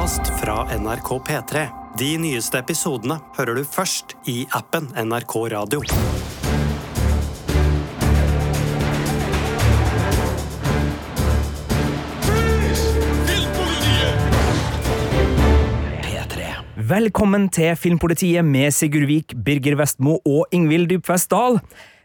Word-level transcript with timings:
podkast 0.00 0.40
fra 0.40 0.78
NRK 0.78 1.08
P3. 1.28 1.66
De 1.98 2.06
nyeste 2.18 2.56
episodene 2.58 3.18
hører 3.36 3.58
du 3.58 3.66
først 3.68 4.14
i 4.24 4.46
appen 4.56 4.86
NRK 4.96 5.34
Radio. 5.52 5.82
Velkommen 16.90 17.50
til 17.52 17.76
Filmpolitiet 17.76 18.44
med 18.44 18.72
Sigurd 18.72 19.04
Vik, 19.06 19.36
Birger 19.44 19.76
Vestmo 19.76 20.16
og 20.24 20.46
Ingvild 20.50 20.88
Dybfest 20.88 21.30
Dahl. 21.30 21.60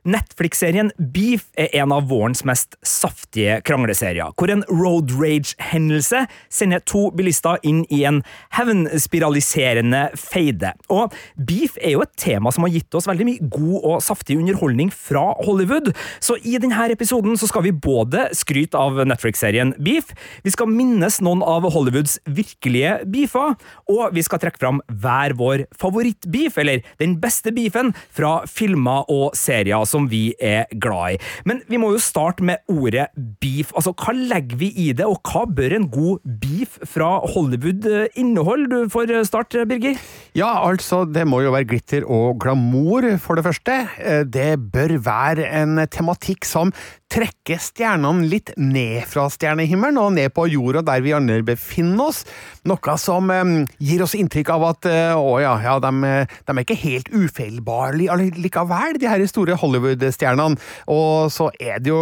Netflix-serien 0.05 0.91
Beef 0.97 1.47
er 1.57 1.71
en 1.81 1.93
av 1.95 2.05
vårens 2.11 2.43
mest 2.45 2.77
saftige 2.85 3.57
krangleserier, 3.65 4.33
hvor 4.37 4.51
en 4.53 4.61
road 4.69 5.13
rage-hendelse 5.17 6.25
sender 6.53 6.83
to 6.85 7.07
bilister 7.17 7.57
inn 7.65 7.83
i 7.93 8.03
en 8.05 8.21
hevnspiraliserende 8.53 10.03
feide. 10.19 10.75
Og 10.93 11.13
beef 11.35 11.79
er 11.81 11.95
jo 11.95 12.03
et 12.05 12.13
tema 12.21 12.53
som 12.53 12.67
har 12.67 12.73
gitt 12.75 12.97
oss 12.97 13.09
veldig 13.09 13.27
mye 13.27 13.49
god 13.49 13.77
og 13.81 14.03
saftig 14.05 14.37
underholdning 14.37 14.91
fra 14.93 15.31
Hollywood, 15.45 15.91
så 16.21 16.37
i 16.45 16.57
denne 16.61 16.85
episoden 16.93 17.37
så 17.39 17.49
skal 17.49 17.65
vi 17.65 17.73
både 17.73 18.27
skryte 18.37 18.77
av 18.77 18.99
Netflix-serien 19.09 19.73
Beef, 19.81 20.11
vi 20.45 20.53
skal 20.53 20.69
minnes 20.69 21.17
noen 21.25 21.41
av 21.45 21.65
Hollywoods 21.73 22.19
virkelige 22.29 22.99
beefer, 23.09 23.55
og 23.89 24.13
vi 24.13 24.23
skal 24.25 24.41
trekke 24.43 24.61
fram 24.61 24.81
hver 25.01 25.33
vår 25.39 25.65
favorittbeef, 25.79 26.59
eller 26.61 26.85
den 27.01 27.17
beste 27.21 27.53
beefen, 27.55 27.93
fra 28.15 28.37
filmer 28.49 29.09
og 29.11 29.33
serier 29.37 29.87
som 29.95 30.09
vi 30.11 30.27
er 30.43 30.67
glad 30.81 31.15
i. 31.15 31.19
Men 31.47 31.63
vi 31.71 31.79
må 31.81 31.93
jo 31.95 32.01
starte 32.03 32.43
med 32.45 32.61
ordet 32.71 33.07
beef. 33.41 33.71
Altså, 33.75 33.95
Hva 33.95 34.13
legger 34.15 34.59
vi 34.59 34.71
i 34.85 34.89
det, 34.95 35.07
og 35.07 35.21
hva 35.25 35.45
bør 35.47 35.77
en 35.79 35.87
god 35.93 36.25
beef 36.43 36.77
fra 36.91 37.15
Hollywood 37.33 37.87
eh, 37.89 38.07
inneholde? 38.19 38.69
Du 38.85 38.91
får 38.91 39.13
starte, 39.27 39.65
Birger. 39.69 39.99
Ja, 40.35 40.51
altså, 40.67 41.03
det 41.07 41.25
må 41.29 41.41
jo 41.45 41.53
være 41.55 41.69
glitter 41.71 42.05
og 42.11 42.39
glamour, 42.43 43.07
for 43.23 43.39
det 43.39 43.47
første. 43.47 43.79
Eh, 44.03 44.23
Det 44.35 44.51
bør 44.73 44.97
være 45.05 45.45
en 45.61 45.79
tematikk 45.87 46.45
som 46.45 46.73
trekker 47.11 47.59
stjernene 47.61 48.25
litt 48.27 48.51
ned 48.57 49.05
fra 49.07 49.27
stjernehimmelen 49.31 49.99
og 50.01 50.15
ned 50.17 50.33
på 50.35 50.47
jorda 50.51 50.81
der 50.85 51.03
vi 51.05 51.13
andre 51.15 51.41
befinner 51.45 52.09
oss. 52.09 52.23
Noe 52.65 52.95
som 53.01 53.29
eh, 53.33 53.51
gir 53.79 54.03
oss 54.05 54.15
inntrykk 54.17 54.51
av 54.55 54.65
at 54.71 54.89
eh, 54.89 55.13
å 55.13 55.37
ja, 55.43 55.53
ja 55.63 55.75
de, 55.83 55.91
de 56.25 56.55
er 56.55 56.63
ikke 56.63 56.79
helt 56.81 57.11
ufeilbare 57.13 58.17
likevel, 58.35 58.99
de 58.99 59.09
her 59.09 59.25
store 59.29 59.57
Hollywood-stjernene. 59.61 60.59
Og 60.91 61.31
så 61.33 61.51
er 61.59 61.83
det 61.83 61.93
jo 61.93 62.01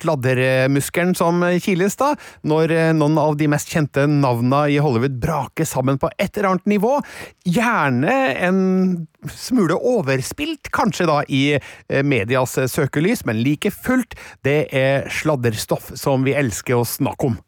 sladdermuskelen 0.00 1.14
som 1.18 1.44
kiles, 1.62 1.98
da, 2.00 2.12
når 2.42 2.76
eh, 2.76 2.90
noen 2.96 3.20
av 3.22 3.38
de 3.40 3.48
mest 3.50 3.70
kjente 3.70 4.06
navnene 4.10 4.66
i 4.74 4.80
Hollywood 4.82 5.20
braker 5.22 5.68
sammen 5.68 6.00
på 6.00 6.10
et 6.18 6.34
eller 6.34 6.52
annet 6.52 6.74
nivå. 6.74 6.98
Gjerne 7.46 8.18
en 8.40 8.60
smule 9.28 9.76
overspilt, 9.76 10.70
kanskje 10.74 11.08
da 11.10 11.20
i 11.28 11.42
eh, 11.56 12.02
medias 12.06 12.56
søkelys, 12.72 13.24
men 13.28 13.42
like 13.44 13.72
fullt, 13.74 14.16
det 14.46 14.68
er 14.72 15.08
sladderstoff 15.12 15.92
som 15.98 16.26
vi 16.26 16.36
elsker 16.38 16.80
å 16.80 16.88
snakke 16.88 17.32
om. 17.32 17.40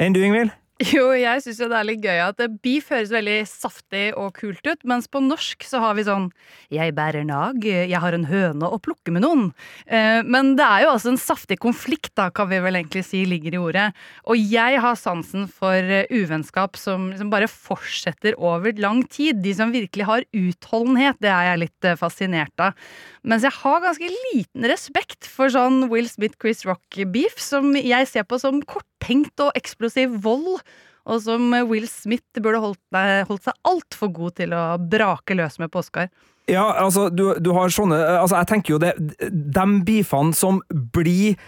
Enn 0.00 0.16
du, 0.16 0.22
Ingvild? 0.24 0.54
Jo, 0.94 1.10
jeg 1.12 1.42
syns 1.44 1.58
det 1.60 1.76
er 1.76 1.84
litt 1.84 2.04
gøy 2.04 2.18
at 2.24 2.38
beef 2.64 2.86
høres 2.88 3.10
veldig 3.12 3.36
saftig 3.48 4.14
og 4.16 4.32
kult 4.38 4.64
ut, 4.64 4.84
mens 4.88 5.10
på 5.12 5.20
norsk 5.20 5.66
så 5.68 5.82
har 5.82 5.96
vi 5.98 6.06
sånn 6.06 6.30
Jeg 6.72 6.94
bærer 6.96 7.26
nag, 7.28 7.66
jeg 7.66 8.00
har 8.00 8.16
en 8.16 8.24
høne 8.30 8.70
å 8.70 8.78
plukke 8.80 9.12
med 9.12 9.26
noen. 9.26 9.50
Eh, 9.84 10.22
men 10.24 10.54
det 10.56 10.64
er 10.64 10.86
jo 10.86 10.94
altså 10.94 11.12
en 11.12 11.20
saftig 11.20 11.58
konflikt, 11.60 12.14
da, 12.16 12.30
kan 12.32 12.48
vi 12.48 12.62
vel 12.64 12.78
egentlig 12.80 13.04
si 13.10 13.26
ligger 13.28 13.58
i 13.58 13.60
ordet. 13.60 13.86
Og 14.24 14.40
jeg 14.40 14.80
har 14.80 14.96
sansen 14.96 15.44
for 15.52 15.76
eh, 15.76 16.08
uvennskap 16.08 16.80
som, 16.80 17.10
som 17.18 17.32
bare 17.32 17.50
fortsetter 17.50 18.38
over 18.40 18.72
lang 18.80 19.02
tid. 19.04 19.42
De 19.44 19.52
som 19.56 19.74
virkelig 19.74 20.08
har 20.08 20.28
utholdenhet, 20.32 21.20
det 21.20 21.32
er 21.34 21.50
jeg 21.50 21.64
litt 21.66 21.90
eh, 21.90 21.98
fascinert 22.00 22.64
av. 22.70 22.88
Mens 23.26 23.44
jeg 23.44 23.52
har 23.52 23.82
ganske 23.84 24.08
liten 24.32 24.64
respekt 24.70 25.28
for 25.28 25.52
sånn 25.52 25.90
Will 25.92 26.08
Smith-Chris 26.08 26.64
Rock-beef, 26.68 27.36
som 27.42 27.74
jeg 27.76 28.08
ser 28.08 28.24
på 28.24 28.38
som 28.40 28.62
korttenkt 28.64 29.42
og 29.44 29.52
eksplosiv 29.58 30.16
vold. 30.24 30.62
Og 31.10 31.22
som 31.24 31.52
Will 31.68 31.88
Smith 31.90 32.40
burde 32.40 32.60
holdt, 32.62 32.80
holdt 33.28 33.46
seg 33.48 33.56
altfor 33.68 34.12
god 34.16 34.36
til 34.40 34.52
å 34.56 34.64
brake 34.80 35.36
løs 35.36 35.58
med 35.60 35.72
på 35.72 35.80
Oscar. 35.82 36.10
Ja, 36.50 36.66
altså, 36.80 37.08
du, 37.12 37.34
du 37.38 37.52
har 37.54 37.70
sånne 37.70 37.96
Altså, 38.16 38.40
jeg 38.40 38.48
tenker 38.50 38.72
jo 38.72 38.78
det 38.82 38.94
De 39.30 39.64
beefene 39.86 40.34
som 40.34 40.58
blir 40.94 41.38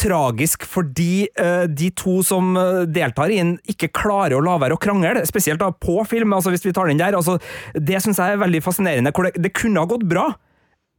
tragisk 0.00 0.66
fordi 0.68 1.26
uh, 1.40 1.64
de 1.68 1.88
to 1.98 2.20
som 2.24 2.54
deltar 2.88 3.32
i 3.32 3.40
den, 3.40 3.56
ikke 3.68 3.90
klarer 3.92 4.36
å 4.38 4.44
la 4.44 4.54
være 4.62 4.76
å 4.76 4.80
krangle, 4.80 5.24
spesielt 5.28 5.60
da 5.60 5.72
på 5.74 5.98
film. 6.08 6.32
altså 6.32 6.52
hvis 6.54 6.64
vi 6.64 6.72
tar 6.72 6.88
den 6.88 7.00
der, 7.00 7.16
altså, 7.18 7.36
Det 7.74 7.98
syns 8.00 8.20
jeg 8.22 8.36
er 8.36 8.40
veldig 8.40 8.62
fascinerende. 8.64 9.12
hvor 9.12 9.28
det, 9.28 9.42
det 9.42 9.52
kunne 9.58 9.82
ha 9.82 9.90
gått 9.90 10.06
bra. 10.08 10.30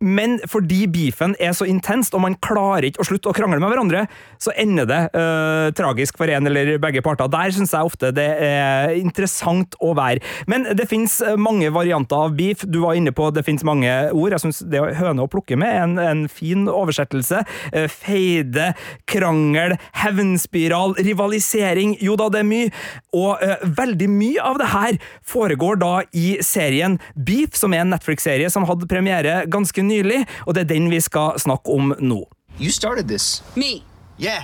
Men 0.02 0.40
fordi 0.50 0.88
beefen 0.90 1.36
er 1.40 1.54
så 1.54 1.68
intenst, 1.70 2.16
og 2.18 2.24
man 2.26 2.36
klarer 2.42 2.88
ikke 2.90 3.04
å 3.04 3.08
slutte 3.08 3.30
å 3.30 3.36
krangle 3.38 3.62
med 3.62 3.70
hverandre, 3.70 4.06
så 4.42 4.54
ender 4.58 4.88
det 4.90 5.00
uh, 5.14 5.70
tragisk 5.78 6.18
for 6.18 6.32
en 6.34 6.50
eller 6.50 6.74
begge 6.82 7.04
parter. 7.06 7.30
Der 7.32 7.54
syns 7.54 7.76
jeg 7.76 7.88
ofte 7.88 8.10
det 8.16 8.28
er 8.42 8.96
interessant 8.98 9.78
å 9.80 9.94
være. 9.98 10.24
Men 10.50 10.66
det 10.78 10.88
fins 10.90 11.20
mange 11.38 11.70
varianter 11.74 12.26
av 12.26 12.34
beef. 12.38 12.66
Du 12.66 12.82
var 12.84 12.98
inne 12.98 13.14
på 13.14 13.30
det 13.36 13.46
fins 13.46 13.66
mange 13.68 13.92
ord. 14.10 14.34
Jeg 14.34 14.44
syns 14.46 14.64
det 14.72 14.82
høne 14.98 15.26
å 15.26 15.30
plukke 15.32 15.60
med 15.60 15.70
er 15.70 15.86
en, 15.86 15.96
en 16.02 16.26
fin 16.32 16.66
oversettelse. 16.72 17.44
Uh, 17.70 17.86
feide, 17.92 18.72
krangel, 19.10 19.78
hevnspiral, 20.02 20.98
rivalisering. 20.98 21.94
Jo 22.02 22.18
da, 22.20 22.32
det 22.34 22.42
er 22.42 22.50
mye. 22.50 22.74
Og 23.14 23.38
uh, 23.38 23.70
veldig 23.78 24.10
mye 24.10 24.50
av 24.50 24.58
det 24.64 24.72
her 24.74 25.00
foregår 25.30 25.78
da 25.82 25.94
i 26.18 26.34
serien 26.46 26.98
Beef, 27.14 27.54
som 27.60 27.76
er 27.76 27.86
en 27.86 27.94
Netflix-serie 27.94 28.50
som 28.50 28.66
hadde 28.66 28.90
premiere 28.90 29.44
ganske 29.52 29.84
nylig 29.86 29.91
nylig, 29.92 30.24
og 30.48 30.56
det 30.56 30.66
er 30.66 30.70
den 30.74 30.90
vi 30.92 31.00
skal 31.04 31.38
snakke 31.40 31.72
om 31.76 31.94
nå. 32.00 32.24
You 32.60 32.72
started 32.72 33.08
this. 33.08 33.42
Me? 33.56 33.82
Yeah. 34.20 34.44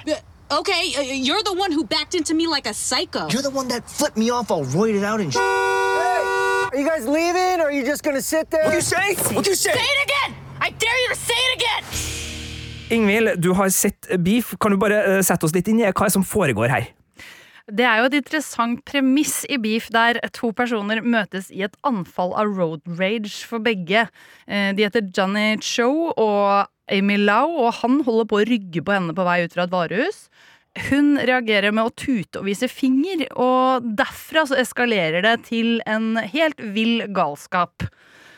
Okay, 0.49 0.93
uh, 0.95 1.01
you're 1.03 1.43
the 1.43 1.53
one 1.53 1.71
who 1.75 1.83
backed 1.83 2.15
into 2.15 2.33
me 2.33 2.47
like 2.47 2.65
a 2.69 2.73
psycho. 2.73 3.27
You're 3.27 3.43
the 3.43 3.51
one 3.51 3.67
that 3.67 3.83
flipped 3.89 4.15
me 4.17 4.29
off 4.31 4.49
all 4.49 4.63
roided 4.63 5.03
out 5.03 5.19
and 5.19 5.33
sh- 5.33 5.37
Are 6.71 6.77
you 6.79 6.87
guys 6.87 7.05
leaving, 7.07 7.59
or 7.61 7.67
are 7.67 7.71
you 7.71 7.83
just 7.85 8.03
gonna 8.03 8.21
sit 8.21 8.49
there? 8.51 8.63
What'd 8.63 8.75
you 8.75 8.81
say? 8.81 9.15
What'd 9.35 9.47
you 9.47 9.55
say? 9.55 9.73
Say 9.73 9.87
it 9.95 10.01
again! 10.07 10.35
I 10.61 10.69
dare 10.71 10.99
you 11.03 11.09
to 11.09 11.19
say 11.19 11.39
it 11.47 11.53
again! 11.61 11.83
Ingvild, 12.89 13.41
du 13.41 13.51
har 13.53 13.69
sett 13.69 14.07
Beef. 14.23 14.53
Kan 14.59 14.71
du 14.71 14.77
bare 14.77 15.17
uh, 15.17 15.21
sette 15.23 15.43
oss 15.47 15.53
litt 15.55 15.67
inn 15.67 15.79
i 15.83 15.91
hva 15.91 16.09
som 16.11 16.23
foregår 16.23 16.71
her? 16.71 16.87
Det 17.67 17.83
er 17.83 17.99
jo 17.99 18.07
et 18.07 18.15
interessant 18.21 18.79
premiss 18.87 19.41
i 19.51 19.57
Beef, 19.59 19.89
der 19.91 20.21
to 20.31 20.53
personer 20.55 21.01
møtes 21.03 21.49
i 21.51 21.65
et 21.65 21.75
anfall 21.87 22.31
av 22.39 22.53
road 22.55 22.85
rage 22.95 23.43
for 23.43 23.59
begge. 23.59 24.05
Eh, 24.47 24.71
De 24.71 24.85
heter 24.85 25.09
Johnny 25.11 25.57
Cho 25.59 26.13
og 26.15 26.69
Amy 26.87 27.17
Lau, 27.19 27.49
og 27.65 27.73
han 27.81 27.99
holder 28.07 28.29
på 28.29 28.39
å 28.39 28.47
rygge 28.47 28.83
på 28.87 28.95
henne 28.95 29.15
på 29.15 29.25
vei 29.27 29.41
ut 29.43 29.57
fra 29.57 29.67
et 29.67 29.75
varehus. 29.75 30.29
Hun 30.87 31.17
reagerer 31.19 31.73
med 31.75 31.89
å 31.89 31.95
tute 31.97 32.39
og 32.39 32.47
vise 32.47 32.69
finger, 32.71 33.25
og 33.35 33.83
derfra 33.99 34.45
så 34.47 34.61
eskalerer 34.61 35.25
det 35.25 35.35
til 35.49 35.81
en 35.89 36.15
helt 36.21 36.61
vill 36.75 37.03
galskap. 37.11 37.83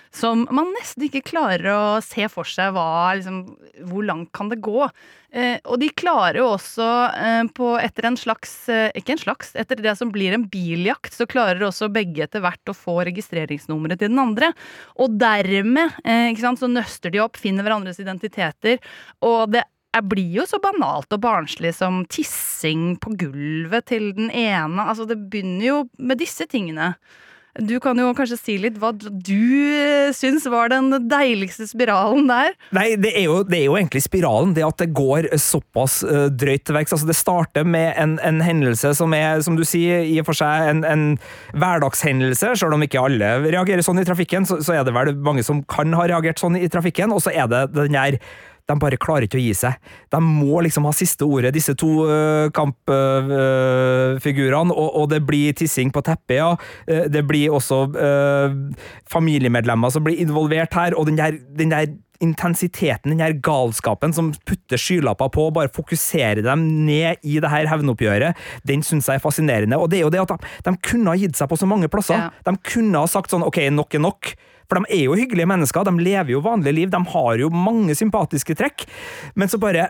Som 0.10 0.48
man 0.50 0.72
nesten 0.74 1.06
ikke 1.06 1.22
klarer 1.28 1.70
å 1.70 1.82
se 2.02 2.26
for 2.34 2.48
seg 2.50 2.74
hva, 2.74 3.14
liksom, 3.18 3.44
hvor 3.92 4.06
langt 4.08 4.32
kan 4.34 4.50
det 4.50 4.58
gå. 4.66 4.88
Eh, 5.30 5.60
og 5.70 5.78
de 5.84 5.92
klarer 5.94 6.40
jo 6.42 6.48
også 6.56 6.88
eh, 7.14 7.42
på 7.54 7.76
etter 7.78 8.08
en 8.10 8.18
slags 8.18 8.54
eh, 8.74 8.88
Ikke 8.98 9.14
en 9.14 9.22
slags, 9.22 9.52
etter 9.54 9.78
det 9.86 9.94
som 10.00 10.10
blir 10.10 10.34
en 10.34 10.48
biljakt, 10.50 11.14
så 11.14 11.30
klarer 11.30 11.68
også 11.68 11.92
begge 11.94 12.26
etter 12.26 12.42
hvert 12.42 12.72
å 12.72 12.78
få 12.78 13.04
registreringsnummeret 13.12 14.02
til 14.02 14.10
den 14.10 14.24
andre. 14.24 14.50
Og 14.98 15.14
dermed 15.22 16.00
eh, 16.02 16.32
ikke 16.32 16.48
sant, 16.48 16.64
så 16.64 16.72
nøster 16.72 17.14
de 17.14 17.22
opp, 17.22 17.38
finner 17.38 17.68
hverandres 17.68 18.02
identiteter, 18.02 18.82
og 19.22 19.54
det 19.54 19.68
jeg 19.90 20.06
blir 20.06 20.36
jo 20.38 20.44
så 20.46 20.60
banalt 20.62 21.10
og 21.16 21.22
barnslig 21.24 21.72
som 21.74 22.04
tissing 22.14 22.94
på 23.02 23.16
gulvet 23.18 23.88
til 23.90 24.12
den 24.14 24.30
ene. 24.30 24.86
Altså, 24.86 25.08
det 25.10 25.18
begynner 25.32 25.66
jo 25.66 25.80
med 25.98 26.22
disse 26.22 26.46
tingene. 26.50 26.92
Du 27.60 27.76
kan 27.84 27.98
jo 28.00 28.10
kanskje 28.18 28.38
si 28.40 28.56
litt 28.62 28.78
hva 28.80 28.92
du 28.96 30.12
syns 30.16 30.46
var 30.50 30.72
den 30.72 30.92
deiligste 31.10 31.68
spiralen 31.70 32.30
der? 32.30 32.56
Nei, 32.76 32.94
det 33.00 33.12
er 33.18 33.28
jo, 33.28 33.40
det 33.48 33.60
er 33.60 33.66
jo 33.68 33.78
egentlig 33.80 34.04
spiralen. 34.06 34.54
Det 34.56 34.66
at 34.66 34.80
det 34.82 34.90
går 34.98 35.30
såpass 35.42 36.00
uh, 36.08 36.28
drøyt 36.32 36.66
til 36.68 36.78
verks. 36.78 36.96
Altså, 36.96 37.10
det 37.10 37.18
starter 37.20 37.68
med 37.68 37.94
en, 38.00 38.18
en, 38.26 38.42
hendelse 38.46 38.94
som 38.98 39.14
er, 39.16 39.44
som 39.46 39.58
du 39.60 39.66
sier, 39.68 40.06
i 40.08 40.20
og 40.22 40.30
for 40.30 40.40
seg 40.40 40.70
en, 40.72 40.84
en 40.88 41.06
hverdagshendelse. 41.54 42.56
Selv 42.60 42.78
om 42.78 42.86
ikke 42.86 43.02
alle 43.04 43.36
reagerer 43.50 43.86
sånn 43.86 44.02
i 44.02 44.08
trafikken, 44.08 44.48
så, 44.50 44.62
så, 44.64 44.80
er 44.80 44.88
det 44.88 44.96
vel 44.96 45.16
mange 45.26 45.44
som 45.46 45.64
kan 45.70 45.94
ha 45.98 46.08
reagert 46.10 46.42
sånn 46.42 46.58
i 46.60 46.70
trafikken. 46.72 47.14
Og 47.16 47.24
så 47.26 47.34
er 47.36 47.50
det 47.52 47.68
den 47.76 47.98
der 47.98 48.20
de 48.70 48.76
bare 48.82 48.98
klarer 49.02 49.24
ikke 49.26 49.40
å 49.40 49.44
gi 49.44 49.54
seg. 49.58 49.74
De 50.14 50.20
må 50.24 50.62
liksom 50.66 50.86
ha 50.88 50.94
siste 50.96 51.24
ordet, 51.26 51.56
disse 51.56 51.74
to 51.80 51.92
uh, 52.10 52.48
kampfigurene, 52.56 54.74
og, 54.74 54.90
og, 54.94 55.06
det 55.14 55.22
blir 55.26 55.54
tissing 55.58 55.90
på 55.94 56.02
teppet, 56.06 56.38
ja. 56.40 56.52
Uh, 56.90 57.06
det 57.12 57.24
blir 57.30 57.54
også 57.56 57.78
uh, 57.96 58.50
familiemedlemmer 59.10 59.90
som 59.94 60.04
blir 60.06 60.22
involvert 60.22 60.74
her, 60.78 60.92
og 60.98 61.04
den 61.10 61.18
der, 61.20 61.32
den 61.58 61.72
der 61.74 61.86
intensiteten, 62.20 63.14
den 63.14 63.24
her 63.24 63.36
galskapen 63.44 64.14
som 64.16 64.34
putter 64.48 64.80
skylapper 64.80 65.32
på 65.32 65.48
og 65.48 65.56
bare 65.56 65.72
fokuserer 65.72 66.44
dem 66.44 66.66
ned 66.86 67.24
i 67.24 67.40
det 67.40 67.52
her 67.52 67.70
hevnoppgjøret, 67.72 68.38
den 68.68 68.84
syns 68.86 69.08
jeg 69.08 69.20
er 69.20 69.24
fascinerende. 69.24 69.80
Og 69.80 69.90
det 69.92 70.02
er 70.02 70.08
jo 70.08 70.14
det 70.14 70.26
at 70.26 70.36
de, 70.36 70.54
de 70.68 70.76
kunne 70.84 71.14
ha 71.14 71.20
gitt 71.20 71.40
seg 71.40 71.50
på 71.50 71.60
så 71.60 71.70
mange 71.70 71.90
plasser. 71.92 72.28
Ja. 72.28 72.46
De 72.46 72.56
kunne 72.74 73.00
ha 73.00 73.10
sagt 73.10 73.32
sånn 73.32 73.46
ok, 73.48 73.64
nok 73.72 73.96
er 73.96 74.04
nok. 74.04 74.34
For 74.70 74.80
de 74.80 74.94
er 75.00 75.06
jo 75.08 75.18
hyggelige 75.18 75.50
mennesker, 75.50 75.88
de 75.88 76.06
lever 76.06 76.36
jo 76.36 76.44
vanlige 76.46 76.78
liv, 76.78 76.92
de 76.94 77.02
har 77.14 77.42
jo 77.42 77.50
mange 77.54 77.96
sympatiske 77.98 78.56
trekk, 78.60 78.86
men 79.36 79.50
så 79.50 79.60
bare 79.62 79.90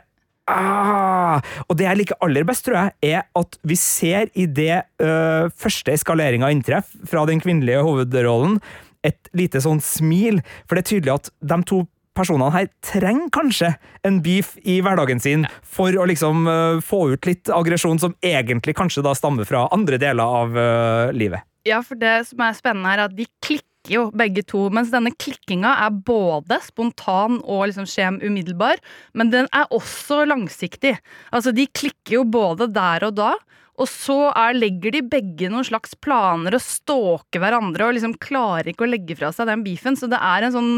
ah, 0.49 1.43
Og 1.67 1.77
det 1.77 1.87
jeg 1.87 2.01
liker 2.01 2.19
aller 2.25 2.47
best, 2.47 2.65
tror 2.65 2.79
jeg, 2.79 3.13
er 3.13 3.27
at 3.37 3.59
vi 3.67 3.77
ser 3.79 4.31
i 4.39 4.47
det 4.47 4.81
uh, 5.03 5.51
første 5.51 5.93
eskaleringa 5.93 6.51
inntreffer 6.53 7.05
fra 7.09 7.25
den 7.29 7.43
kvinnelige 7.43 7.83
hovedrollen, 7.85 8.59
et 9.05 9.29
lite 9.35 9.61
sånn 9.63 9.79
smil, 9.83 10.41
for 10.67 10.75
det 10.75 10.83
er 10.83 10.91
tydelig 10.93 11.13
at 11.13 11.31
de 11.51 11.59
to 11.67 11.85
personene 12.19 12.51
her 12.51 12.67
trenger 12.83 13.29
kanskje 13.31 13.69
en 14.07 14.17
beef 14.23 14.55
i 14.67 14.79
hverdagen 14.83 15.21
sin 15.23 15.45
for 15.63 15.95
å 15.95 16.07
liksom 16.09 16.49
uh, 16.49 16.81
få 16.83 17.05
ut 17.13 17.29
litt 17.29 17.51
aggresjon 17.53 18.01
som 18.01 18.15
egentlig 18.25 18.75
kanskje 18.79 19.05
da 19.05 19.15
stammer 19.15 19.47
fra 19.47 19.67
andre 19.75 19.99
deler 20.01 20.39
av 20.41 20.57
uh, 20.57 21.15
livet. 21.15 21.45
Ja, 21.67 21.81
for 21.85 21.99
det 21.99 22.21
som 22.29 22.41
er 22.43 22.57
spennende 22.57 22.91
her, 22.91 23.03
er 23.03 23.11
at 23.11 23.17
de 23.17 23.27
klikker 23.43 23.68
jo 23.87 24.09
begge 24.17 24.43
to, 24.47 24.65
mens 24.73 24.91
denne 24.91 25.13
klikkinga 25.15 25.75
er 25.85 25.99
både 26.05 26.59
spontan 26.65 27.39
og 27.45 27.69
liksom 27.69 27.87
skjem 27.89 28.19
umiddelbar, 28.25 28.81
men 29.13 29.31
den 29.33 29.47
er 29.55 29.69
også 29.71 30.25
langsiktig. 30.27 30.97
Altså, 31.31 31.53
de 31.55 31.67
klikker 31.67 32.19
jo 32.19 32.25
både 32.27 32.69
der 32.75 33.07
og 33.07 33.15
da, 33.19 33.33
og 33.79 33.87
så 33.87 34.17
er, 34.33 34.57
legger 34.59 34.91
de 34.97 35.01
begge 35.07 35.49
noen 35.51 35.65
slags 35.67 35.95
planer 36.03 36.57
og 36.57 36.63
stalker 36.63 37.39
hverandre 37.39 37.87
og 37.87 37.95
liksom 37.95 38.17
klarer 38.19 38.73
ikke 38.73 38.83
å 38.83 38.91
legge 38.91 39.15
fra 39.15 39.31
seg 39.35 39.47
den 39.47 39.63
beefen, 39.63 39.95
så 39.95 40.09
det 40.11 40.19
er 40.19 40.47
en 40.47 40.55
sånn 40.55 40.73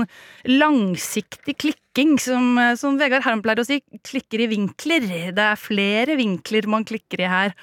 langsiktig 0.51 1.57
klikking 1.61 2.17
som, 2.21 2.53
som 2.77 2.99
Vegard 3.01 3.25
Herm 3.25 3.41
pleier 3.43 3.63
å 3.63 3.67
si, 3.67 3.81
klikker 4.07 4.45
i 4.45 4.51
vinkler. 4.53 5.07
Det 5.33 5.47
er 5.47 5.59
flere 5.59 6.15
vinkler 6.19 6.69
man 6.69 6.85
klikker 6.87 7.25
i 7.25 7.31
her. 7.31 7.55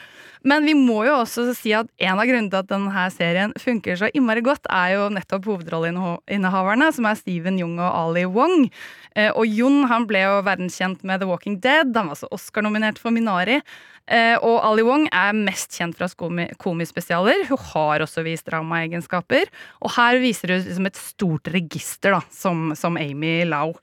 Men 0.47 0.67
vi 0.69 0.75
må 0.79 1.01
jo 1.07 1.17
også 1.19 1.49
si 1.57 1.73
at 1.75 1.89
en 1.99 2.21
av 2.21 2.27
grunnene 2.29 2.51
til 2.53 2.61
at 2.61 2.71
denne 2.71 3.05
serien 3.15 3.55
funker 3.59 3.99
så 3.99 4.11
innmari 4.15 4.43
godt, 4.47 4.69
er 4.71 4.95
jo 4.95 5.09
nettopp 5.15 5.49
hovedrolleinnehaverne, 5.51 6.91
som 6.95 7.09
er 7.11 7.19
Steven 7.19 7.59
Jung 7.61 7.77
og 7.81 7.89
Ali 7.89 8.25
Wong. 8.31 8.69
Eh, 9.15 9.31
Og 9.35 9.47
Jon 9.51 9.87
han 9.91 10.07
ble 10.11 10.23
jo 10.23 10.41
verdenskjent 10.47 11.03
med 11.09 11.23
The 11.23 11.31
Walking 11.31 11.59
Dead. 11.65 11.91
Han 11.97 12.11
var 12.11 12.19
også 12.19 12.31
Oscar-nominert 12.35 13.01
for 13.03 13.15
Minari. 13.15 13.61
Eh, 14.09 14.37
Og 14.41 14.63
Ali 14.65 14.85
Wong 14.87 15.05
er 15.13 15.37
mest 15.37 15.77
kjent 15.77 15.99
fra 15.99 16.09
komispesialer. 16.57 17.45
Hun 17.51 17.61
har 17.75 18.05
også 18.07 18.25
vist 18.25 18.49
dramaegenskaper. 18.49 19.51
Og 19.85 19.93
her 19.99 20.21
viser 20.23 20.55
hun 20.55 20.65
liksom 20.65 20.89
et 20.89 20.97
stort 20.97 21.51
register, 21.53 22.17
da, 22.17 22.23
som, 22.33 22.73
som 22.79 22.97
Amy 22.97 23.43
Lau. 23.45 23.75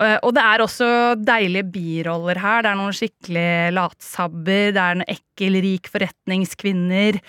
Eh, 0.00 0.18
Og 0.22 0.34
det 0.36 0.44
er 0.44 0.64
også 0.64 0.90
deilige 1.16 1.70
biroller 1.72 2.40
her. 2.40 2.62
Det 2.62 2.72
er 2.72 2.80
noen 2.80 2.96
skikkelig 2.96 3.50
latsabber. 3.76 4.74
Det 4.76 4.84
er 4.84 4.98
en 4.98 5.08
ekkel, 5.08 5.60
rik 5.64 5.88
forretningskvinner. 5.92 7.20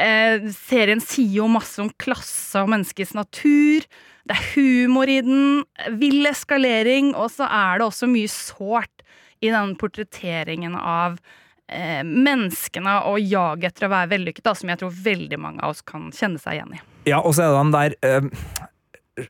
Eh, 0.00 0.46
serien 0.54 1.02
sier 1.02 1.42
jo 1.42 1.50
masse 1.50 1.78
om 1.82 1.90
klasse 2.02 2.58
og 2.62 2.70
menneskets 2.72 3.14
natur. 3.14 3.86
Det 4.26 4.36
er 4.36 4.48
humor 4.54 5.10
i 5.10 5.20
den, 5.26 5.62
vill 5.98 6.26
eskalering, 6.28 7.14
og 7.18 7.30
så 7.34 7.46
er 7.46 7.80
det 7.80 7.86
også 7.88 8.06
mye 8.10 8.30
sårt 8.30 9.02
i 9.42 9.48
den 9.50 9.72
portretteringen 9.80 10.76
av 10.76 11.16
eh, 11.72 12.02
menneskene 12.04 12.96
og 13.10 13.20
jaget 13.22 13.72
etter 13.72 13.88
å 13.88 13.92
være 13.94 14.12
vellykket, 14.14 14.50
som 14.58 14.72
jeg 14.72 14.82
tror 14.82 14.96
veldig 15.04 15.38
mange 15.40 15.62
av 15.64 15.74
oss 15.74 15.84
kan 15.86 16.10
kjenne 16.14 16.40
seg 16.42 16.58
igjen 16.58 16.76
i. 16.76 16.82
Ja, 17.08 17.22
og 17.22 17.34
så 17.36 17.46
er 17.46 17.50
det 17.50 17.60
den 17.60 17.72
der 17.72 17.94
eh, 18.04 19.26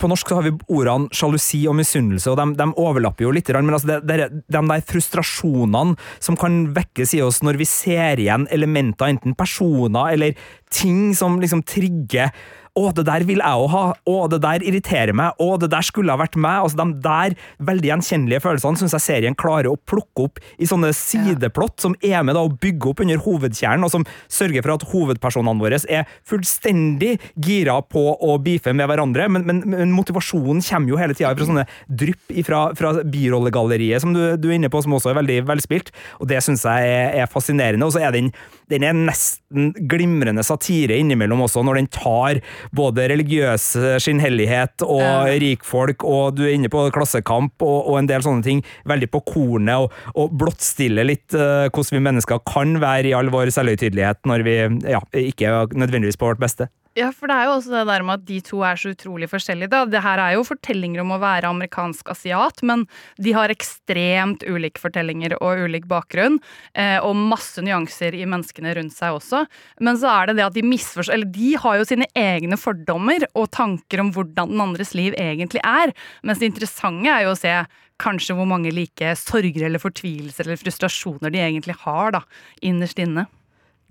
På 0.00 0.08
norsk 0.08 0.28
så 0.28 0.38
har 0.38 0.46
vi 0.46 0.54
ordene 0.72 1.12
sjalusi 1.14 1.62
og 1.68 1.76
misunnelse, 1.78 2.32
og 2.32 2.40
de, 2.40 2.48
de 2.60 2.68
overlapper 2.80 3.26
jo 3.26 3.32
litt, 3.36 3.52
men 3.56 3.76
altså 3.76 3.94
det, 3.94 4.00
det, 4.08 4.28
de 4.52 4.64
der 4.70 4.84
frustrasjonene 4.88 5.96
som 6.18 6.36
kan 6.40 6.66
vekkes 6.76 7.16
i 7.18 7.22
oss 7.24 7.42
når 7.44 7.60
vi 7.60 7.68
ser 7.68 8.20
igjen 8.20 8.48
elementer, 8.52 9.08
enten 9.12 9.36
personer 9.38 10.12
eller 10.16 10.44
ting 10.74 11.14
som 11.16 11.40
liksom 11.40 11.64
trigger 11.68 12.32
å, 12.74 12.88
det 12.94 13.04
der 13.06 13.24
vil 13.26 13.38
jeg 13.38 13.60
òg 13.64 13.68
ha. 13.70 13.82
Å, 14.10 14.14
det 14.30 14.40
der 14.42 14.64
irriterer 14.66 15.14
meg. 15.16 15.38
Å, 15.38 15.54
det 15.62 15.70
der 15.70 15.86
skulle 15.86 16.10
ha 16.10 16.18
vært 16.18 16.34
meg. 16.34 16.64
Altså, 16.64 16.78
De 16.80 17.04
der 17.04 17.36
veldig 17.62 17.90
gjenkjennelige 17.92 18.42
følelsene 18.42 18.80
syns 18.80 18.96
jeg 18.96 19.04
serien 19.04 19.36
klarer 19.38 19.70
å 19.70 19.78
plukke 19.78 20.26
opp 20.26 20.40
i 20.58 20.66
sånne 20.68 20.90
sideplott 20.96 21.78
som 21.84 21.94
er 22.02 22.24
med 22.26 22.34
da 22.34 22.42
å 22.42 22.50
bygge 22.50 22.90
opp 22.90 23.02
under 23.04 23.22
hovedkjernen, 23.22 23.86
og 23.86 23.92
som 23.92 24.06
sørger 24.32 24.64
for 24.64 24.74
at 24.74 24.86
hovedpersonene 24.90 25.62
våre 25.62 25.78
er 25.90 26.08
fullstendig 26.26 27.16
gira 27.46 27.76
på 27.82 28.02
å 28.14 28.36
beefe 28.42 28.74
med 28.76 28.88
hverandre, 28.90 29.26
men, 29.30 29.46
men, 29.46 29.62
men 29.70 29.94
motivasjonen 29.94 30.62
kommer 30.64 30.94
jo 30.94 30.98
hele 31.00 31.16
tida 31.16 31.32
fra 31.34 31.48
sånne 31.48 31.66
drypp 31.90 32.34
fra, 32.46 32.60
fra 32.78 32.92
birollegalleriet, 33.02 34.02
som 34.02 34.14
du, 34.14 34.22
du 34.40 34.48
er 34.50 34.58
inne 34.58 34.70
på, 34.72 34.82
som 34.84 34.94
også 34.96 35.12
er 35.12 35.18
veldig 35.20 35.38
velspilt, 35.50 35.92
og 36.20 36.30
det 36.30 36.40
syns 36.44 36.64
jeg 36.66 36.90
er, 36.90 37.08
er 37.22 37.30
fascinerende. 37.30 37.86
Og 37.86 37.94
så 37.94 38.04
er 38.06 38.14
den, 38.14 38.30
den 38.72 38.86
er 38.86 38.96
nesten 38.96 39.72
glimrende 39.90 40.44
satire 40.46 40.98
innimellom 41.00 41.44
også, 41.46 41.64
når 41.66 41.82
den 41.82 41.90
tar 41.94 42.40
både 42.72 43.08
religiøs 43.12 43.66
skinnhellighet 44.02 44.84
og 44.86 45.02
Ja. 45.04 45.34
rikfolk, 45.40 46.04
og 46.04 46.36
du 46.36 46.44
er 46.46 46.54
inne 46.54 46.70
på 46.72 46.86
klassekamp 46.94 47.62
og, 47.62 47.88
og 47.90 47.98
en 47.98 48.08
del 48.08 48.22
sånne 48.24 48.42
ting, 48.46 48.62
veldig 48.88 49.10
på 49.10 49.20
kornet, 49.26 49.74
og, 49.76 49.92
og 50.14 50.32
blottstiller 50.38 51.04
litt 51.04 51.34
uh, 51.34 51.66
hvordan 51.68 51.98
vi 51.98 52.04
mennesker 52.06 52.40
kan 52.48 52.78
være 52.80 53.10
i 53.10 53.14
all 53.16 53.28
vår 53.34 53.52
selvhøytidelighet 53.54 54.22
når 54.28 54.46
vi 54.46 54.56
ja, 54.90 55.00
ikke 55.12 55.66
nødvendigvis 55.74 56.16
på 56.20 56.30
vårt 56.32 56.42
beste. 56.42 56.68
Ja, 56.94 57.08
for 57.10 57.26
det 57.26 57.34
er 57.34 57.48
jo 57.48 57.54
også 57.56 57.72
det 57.72 57.80
der 57.88 58.04
med 58.06 58.20
at 58.20 58.26
de 58.28 58.36
to 58.46 58.60
er 58.62 58.78
så 58.78 58.92
utrolig 58.94 59.26
forskjellige. 59.26 59.70
da. 59.72 59.82
Det 59.90 60.02
her 60.04 60.20
er 60.22 60.36
jo 60.36 60.44
fortellinger 60.46 61.02
om 61.02 61.10
å 61.16 61.18
være 61.18 61.50
amerikansk 61.50 62.12
asiat, 62.12 62.62
men 62.62 62.84
de 63.18 63.32
har 63.34 63.50
ekstremt 63.50 64.46
ulike 64.46 64.78
fortellinger 64.78 65.34
og 65.40 65.64
ulik 65.66 65.88
bakgrunn. 65.90 66.38
Eh, 66.78 67.00
og 67.02 67.18
masse 67.18 67.58
nyanser 67.66 68.14
i 68.14 68.22
menneskene 68.30 68.76
rundt 68.78 68.94
seg 68.94 69.18
også. 69.18 69.42
Men 69.82 69.98
så 69.98 70.12
er 70.12 70.30
det 70.30 70.38
det 70.38 70.46
at 70.46 70.54
de 70.54 70.62
misforstår 70.62 71.18
Eller 71.18 71.34
de 71.34 71.54
har 71.58 71.80
jo 71.80 71.88
sine 71.88 72.06
egne 72.14 72.56
fordommer 72.56 73.26
og 73.34 73.50
tanker 73.50 74.00
om 74.00 74.14
hvordan 74.14 74.54
den 74.54 74.62
andres 74.62 74.94
liv 74.94 75.18
egentlig 75.18 75.66
er. 75.66 75.90
Mens 76.22 76.38
det 76.38 76.52
interessante 76.52 77.10
er 77.10 77.26
jo 77.26 77.34
å 77.34 77.38
se 77.42 77.58
kanskje 77.98 78.38
hvor 78.38 78.46
mange 78.46 78.70
like 78.74 79.16
sorger 79.18 79.66
eller 79.66 79.82
fortvilelser 79.82 80.46
eller 80.46 80.62
frustrasjoner 80.62 81.34
de 81.34 81.42
egentlig 81.42 81.74
har, 81.82 82.14
da, 82.14 82.22
innerst 82.62 83.02
inne. 83.02 83.26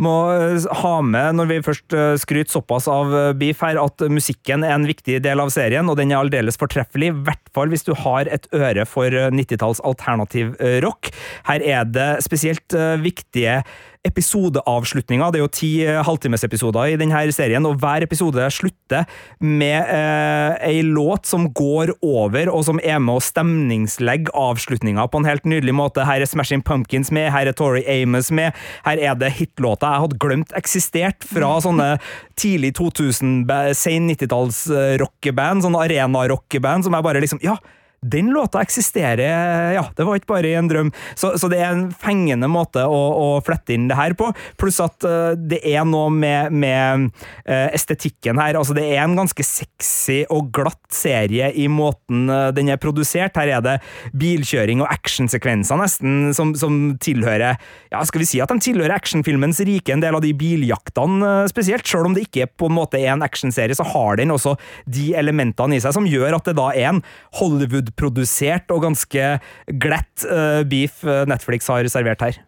Må 0.02 0.14
eh, 0.34 0.64
ha 0.82 0.94
med, 1.06 1.38
når 1.38 1.50
vi 1.52 1.60
først 1.66 1.94
eh, 1.94 2.16
skryter 2.18 2.56
såpass 2.56 2.88
av 2.90 3.14
eh, 3.14 3.30
Beef 3.38 3.62
her, 3.62 3.78
at 3.78 4.02
musikken 4.10 4.66
er 4.66 4.74
en 4.74 4.88
viktig 4.90 5.20
del 5.22 5.44
av 5.44 5.52
serien, 5.54 5.90
og 5.90 6.00
den 6.00 6.12
er 6.12 6.24
aldeles 6.24 6.58
fortreffelig, 6.58 7.12
i 7.12 7.18
hvert 7.28 7.54
fall 7.54 7.70
hvis 7.70 7.86
du 7.86 7.94
har 8.02 8.30
et 8.34 8.48
øre 8.58 8.88
for 8.90 9.14
90-talls 9.14 9.84
alternativ 9.86 10.56
rock. 10.84 11.12
Her 11.46 11.62
er 11.62 11.86
det 11.90 12.10
spesielt 12.26 12.74
viktige 13.04 13.62
episodeavslutninger. 14.08 15.32
Det 15.32 15.40
er 15.40 15.44
jo 15.44 15.52
ti 15.52 15.72
eh, 15.86 16.02
halvtimesepisoder 16.04 16.92
i 16.92 16.98
denne 17.00 17.22
serien, 17.36 17.66
og 17.66 17.80
hver 17.82 18.04
episode 18.06 18.48
slutter 18.52 19.08
med 19.40 19.88
eh, 19.88 20.56
ei 20.68 20.82
låt 20.84 21.30
som 21.30 21.48
går 21.56 21.94
over, 22.02 22.52
og 22.52 22.66
som 22.68 22.82
er 22.84 23.00
med 23.04 23.20
å 23.20 23.24
stemningslegge 23.24 24.34
avslutninga 24.36 25.08
på 25.08 25.22
en 25.22 25.30
helt 25.30 25.48
nydelig 25.50 25.76
måte. 25.78 26.08
Her 26.08 26.24
er 26.24 26.30
Smashing 26.30 26.66
Pumpkins 26.68 27.14
med, 27.16 27.32
her 27.34 27.48
er 27.48 27.58
Tori 27.58 27.86
Amos 27.88 28.32
med, 28.32 28.52
her 28.88 29.00
er 29.00 29.16
det 29.20 29.32
hitlåter 29.38 29.94
jeg 29.94 30.04
hadde 30.06 30.20
glemt 30.22 30.52
eksistert 30.58 31.26
fra 31.28 31.56
sånne 31.64 31.94
tidlig 32.40 32.74
2000, 32.80 33.46
sen 33.78 34.10
90-talls 34.12 34.66
eh, 34.74 35.08
sånne 35.64 35.88
arena-rockeband, 35.88 36.88
som 36.88 36.98
jeg 36.98 37.08
bare 37.08 37.24
liksom 37.24 37.42
Ja! 37.44 37.58
Den 38.04 38.32
låta 38.36 38.62
eksisterer, 38.62 39.74
ja, 39.76 39.84
det 39.96 40.06
var 40.06 40.20
ikke 40.20 40.32
bare 40.34 40.50
i 40.50 40.58
en 40.60 40.70
drøm. 40.70 40.92
Så, 41.16 41.34
så 41.40 41.50
det 41.52 41.62
er 41.62 41.72
en 41.72 41.88
fengende 41.96 42.50
måte 42.52 42.84
å, 42.84 43.02
å 43.16 43.28
flette 43.46 43.76
inn 43.76 43.88
det 43.90 43.98
her 43.98 44.16
på, 44.18 44.30
pluss 44.60 44.82
at 44.84 45.06
uh, 45.08 45.34
det 45.38 45.62
er 45.68 45.86
noe 45.88 46.12
med, 46.14 46.54
med 46.54 47.08
uh, 47.48 47.70
estetikken 47.74 48.40
her. 48.42 48.58
Altså, 48.60 48.76
det 48.78 48.86
er 48.92 49.04
en 49.04 49.16
ganske 49.18 49.46
sexy 49.46 50.24
og 50.34 50.52
glatt 50.56 50.82
serie 50.94 51.52
i 51.56 51.70
måten 51.72 52.28
uh, 52.32 52.50
den 52.56 52.72
er 52.74 52.82
produsert. 52.82 53.38
Her 53.40 53.58
er 53.60 53.64
det 53.66 53.78
bilkjøring 54.20 54.84
og 54.84 54.92
actionsekvenser 54.92 55.80
nesten 55.80 56.34
som, 56.36 56.54
som 56.58 56.82
tilhører 57.02 57.56
Ja, 57.94 58.02
skal 58.08 58.24
vi 58.24 58.28
si 58.30 58.42
at 58.44 58.52
de 58.52 58.62
tilhører 58.64 58.96
actionfilmens 58.96 59.62
rike, 59.66 59.94
en 59.94 60.04
del 60.04 60.18
av 60.18 60.24
de 60.24 60.34
biljaktene 60.38 61.34
spesielt. 61.52 61.88
Selv 61.88 62.10
om 62.10 62.18
det 62.18 62.28
ikke 62.28 62.50
på 62.60 62.70
en 62.70 62.78
måte 62.78 63.00
er 63.00 63.14
en 63.14 63.26
actionserie, 63.26 63.76
så 63.78 63.86
har 63.94 64.20
den 64.20 64.34
også 64.34 64.56
de 64.90 65.12
elementene 65.18 65.78
i 65.78 65.84
seg 65.84 65.96
som 65.96 66.08
gjør 66.10 66.38
at 66.38 66.50
det 66.50 66.58
da 66.58 66.70
er 66.74 66.92
en 66.94 67.04
Hollywood-produsert 67.94 68.72
og 68.74 68.84
ganske 68.84 69.40
glatt 69.68 70.26
eh, 70.26 70.64
beef 70.66 71.04
eh, 71.04 71.26
Netflix 71.28 71.68
har 71.68 71.88
servert 71.88 72.22
her. 72.22 72.40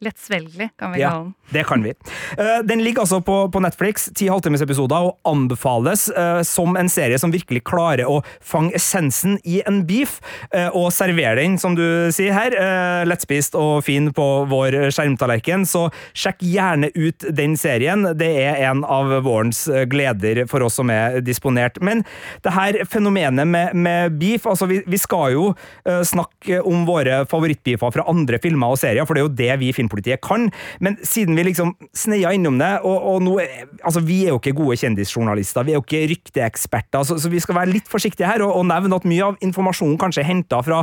Lettsvelgelig, 0.00 0.70
kan 0.78 0.92
vi 0.92 1.00
Ja, 1.00 1.10
kalle 1.10 1.24
den. 1.24 1.34
det 1.52 1.64
kan 1.66 1.82
vi. 1.82 1.90
Eh, 2.38 2.62
Den 2.64 2.80
ligger 2.84 3.02
altså 3.02 3.18
på, 3.20 3.50
på 3.52 3.60
Netflix, 3.60 4.06
ti 4.16 4.28
halvtimesepisoder, 4.32 4.96
og 5.10 5.18
anbefales 5.28 6.06
eh, 6.08 6.40
som 6.42 6.76
en 6.80 6.88
serie 6.88 7.18
som 7.20 7.32
virkelig 7.34 7.60
klarer 7.68 8.08
å 8.08 8.22
fange 8.40 8.72
essensen 8.78 9.36
i 9.44 9.58
en 9.68 9.82
beef, 9.84 10.14
eh, 10.56 10.70
og 10.72 10.88
servere 10.96 11.36
den, 11.42 11.58
som 11.60 11.76
du 11.76 11.84
sier 12.16 12.32
her, 12.32 12.56
lettspist 13.04 13.54
og 13.58 13.82
fin 13.84 14.08
på 14.16 14.26
vår 14.48 14.78
skjermtallerken. 14.94 15.66
Så 15.68 15.90
sjekk 16.16 16.40
gjerne 16.48 16.88
ut 16.96 17.26
den 17.36 17.58
serien. 17.60 18.06
Det 18.16 18.30
er 18.46 18.56
en 18.70 18.80
av 18.88 19.12
vårens 19.26 19.66
gleder 19.90 20.46
for 20.48 20.64
oss 20.64 20.78
som 20.80 20.88
er 20.90 21.20
disponert. 21.20 21.76
Men 21.84 22.04
det 22.44 22.54
her 22.56 22.80
fenomenet 22.88 23.46
med, 23.46 23.76
med 23.76 24.16
beef, 24.20 24.48
altså 24.48 24.68
vi, 24.70 24.80
vi 24.88 24.98
skal 25.00 25.34
jo 25.36 25.50
snakke 25.84 26.62
om 26.64 26.86
våre 26.88 27.22
favorittbeefer 27.30 27.92
fra 27.94 28.08
andre 28.10 28.40
filmer 28.42 28.72
og 28.72 28.80
serier, 28.80 29.04
for 29.04 29.14
det 29.18 29.20
er 29.22 29.28
jo 29.28 29.36
det 29.44 29.52
vi 29.60 29.70
i 29.70 29.76
Filmpolitiet 29.90 30.22
kan. 30.22 30.50
Men 30.80 30.96
siden 31.02 31.36
vi 31.36 31.44
liksom 31.50 31.74
sneia 31.96 32.32
innom 32.32 32.58
det, 32.60 32.80
og, 32.84 32.98
og 33.14 33.22
nå 33.24 33.38
Altså, 33.80 34.02
vi 34.04 34.24
er 34.26 34.34
jo 34.34 34.38
ikke 34.38 34.52
gode 34.58 34.76
kjendisjournalister, 34.76 35.64
vi 35.64 35.72
er 35.72 35.78
jo 35.78 35.84
ikke 35.84 36.02
rykteeksperter, 36.10 37.04
så, 37.06 37.16
så 37.18 37.30
vi 37.32 37.40
skal 37.40 37.56
være 37.56 37.72
litt 37.72 37.88
forsiktige 37.88 38.28
her 38.28 38.42
og, 38.44 38.52
og 38.58 38.66
nevne 38.68 38.98
at 38.98 39.06
mye 39.08 39.30
av 39.30 39.38
informasjonen 39.44 39.96
kanskje 40.00 40.20
er 40.20 40.28
henta 40.28 40.60
fra 40.64 40.82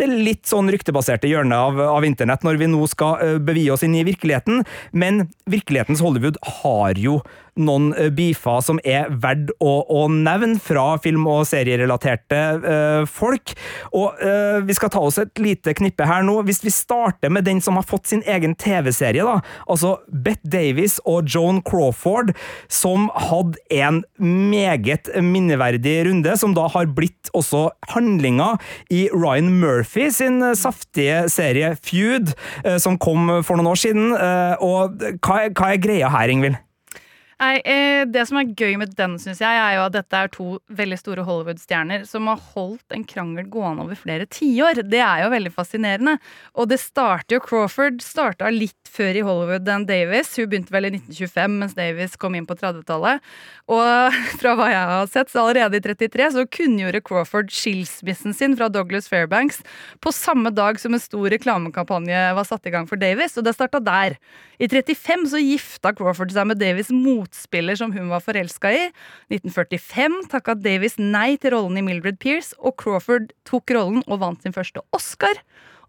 det 0.00 0.08
litt 0.10 0.48
sånn 0.50 0.70
ryktebaserte 0.72 1.30
hjørnet 1.30 1.54
av, 1.54 1.78
av 1.98 2.06
internett 2.06 2.42
når 2.46 2.58
vi 2.60 2.70
nå 2.72 2.82
skal 2.90 3.20
uh, 3.20 3.36
bevie 3.42 3.70
oss 3.72 3.84
inn 3.86 3.94
i 3.94 4.04
virkeligheten. 4.08 4.64
Men 4.90 5.28
virkelighetens 5.50 6.02
Hollywood 6.02 6.40
har 6.62 6.98
jo 6.98 7.20
noen 7.60 7.90
eh, 7.98 8.08
beefer 8.14 8.62
som 8.64 8.80
er 8.84 9.10
verdt 9.22 9.52
å, 9.60 9.72
å 9.84 10.06
nevne 10.12 10.60
fra 10.62 10.96
film- 11.02 11.28
og 11.28 11.44
serierelaterte 11.48 12.40
uh, 12.62 13.02
folk. 13.08 13.52
Og 13.96 14.16
uh, 14.22 14.58
vi 14.64 14.76
skal 14.76 14.92
ta 14.92 15.02
oss 15.04 15.18
et 15.20 15.42
lite 15.42 15.74
knippe 15.76 16.06
her 16.08 16.24
nå. 16.26 16.38
Hvis 16.48 16.62
vi 16.64 16.72
starter 16.72 17.32
med 17.32 17.46
den 17.48 17.60
som 17.64 17.76
har 17.78 17.86
fått 17.88 18.08
sin 18.10 18.24
egen 18.28 18.56
TV-serie, 18.58 19.26
da, 19.26 19.40
altså 19.70 19.98
Bette 20.08 20.48
Davis 20.52 20.98
og 21.08 21.28
Joan 21.28 21.60
Crawford, 21.66 22.32
som 22.72 23.10
hadde 23.28 23.60
en 23.74 24.02
meget 24.16 25.12
minneverdig 25.20 25.98
runde, 26.08 26.36
som 26.40 26.56
da 26.56 26.66
har 26.72 26.90
blitt 26.96 27.30
også 27.36 27.68
handlinga 27.92 28.54
i 28.92 29.06
Ryan 29.12 29.52
Murphy 29.60 30.08
sin 30.14 30.40
saftige 30.58 31.26
serie 31.32 31.74
Feud, 31.84 32.34
uh, 32.64 32.78
som 32.82 32.98
kom 33.00 33.28
for 33.44 33.58
noen 33.58 33.72
år 33.74 33.80
siden. 33.84 34.12
Og 34.62 35.02
hva 35.24 35.42
er, 35.44 35.54
hva 35.56 35.72
er 35.72 35.82
greia 35.82 36.10
her, 36.12 36.32
Ingvild? 36.32 36.60
Nei, 37.42 37.58
eh, 37.66 38.04
Det 38.06 38.22
som 38.28 38.38
er 38.38 38.50
gøy 38.54 38.76
med 38.78 38.92
den, 38.94 39.16
synes 39.18 39.40
jeg, 39.42 39.50
er 39.50 39.76
jo 39.76 39.86
at 39.86 39.94
dette 39.96 40.18
er 40.18 40.30
to 40.30 40.46
veldig 40.70 40.98
store 41.00 41.24
Hollywood-stjerner 41.26 42.04
som 42.06 42.28
har 42.30 42.38
holdt 42.52 42.94
en 42.94 43.04
krangel 43.08 43.48
gående 43.50 43.82
over 43.82 43.98
flere 43.98 44.26
tiår. 44.30 44.82
Det 44.86 45.00
er 45.02 45.24
jo 45.24 45.30
veldig 45.32 45.52
fascinerende. 45.54 46.18
Og 46.54 46.68
det 46.70 46.78
starter 46.82 47.36
jo 47.36 47.42
Crawford 47.42 48.02
starta 48.04 48.50
litt 48.52 48.76
før 48.86 49.18
i 49.18 49.24
Hollywood 49.26 49.70
enn 49.70 49.86
Davis. 49.88 50.34
Hun 50.36 50.50
begynte 50.52 50.74
vel 50.74 50.86
i 50.86 50.92
1925, 50.94 51.56
mens 51.62 51.74
Davis 51.78 52.14
kom 52.20 52.36
inn 52.38 52.46
på 52.46 52.58
30-tallet. 52.58 53.22
Og 53.72 54.20
fra 54.42 54.54
hva 54.58 54.68
jeg 54.70 54.92
har 54.92 55.10
sett, 55.10 55.32
så 55.32 55.42
allerede 55.46 55.80
i 55.80 55.84
33 55.88 56.30
så 56.36 56.46
kunngjorde 56.46 57.02
Crawford 57.06 57.50
skilsmissen 57.54 58.36
sin 58.38 58.54
fra 58.58 58.70
Douglas 58.70 59.10
Fairbanks 59.10 59.62
på 60.02 60.14
samme 60.14 60.54
dag 60.54 60.78
som 60.78 60.94
en 60.94 61.02
stor 61.02 61.30
reklamekampanje 61.32 62.22
var 62.38 62.46
satt 62.46 62.70
i 62.70 62.74
gang 62.74 62.86
for 62.90 63.00
Davis, 63.00 63.34
og 63.38 63.48
det 63.48 63.56
starta 63.56 63.82
der. 63.82 64.18
I 64.62 64.68
35 64.70 65.26
så 65.32 65.40
gifta 65.42 65.90
Crawford 65.96 66.30
seg 66.34 66.46
med 66.46 66.60
Davis' 66.62 66.92
motspiller 67.32 67.76
som 67.76 67.92
hun 67.92 68.10
var 68.10 68.20
forelska 68.20 68.70
i. 68.72 68.90
1945 69.30 70.28
takka 70.30 70.54
Davis 70.54 70.98
nei 70.98 71.36
til 71.36 71.52
rollen 71.52 71.78
i 71.78 71.82
Mildred 71.82 72.18
Pierce, 72.20 72.54
og 72.58 72.76
Crawford 72.76 73.32
tok 73.44 73.70
rollen 73.70 74.02
og 74.06 74.20
vant 74.20 74.42
sin 74.42 74.52
første 74.52 74.80
Oscar. 74.92 75.34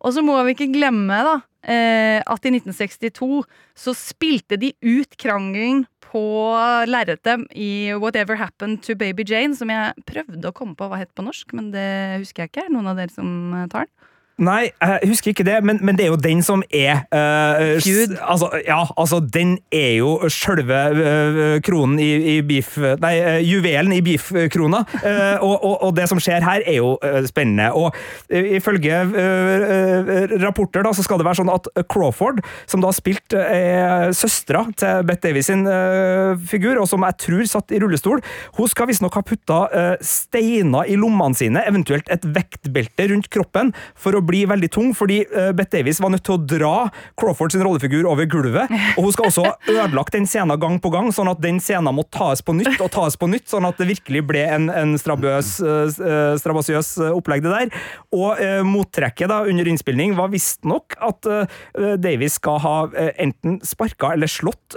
Og 0.03 0.13
så 0.13 0.21
må 0.23 0.35
vi 0.43 0.53
ikke 0.53 0.73
glemme 0.73 1.15
da, 1.23 1.41
eh, 1.63 2.21
at 2.21 2.45
i 2.45 2.51
1962 2.51 3.43
så 3.75 3.93
spilte 3.93 4.57
de 4.57 4.73
ut 4.83 5.15
krangelen 5.17 5.85
på 6.01 6.53
lerretet 6.85 7.47
i 7.55 7.93
Whatever 7.95 8.35
Happened 8.35 8.83
to 8.83 8.95
Baby 8.95 9.23
Jane, 9.25 9.55
som 9.55 9.69
jeg 9.69 9.93
prøvde 10.05 10.49
å 10.49 10.53
komme 10.53 10.75
på 10.75 10.87
hva 10.87 10.99
het 10.99 11.13
på 11.15 11.23
norsk, 11.23 11.53
men 11.53 11.71
det 11.71 12.19
husker 12.21 12.43
jeg 12.43 12.51
ikke. 12.51 12.69
Noen 12.69 12.91
av 12.91 12.99
dere 12.99 13.11
som 13.11 13.53
eh, 13.53 13.67
tar 13.71 13.87
den? 13.87 14.09
Nei, 14.41 14.71
jeg 14.81 15.09
husker 15.11 15.29
ikke 15.29 15.43
det, 15.45 15.59
men, 15.61 15.77
men 15.85 15.93
det 15.93 16.07
er 16.07 16.09
jo 16.09 16.15
den 16.17 16.39
som 16.41 16.63
er 16.73 17.03
eh, 17.13 17.75
s- 17.77 18.15
Altså, 18.17 18.47
ja, 18.65 18.79
altså, 18.97 19.19
den 19.21 19.59
er 19.69 19.99
jo 19.99 20.15
sjølve 20.33 20.79
uh, 20.97 21.59
kronen 21.63 21.99
i, 22.01 22.07
i 22.31 22.35
beef 22.41 22.71
Nei, 23.03 23.11
uh, 23.21 23.37
juvelen 23.45 23.93
i 23.93 23.99
beef-krona. 24.01 24.79
Eh, 25.03 25.37
og, 25.37 25.53
og, 25.61 25.75
og 25.85 25.93
det 25.99 26.07
som 26.09 26.17
skjer 26.21 26.41
her, 26.47 26.63
er 26.65 26.79
jo 26.79 26.95
eh, 27.05 27.19
spennende. 27.29 27.67
Og 27.77 27.93
eh, 28.33 28.55
ifølge 28.57 29.03
eh, 29.05 29.67
eh, 29.77 30.33
rapporter 30.41 30.81
da, 30.87 30.95
så 30.97 31.05
skal 31.05 31.21
det 31.21 31.27
være 31.29 31.39
sånn 31.43 31.53
at 31.53 31.69
Crawford, 31.93 32.41
som 32.69 32.81
da 32.81 32.89
har 32.89 32.97
spilt 32.97 33.37
uh, 33.37 34.09
søstera 34.17 34.65
til 34.79 35.05
Bette 35.11 35.27
Davies 35.29 35.51
sin 35.51 35.61
eh, 35.69 36.33
figur, 36.49 36.81
og 36.81 36.89
som 36.89 37.05
jeg 37.05 37.19
tror 37.27 37.45
satt 37.53 37.71
i 37.77 37.83
rullestol, 37.85 38.25
hun 38.57 38.71
skal 38.73 38.89
visstnok 38.89 39.13
ha 39.21 39.23
putta 39.29 39.61
eh, 39.69 39.93
steiner 40.03 40.89
i 40.89 40.97
lommene 40.99 41.37
sine, 41.37 41.61
eventuelt 41.69 42.09
et 42.13 42.25
vektbelte 42.33 43.11
rundt 43.13 43.29
kroppen, 43.33 43.71
for 43.93 44.17
å 44.17 44.23
bli 44.23 44.32
veldig 44.49 44.71
tung, 44.73 44.91
fordi 44.97 45.21
uh, 45.29 45.51
Bette 45.55 45.77
Davis 45.77 46.01
var 46.03 46.13
nødt 46.13 46.25
til 46.27 46.37
å 46.37 46.41
dra 46.41 46.73
Crawford 47.19 47.53
sin 47.53 47.63
rollefigur 47.65 48.07
over 48.09 48.27
gulvet, 48.29 48.71
og 48.97 49.07
hun 49.07 49.13
skal 49.15 49.29
også 49.29 49.45
ha 49.47 49.53
ødelagt 49.83 50.15
den 50.15 50.27
scenen 50.29 50.59
gang 50.61 50.79
på 50.81 50.91
gang, 50.93 51.09
sånn 51.15 51.31
at 51.31 51.41
den 51.43 51.59
scenen 51.63 51.95
må 51.95 52.05
tas 52.13 52.43
på 52.45 52.55
nytt 52.57 52.81
og 52.83 52.91
tas 52.93 53.17
på 53.19 53.29
nytt, 53.31 53.47
sånn 53.51 53.67
at 53.67 53.79
det 53.79 53.89
virkelig 53.89 54.23
ble 54.29 54.43
en, 54.47 54.69
en 54.71 54.95
strabøs, 54.99 55.55
eh, 55.63 56.35
strabasiøs 56.41 56.93
eh, 57.01 57.15
opplegg 57.15 57.43
det 57.45 57.53
der. 57.53 57.83
Og 58.13 58.39
uh, 58.39 58.61
mottrekket 58.67 59.31
da 59.31 59.41
under 59.49 59.67
innspilling 59.69 60.15
var 60.17 60.31
visstnok 60.33 60.97
at 61.03 61.27
uh, 61.29 61.59
Davis 62.01 62.37
skal 62.39 62.59
ha 62.63 62.75
enten 63.21 63.59
sparka 63.65 64.13
eller 64.15 64.29
slått 64.29 64.75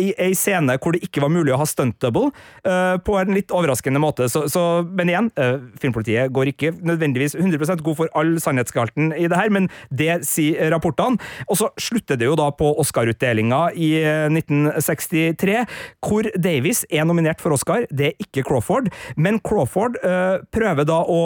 i 0.00 0.06
ei 0.22 0.30
scene 0.36 0.76
hvor 0.80 0.94
det 0.94 1.02
ikke 1.04 1.20
var 1.22 1.30
mulig 1.32 1.52
å 1.54 1.58
ha 1.60 1.66
stunt 1.68 1.98
double, 2.02 2.30
på 2.64 3.16
en 3.20 3.34
litt 3.36 3.52
overraskende 3.54 4.00
måte. 4.02 4.28
Så, 4.32 4.46
så, 4.52 4.62
men 4.86 5.10
igjen, 5.12 5.28
filmpolitiet 5.80 6.32
går 6.34 6.50
ikke 6.52 6.72
nødvendigvis 6.86 7.36
100 7.38 7.84
god 7.84 7.95
for 7.98 8.10
all 8.16 8.36
sannhetsgehalten 8.42 9.12
i 9.16 9.26
det 9.30 9.38
her, 9.38 9.52
men 9.52 9.68
det 9.90 10.20
sier 10.28 10.70
rapportene. 10.72 11.20
Og 11.50 11.60
så 11.60 11.70
slutter 11.80 12.18
det 12.18 12.28
jo 12.28 12.36
da 12.38 12.50
på 12.54 12.72
Oscar-utdelinga 12.82 13.62
i 13.74 13.92
eh, 14.02 14.26
1963, 14.30 15.64
hvor 16.06 16.28
Davis 16.36 16.84
er 16.90 17.06
nominert 17.08 17.42
for 17.42 17.56
Oscar. 17.56 17.86
Det 17.90 18.10
er 18.10 18.22
ikke 18.26 18.44
Crawford, 18.46 18.90
men 19.16 19.40
Crawford 19.44 19.98
øh, 20.02 20.42
prøver 20.54 20.88
da 20.88 21.00
å 21.02 21.20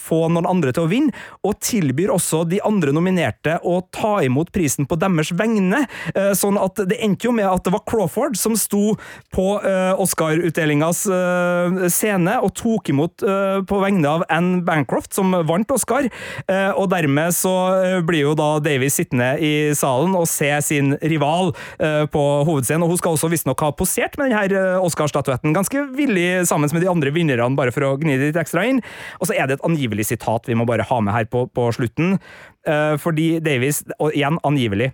få 0.00 0.24
noen 0.32 0.48
andre 0.50 0.74
til 0.74 0.86
å 0.86 0.90
vinne, 0.90 1.14
og 1.44 1.58
tilbyr 1.64 2.12
også 2.14 2.44
de 2.48 2.60
andre 2.64 2.94
nominerte 2.94 3.58
å 3.64 3.80
ta 3.94 4.16
imot 4.24 4.52
prisen 4.54 4.88
på 4.88 4.98
deres 5.00 5.32
vegne. 5.36 5.84
Øh, 6.14 6.32
sånn 6.38 6.58
at 6.60 6.80
det 6.90 7.00
endte 7.04 7.28
jo 7.28 7.34
med 7.36 7.48
at 7.48 7.64
det 7.66 7.74
var 7.74 7.84
Crawford 7.88 8.38
som 8.38 8.56
sto 8.58 8.94
på 9.34 9.46
øh, 9.60 10.00
Oscar-utdelingas 10.02 11.04
eh, 11.10 11.84
scene 11.92 12.38
og 12.44 12.54
tok 12.58 12.90
imot 12.92 13.24
eh, 13.26 13.60
på 13.66 13.80
vegne 13.82 14.10
av 14.10 14.26
Anne 14.32 14.62
Bancroft, 14.66 15.14
som 15.16 15.34
vant 15.48 15.74
Oscar. 15.74 16.08
Eh, 16.48 16.70
og 16.78 16.88
dermed 16.92 17.34
så 17.36 17.52
eh, 17.78 17.98
blir 18.06 18.24
jo 18.24 18.34
da 18.38 18.56
Davies 18.62 18.96
sittende 18.98 19.34
i 19.42 19.52
salen 19.76 20.14
og 20.18 20.28
se 20.30 20.50
sin 20.64 20.94
rival 21.02 21.52
eh, 21.78 22.04
på 22.10 22.24
hovedscenen. 22.48 22.84
Og 22.86 22.94
hun 22.94 23.00
skal 23.00 23.16
også 23.16 23.30
visstnok 23.32 23.64
ha 23.64 23.72
posert 23.76 24.18
med 24.20 24.32
denne 24.34 24.80
Oscar-statuetten 24.84 25.54
ganske 25.56 25.86
villig 25.96 26.44
sammen 26.48 26.72
med 26.72 26.84
de 26.84 26.90
andre 26.90 27.12
vinnerne, 27.14 27.52
bare 27.58 27.74
for 27.74 27.86
å 27.86 27.94
gni 28.00 28.18
det 28.18 28.32
litt 28.32 28.40
ekstra 28.40 28.66
inn. 28.68 28.82
Og 29.20 29.28
så 29.28 29.36
er 29.36 29.48
det 29.48 29.58
et 29.58 29.68
angivelig 29.68 30.08
sitat 30.10 30.48
vi 30.50 30.56
må 30.58 30.66
bare 30.68 30.86
ha 30.88 31.00
med 31.04 31.14
her 31.14 31.28
på, 31.30 31.46
på 31.52 31.68
slutten. 31.76 32.18
Fordi 32.64 33.42
Davies, 33.44 33.82
og 34.00 34.14
igjen 34.16 34.38
angivelig, 34.48 34.86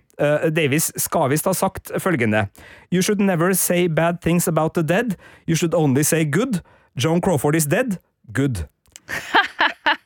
Davies 0.51 0.89
skal 0.99 1.29
visst 1.31 1.47
ha 1.47 1.53
sagt 1.55 1.93
følgende 2.03 2.49
You 2.91 2.99
should 2.99 3.23
never 3.23 3.55
say 3.55 3.87
bad 3.87 4.19
things 4.25 4.49
about 4.51 4.75
the 4.75 4.83
dead. 4.83 5.15
You 5.47 5.55
should 5.55 5.75
only 5.79 6.03
say 6.03 6.25
good. 6.25 6.65
Joan 6.99 7.21
Crawford 7.21 7.55
is 7.55 7.67
dead. 7.67 8.01
Good. 8.33 8.67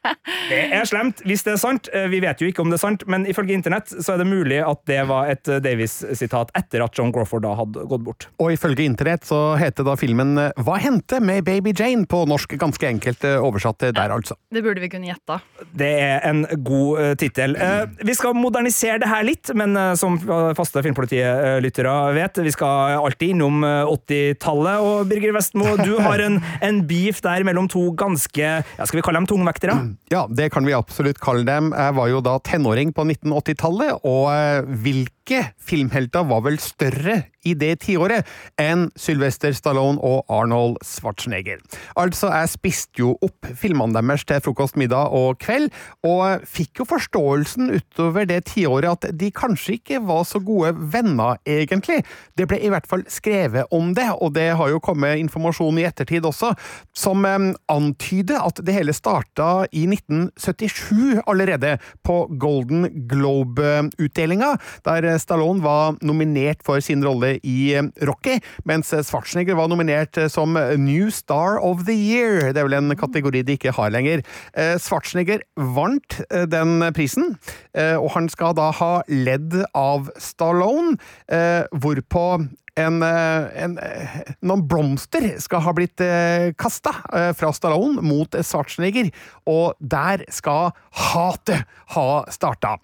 Det 0.51 0.59
er 0.77 0.85
slemt 0.89 1.23
hvis 1.25 1.45
det 1.47 1.55
er 1.55 1.61
sant. 1.61 1.89
Eh, 1.95 2.07
Vi 2.13 2.21
vet 2.25 2.41
jo 2.43 2.49
ikke 2.51 2.63
om 2.65 2.71
det 2.73 2.77
er 2.79 2.85
sant, 2.85 3.05
men 3.11 3.25
ifølge 3.31 3.57
internett 3.57 3.89
så 3.95 4.15
er 4.15 4.21
det 4.23 4.27
mulig 4.29 4.61
at 4.65 4.83
det 4.91 5.01
var 5.09 5.31
et 5.33 5.49
eh, 5.49 5.61
Davies-sitat 5.65 6.53
etter 6.59 6.85
at 6.85 6.97
John 6.99 7.13
Crawford 7.15 7.45
da 7.47 7.55
hadde 7.59 7.87
gått 7.91 8.05
bort. 8.05 8.29
Og 8.43 8.53
ifølge 8.55 8.85
internett 8.85 9.25
så 9.29 9.55
heter 9.61 9.87
da 9.87 9.95
filmen 10.01 10.35
Hva 10.61 10.77
hendte 10.83 11.21
med 11.25 11.45
Baby 11.47 11.73
Jane? 11.77 12.05
På 12.11 12.25
norsk 12.29 12.57
ganske 12.61 12.87
enkelt 12.89 13.25
eh, 13.25 13.39
oversatt 13.41 13.87
der, 13.97 14.13
altså. 14.13 14.37
Det 14.53 14.63
burde 14.65 14.83
vi 14.85 14.91
kunne 14.93 15.09
gjette. 15.09 15.39
Det 15.73 15.91
er 16.05 16.21
en 16.29 16.45
god 16.67 17.17
tittel. 17.21 17.57
Eh, 17.57 17.87
vi 18.05 18.15
skal 18.17 18.37
modernisere 18.37 18.99
det 19.03 19.09
her 19.11 19.25
litt, 19.27 19.51
men 19.57 19.77
eh, 19.81 19.95
som 19.99 20.19
faste 20.59 20.83
Filmpolitiet-lyttere 20.85 21.95
vet, 22.17 22.39
vi 22.45 22.53
skal 22.55 22.99
alltid 23.01 23.35
innom 23.35 23.65
eh, 23.65 23.89
80-tallet. 23.89 24.85
Og 24.85 25.09
Birger 25.11 25.35
Vestmo, 25.37 25.75
du 25.81 25.97
har 26.05 26.21
en, 26.25 26.41
en 26.65 26.83
beef 26.89 27.23
der 27.25 27.45
mellom 27.47 27.69
to 27.73 27.89
ganske 27.99 28.43
ja, 28.45 28.85
Skal 28.87 29.01
vi 29.01 29.05
kalle 29.07 29.23
dem 29.23 29.29
tungvektere? 29.31 29.79
Ja, 30.13 30.25
det 30.31 30.51
kan 30.55 30.67
vi 30.67 30.75
absolutt 30.77 31.21
kalle 31.23 31.47
dem. 31.49 31.73
Jeg 31.77 31.97
var 31.97 32.11
jo 32.11 32.23
da 32.25 32.39
tenåring 32.45 32.93
på 32.97 33.07
1980-tallet, 33.07 34.05
og 34.05 34.31
eh, 34.35 34.73
hvilke 34.85 35.14
norske 35.25 35.55
filmhelter 35.59 36.25
var 36.29 36.43
vel 36.45 36.59
større 36.59 37.25
i 37.45 37.53
det 37.55 37.83
tiåret 37.85 38.25
enn 38.61 38.87
Sylvester 38.97 39.53
Stallone 39.53 40.01
og 40.01 40.25
Arnold 40.33 40.79
Schwarzenegger. 40.85 41.61
Altså, 41.97 42.31
jeg 42.33 42.49
spiste 42.49 43.01
jo 43.03 43.15
opp 43.23 43.47
filmene 43.57 43.93
deres 43.95 44.25
til 44.25 44.41
frokost, 44.41 44.77
middag 44.81 45.13
og 45.13 45.39
kveld, 45.41 45.71
og 46.05 46.45
fikk 46.49 46.81
jo 46.81 46.87
forståelsen 46.89 47.73
utover 47.75 48.25
det 48.29 48.47
tiåret 48.49 49.05
at 49.05 49.13
de 49.13 49.31
kanskje 49.31 49.77
ikke 49.79 50.01
var 50.05 50.25
så 50.25 50.41
gode 50.41 50.73
venner, 50.93 51.37
egentlig. 51.45 52.03
Det 52.37 52.49
ble 52.49 52.61
i 52.65 52.73
hvert 52.73 52.89
fall 52.89 53.05
skrevet 53.13 53.69
om 53.71 53.93
det, 53.97 54.09
og 54.21 54.33
det 54.37 54.51
har 54.57 54.73
jo 54.73 54.81
kommet 54.81 55.21
informasjon 55.21 55.81
i 55.81 55.87
ettertid 55.89 56.25
også, 56.25 56.55
som 56.97 57.25
antyder 57.25 58.41
at 58.41 58.65
det 58.65 58.77
hele 58.77 58.97
starta 58.97 59.67
i 59.73 59.85
1977 59.89 61.21
allerede, 61.29 61.77
på 62.05 62.25
Golden 62.41 62.89
Globe-utdelinga, 63.09 64.55
der 64.85 65.14
Stallone 65.23 65.63
var 65.65 65.99
nominert 66.05 66.63
for 66.67 66.83
sin 66.85 67.05
rolle 67.05 67.37
i 67.43 67.75
eh, 67.77 67.87
Rocky, 68.07 68.39
mens 68.69 68.93
Schwarzenegger 68.95 69.59
var 69.59 69.71
nominert 69.73 70.19
eh, 70.21 70.31
som 70.33 70.57
New 70.81 71.11
Star 71.15 71.59
of 71.63 71.85
the 71.89 71.97
Year. 71.97 72.53
Det 72.53 72.63
er 72.63 72.69
vel 72.69 72.79
en 72.79 72.97
kategori 72.99 73.45
de 73.47 73.59
ikke 73.59 73.75
har 73.77 73.93
lenger. 73.95 74.25
Eh, 74.57 74.75
Schwarzenegger 74.83 75.45
vant 75.57 76.21
eh, 76.31 76.47
den 76.51 76.83
prisen, 76.97 77.37
eh, 77.77 77.97
og 77.99 78.13
han 78.17 78.29
skal 78.33 78.57
da 78.59 78.71
ha 78.75 78.93
ledd 79.09 79.61
av 79.75 80.11
Stallone, 80.21 80.99
eh, 81.29 81.65
hvorpå 81.73 82.27
en, 82.75 83.03
eh, 83.03 83.63
en, 83.63 83.79
eh, 83.79 84.15
noen 84.43 84.65
blomster 84.67 85.27
skal 85.43 85.63
ha 85.63 85.73
blitt 85.77 86.03
eh, 86.03 86.51
kasta 86.59 86.93
fra 87.39 87.51
Stallone 87.55 88.03
mot 88.03 88.35
Schwarzenegger, 88.35 89.11
og 89.51 89.79
der 89.79 90.25
skal 90.35 90.73
hatet 90.95 91.65
ha 91.95 92.07
starta. 92.33 92.75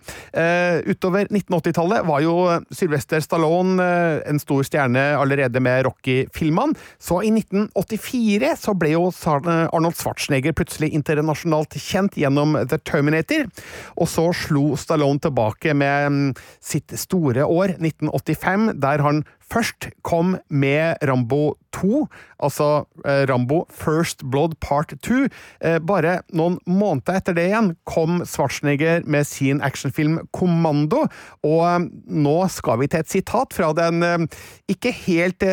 Utover 0.86 1.26
1980-tallet 1.30 2.06
var 2.06 2.22
jo 2.22 2.34
Sylvester 2.74 3.22
Stallone 3.24 3.82
en 4.28 4.40
stor 4.42 4.62
stjerne 4.66 5.02
allerede 5.18 5.62
med 5.62 5.86
Rocky-filmene, 5.88 6.76
så 7.02 7.20
i 7.26 7.32
1984 7.32 8.52
så 8.60 8.74
ble 8.78 8.92
jo 8.94 9.08
Arnold 9.10 9.98
Schwarzenegger 9.98 10.54
plutselig 10.56 10.92
internasjonalt 10.96 11.74
kjent 11.80 12.18
gjennom 12.20 12.58
The 12.70 12.78
Terminator, 12.86 13.48
og 13.96 14.10
så 14.10 14.28
slo 14.36 14.76
Stallone 14.80 15.22
tilbake 15.24 15.74
med 15.74 16.10
mm, 16.12 16.30
sitt 16.62 16.94
store 17.00 17.46
år, 17.48 17.76
1985, 17.80 18.70
der 18.80 19.06
han 19.06 19.24
først 19.50 19.90
kom 20.06 20.36
med 20.48 21.00
Rambo 21.06 21.56
2, 21.74 22.06
altså 22.42 22.68
eh, 23.04 23.24
Rambo 23.30 23.64
First 23.70 24.24
Blood 24.30 24.56
Part 24.60 24.94
2. 25.06 25.26
Eh, 25.64 25.78
bare 25.86 26.20
noen 26.36 26.58
måneder 26.66 27.20
etter 27.20 27.36
det 27.36 27.46
igjen 27.50 27.72
kom 27.88 28.22
Schwarzenegger 28.26 29.04
med 29.10 29.28
sin 29.28 29.62
actionfilm 29.64 30.18
Kommando, 30.36 31.04
og 31.46 31.62
eh, 31.66 31.86
nå 32.06 32.36
skal 32.52 32.80
vi 32.82 32.90
til 32.90 33.04
et 33.04 33.12
sitat 33.12 33.54
fra 33.56 33.70
den 33.76 34.28
ikke 34.70 34.92
helt 35.04 35.44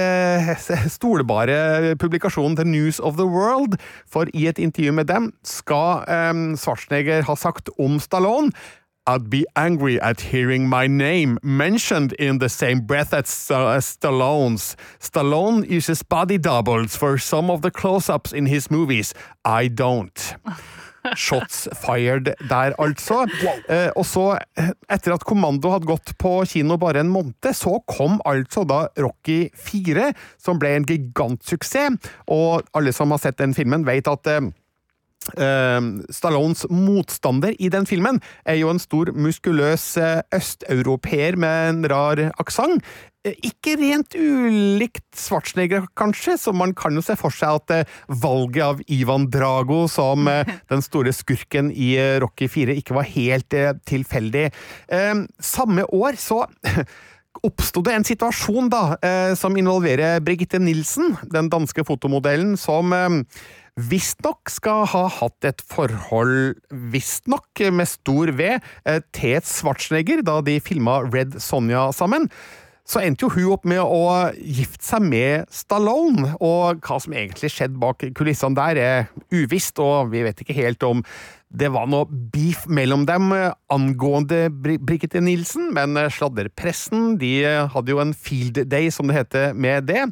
stolbare 0.98 1.96
publikasjonen 2.02 2.58
The 2.58 2.66
News 2.68 3.00
of 3.00 3.18
the 3.20 3.28
World, 3.28 3.78
for 4.10 4.30
i 4.34 4.48
et 4.50 4.62
intervju 4.62 4.96
med 4.98 5.10
dem 5.12 5.32
skal 5.46 6.06
Schwarzenegger 6.58 7.26
ha 7.28 7.38
sagt 7.38 7.72
om 7.82 8.02
Stallone 8.02 8.54
I'd 9.08 9.30
be 9.30 9.46
angry 9.56 10.02
at 10.02 10.20
hearing 10.20 10.68
my 10.68 10.86
name 10.86 11.40
mentioned 11.42 12.12
in 12.20 12.40
the 12.40 12.50
same 12.50 12.82
breath 12.82 13.14
as, 13.14 13.50
uh, 13.50 13.68
as 13.68 13.96
Stallone's. 13.96 14.76
Stallone 15.00 15.66
uses 15.70 16.04
body 16.04 16.38
doubles 16.38 16.98
for 16.98 17.18
some 17.18 17.50
of 17.50 17.62
the 17.62 17.72
close-ups 17.72 18.34
in 18.34 18.48
his 18.48 18.70
movies. 18.70 19.14
I 19.46 19.70
don't. 19.70 20.36
Shots 21.16 21.70
fired 21.74 22.36
der, 22.50 22.74
altså. 22.78 23.24
Eh, 23.70 23.90
og 23.96 24.06
så, 24.06 24.40
eh, 24.58 24.74
etter 24.92 25.14
at 25.16 25.24
Kommando 25.24 25.72
hadde 25.72 25.88
gått 25.88 26.12
på 26.20 26.42
kino 26.52 26.76
bare 26.76 27.00
en 27.00 27.08
måned, 27.08 27.48
så 27.56 27.80
kom 27.88 28.20
altså 28.28 28.66
da 28.68 28.90
Rocky 29.00 29.48
4, 29.56 30.12
som 30.36 30.60
ble 30.60 30.76
en 30.76 30.88
gigantsuksess. 30.90 31.96
Og 32.28 32.68
alle 32.76 32.92
som 32.92 33.16
har 33.16 33.24
sett 33.24 33.40
den 33.40 33.56
filmen, 33.56 33.88
vet 33.88 34.12
at 34.12 34.28
Eh, 34.28 34.52
Stallones 36.14 36.66
motstander 36.70 37.56
i 37.60 37.70
den 37.74 37.86
filmen 37.90 38.22
er 38.46 38.60
jo 38.62 38.72
en 38.72 38.80
stor, 38.82 39.12
muskuløs 39.16 39.90
eh, 40.02 40.22
østeuropeer 40.36 41.38
med 41.40 41.70
en 41.70 41.88
rar 41.92 42.22
aksent. 42.40 42.84
Eh, 43.26 43.36
Ikke 43.50 43.76
rent 43.80 44.16
ulikt 44.16 45.06
Schwarzenegger, 45.18 45.88
kanskje, 45.98 46.38
så 46.40 46.54
man 46.56 46.74
kan 46.78 46.96
jo 46.96 47.04
se 47.06 47.18
for 47.20 47.34
seg 47.34 47.60
at 47.62 47.76
eh, 47.76 47.98
valget 48.22 48.64
av 48.64 48.82
Ivan 48.88 49.28
Drago 49.34 49.86
som 49.92 50.28
eh, 50.32 50.48
den 50.72 50.86
store 50.86 51.14
skurken 51.16 51.72
i 51.74 51.96
eh, 52.00 52.18
Rocky 52.24 52.48
4 52.52 52.78
ikke 52.80 52.98
var 52.98 53.10
helt 53.12 53.54
eh, 53.58 53.74
tilfeldig. 53.90 54.48
Eh, 54.88 55.14
Samme 55.44 55.86
år 55.94 56.18
så 56.22 56.44
oppsto 57.48 57.84
det 57.86 57.94
en 57.94 58.08
situasjon 58.08 58.70
da, 58.74 58.84
eh, 59.06 59.36
som 59.38 59.54
involverer 59.60 60.24
Brigitte 60.26 60.58
Nilsen, 60.62 61.18
den 61.30 61.52
danske 61.54 61.84
fotomodellen, 61.86 62.56
som 62.58 62.94
eh, 62.96 63.22
visstnok 63.78 64.50
skal 64.50 64.86
ha 64.92 65.06
hatt 65.20 65.48
et 65.48 65.62
forhold, 65.70 66.58
visstnok 66.94 67.66
med 67.72 67.90
stor 67.90 68.34
V, 68.38 68.56
til 68.84 69.04
til 69.18 69.42
Schwarzenegger 69.46 70.24
da 70.26 70.40
de 70.42 70.60
filma 70.64 71.02
Red 71.06 71.38
Sonja 71.44 71.92
sammen. 71.96 72.30
Så 72.88 73.02
endte 73.04 73.26
jo 73.26 73.34
hun 73.34 73.50
opp 73.52 73.66
med 73.68 73.82
å 73.84 74.30
gifte 74.40 74.86
seg 74.88 75.04
med 75.04 75.50
Stallone, 75.52 76.30
og 76.40 76.80
hva 76.88 77.00
som 77.04 77.16
egentlig 77.18 77.52
skjedde 77.52 77.82
bak 77.82 78.06
kulissene 78.16 78.56
der, 78.56 78.80
er 78.80 79.10
uvisst, 79.36 79.82
og 79.84 80.14
vi 80.14 80.24
vet 80.24 80.40
ikke 80.44 80.56
helt 80.56 80.86
om 80.88 81.04
det 81.48 81.70
var 81.72 81.88
noe 81.88 82.08
beef 82.08 82.66
mellom 82.68 83.06
dem 83.08 83.32
eh, 83.36 83.54
angående 83.72 84.48
Brigitte 84.52 85.22
Nielsen, 85.24 85.70
men 85.76 86.00
eh, 86.00 86.10
sladderpressen 86.12 87.16
de 87.20 87.34
eh, 87.48 87.68
hadde 87.72 87.94
jo 87.94 88.02
en 88.04 88.16
field 88.16 88.66
day, 88.72 88.90
som 88.92 89.08
det 89.08 89.20
heter, 89.22 89.54
med 89.56 89.88
det. 89.88 90.06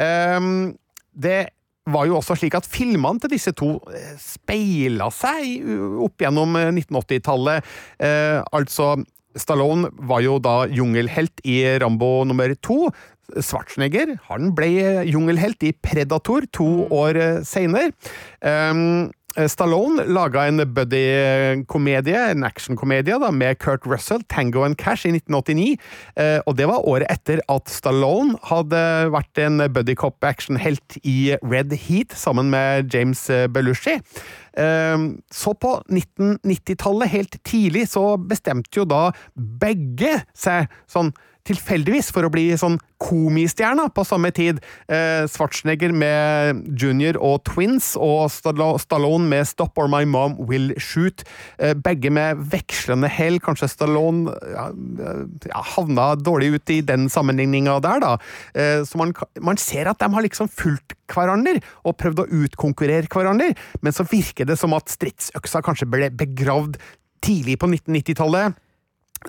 Ehm, 0.00 0.76
det 1.12 1.50
var 1.92 2.08
jo 2.08 2.18
også 2.18 2.36
slik 2.38 2.56
at 2.58 2.68
filmene 2.68 3.22
til 3.22 3.32
disse 3.32 3.52
to 3.56 3.76
eh, 3.92 4.14
speila 4.20 5.10
seg 5.14 5.62
opp 6.04 6.24
gjennom 6.24 6.56
eh, 6.60 6.72
1980-tallet. 6.72 7.70
Eh, 8.04 8.40
altså, 8.56 8.94
Stallone 9.38 9.92
var 10.08 10.24
jo 10.24 10.38
da 10.42 10.62
jungelhelt 10.70 11.42
i 11.46 11.60
Rambo 11.82 12.24
nummer 12.28 12.54
to. 12.64 12.88
Schwarzenegger 13.36 14.14
han 14.30 14.52
ble 14.56 15.04
jungelhelt 15.08 15.62
i 15.68 15.74
Predator 15.84 16.46
to 16.54 16.88
år 16.94 17.18
eh, 17.20 17.40
seinere. 17.46 17.92
Um, 18.40 19.10
Stallone 19.46 20.02
laga 20.10 20.46
en 20.48 20.58
buddy-komedie, 20.74 22.18
en 22.32 22.42
actionkomedie, 22.44 23.14
med 23.30 23.58
Kurt 23.62 23.86
Russell, 23.86 24.24
Tango 24.28 24.64
and 24.64 24.76
Cash, 24.76 25.06
i 25.06 25.12
1989. 25.14 25.76
Eh, 26.16 26.40
og 26.46 26.56
det 26.58 26.66
var 26.66 26.82
året 26.88 27.06
etter 27.12 27.42
at 27.48 27.70
Stallone 27.70 28.34
hadde 28.48 28.80
vært 29.14 29.42
en 29.44 29.62
buddy-cop-action-helt 29.70 30.98
i 31.04 31.36
Red 31.44 31.76
Heat 31.86 32.16
sammen 32.18 32.50
med 32.50 32.90
James 32.94 33.28
eh, 33.30 33.46
Belushi. 33.46 33.98
Eh, 34.58 34.98
Så 35.30 35.54
på 35.54 35.76
1990-tallet, 35.86 37.08
helt 37.14 37.38
tidlig, 37.44 37.88
så 37.94 38.16
bestemte 38.18 38.80
jo 38.80 38.88
da 38.88 39.12
begge 39.36 40.22
seg 40.34 40.66
sånn 40.90 41.12
tilfeldigvis 41.48 42.10
for 42.14 42.26
å 42.26 42.32
bli 42.32 42.50
sånn 42.58 42.78
komistjerna 43.02 43.86
på 43.94 44.04
samme 44.06 44.30
tid. 44.34 44.60
Eh, 44.90 45.24
Schwarzenegger 45.30 45.94
med 45.94 46.64
Junior 46.78 47.18
og 47.22 47.44
Twins, 47.48 47.92
og 47.96 48.28
Stallone 48.32 49.28
med 49.30 49.46
Stop 49.48 49.78
or 49.78 49.90
My 49.90 50.04
Mom 50.08 50.36
Will 50.50 50.72
Shoot. 50.82 51.24
Eh, 51.58 51.74
begge 51.78 52.12
med 52.14 52.42
vekslende 52.52 53.10
hell. 53.12 53.38
Kanskje 53.44 53.70
Stallone 53.70 54.34
ja, 54.52 54.68
eh, 54.74 55.24
ja, 55.48 55.64
havna 55.76 56.10
dårlig 56.18 56.52
ut 56.58 56.74
i 56.74 56.80
den 56.82 57.08
sammenligninga 57.12 57.78
der, 57.84 58.04
da. 58.04 58.12
Eh, 58.54 58.84
så 58.88 59.00
man, 59.00 59.14
man 59.40 59.60
ser 59.60 59.90
at 59.90 60.02
de 60.02 60.10
har 60.12 60.26
liksom 60.26 60.50
fulgt 60.50 60.96
hverandre 61.08 61.58
og 61.88 61.96
prøvd 62.00 62.24
å 62.24 62.30
utkonkurrere 62.44 63.08
hverandre, 63.08 63.54
men 63.80 63.94
så 63.94 64.06
virker 64.08 64.48
det 64.48 64.58
som 64.60 64.74
at 64.76 64.90
stridsøksa 64.92 65.62
kanskje 65.64 65.88
ble 65.88 66.10
begravd 66.18 66.76
tidlig 67.24 67.58
på 67.58 67.70
1990-tallet 67.70 68.58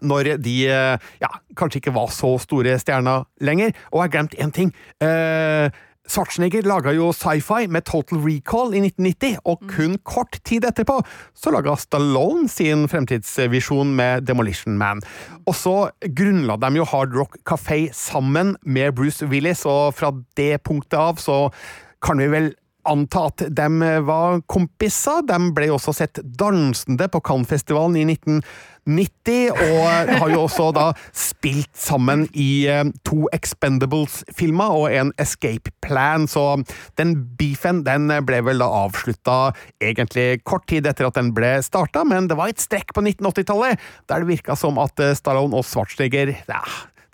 når 0.02 0.36
de 0.44 0.56
eh, 0.70 1.12
ja, 1.22 1.32
kanskje 1.58 1.84
ikke 1.84 1.96
var 1.98 2.12
så 2.14 2.36
store 2.42 2.78
stjerner 2.82 3.28
lenger. 3.42 3.76
Og 3.92 4.02
jeg 4.02 4.08
har 4.08 4.16
glemt 4.16 4.40
én 4.40 4.56
ting. 4.56 4.74
Eh, 5.04 5.70
Schwarzenegger 6.10 6.66
laga 6.66 6.90
jo 6.96 7.12
sci-fi 7.14 7.68
med 7.70 7.86
Total 7.86 8.18
Recall 8.24 8.74
i 8.74 8.82
1990, 8.82 9.36
og 9.46 9.62
kun 9.70 9.98
kort 10.02 10.40
tid 10.48 10.66
etterpå 10.66 10.96
så 11.38 11.54
laga 11.54 11.76
Stallone 11.78 12.50
sin 12.50 12.88
fremtidsvisjon 12.90 13.92
med 13.98 14.26
Demolition 14.26 14.80
Man. 14.80 15.04
Og 15.46 15.54
så 15.60 15.76
grunnla 16.02 16.58
de 16.58 16.72
jo 16.80 16.88
Hard 16.90 17.14
Rock 17.14 17.38
Café 17.46 17.92
sammen 17.94 18.56
med 18.66 18.96
Bruce 18.98 19.30
Willis, 19.30 19.68
og 19.70 19.94
fra 20.00 20.10
det 20.40 20.64
punktet 20.66 20.98
av 20.98 21.22
så 21.22 21.38
kan 22.02 22.18
vi 22.18 22.32
vel 22.34 22.52
anta 22.88 23.28
at 23.30 23.44
de 23.56 23.68
var 24.08 24.42
kompiser. 24.50 25.24
De 25.28 25.40
ble 25.56 25.70
også 25.74 25.96
sett 25.96 26.22
dansende 26.24 27.10
på 27.12 27.22
Cannes-festivalen 27.26 27.98
i 28.00 28.06
1990, 28.14 29.52
og 29.54 30.12
har 30.22 30.32
jo 30.32 30.44
også 30.46 30.70
da 30.76 30.86
spilt 31.14 31.72
sammen 31.78 32.26
i 32.34 32.66
eh, 32.72 32.86
to 33.06 33.28
Expendables-filmer 33.36 34.78
og 34.80 34.96
en 34.96 35.14
Escape 35.22 35.74
Plan, 35.86 36.28
så 36.30 36.62
den 37.00 37.16
beefen 37.40 37.84
den 37.88 38.10
ble 38.26 38.42
vel 38.48 38.64
da 38.64 38.70
avslutta 38.86 39.40
egentlig 39.84 40.42
kort 40.48 40.66
tid 40.72 40.90
etter 40.90 41.10
at 41.10 41.20
den 41.20 41.34
ble 41.38 41.58
starta, 41.66 42.06
men 42.08 42.30
det 42.32 42.40
var 42.40 42.54
et 42.54 42.64
strekk 42.64 42.96
på 42.96 43.06
1980-tallet 43.06 43.90
der 44.10 44.24
det 44.24 44.32
virka 44.32 44.58
som 44.58 44.80
at 44.82 45.04
eh, 45.04 45.18
Stallone 45.18 45.60
og 45.60 45.68
Schwarzenegger 45.68 46.34
ja, 46.34 46.64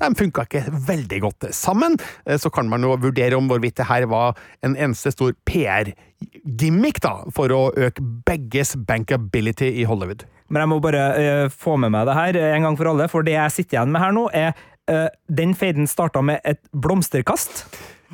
de 0.02 0.10
funka 0.20 0.46
ikke 0.46 0.64
veldig 0.88 1.20
godt 1.24 1.50
sammen. 1.56 1.98
Eh, 2.26 2.38
Så 2.38 2.52
kan 2.54 2.70
man 2.70 2.84
jo 2.84 2.96
vurdere 2.96 3.38
om 3.38 3.48
hvorvidt 3.48 3.78
det 3.78 3.88
her 3.90 4.06
var 4.12 4.36
en 4.64 4.76
eneste 4.76 5.12
stor 5.12 5.34
PR-gimmick 5.48 7.02
da, 7.02 7.24
for 7.32 7.52
å 7.52 7.72
øke 7.76 8.04
begges 8.28 8.76
bankability 8.76 9.72
i 9.82 9.86
Hollywood. 9.88 10.26
Men 10.50 10.62
jeg 10.62 10.70
må 10.70 10.80
bare 10.84 11.06
uh, 11.18 11.50
få 11.50 11.78
med 11.82 11.94
meg 11.96 12.06
det 12.06 12.16
her 12.20 12.38
eh, 12.38 12.54
en 12.56 12.68
gang 12.68 12.78
for 12.78 12.92
alle, 12.92 13.10
for 13.10 13.26
det 13.26 13.34
jeg 13.34 13.56
sitter 13.56 13.80
igjen 13.80 13.94
med 13.96 14.04
her 14.04 14.14
nå, 14.14 14.28
er 14.34 14.54
uh, 14.92 15.08
den 15.26 15.56
feiden 15.58 15.90
starta 15.90 16.22
med 16.22 16.44
et 16.46 16.62
blomsterkast. 16.70 17.66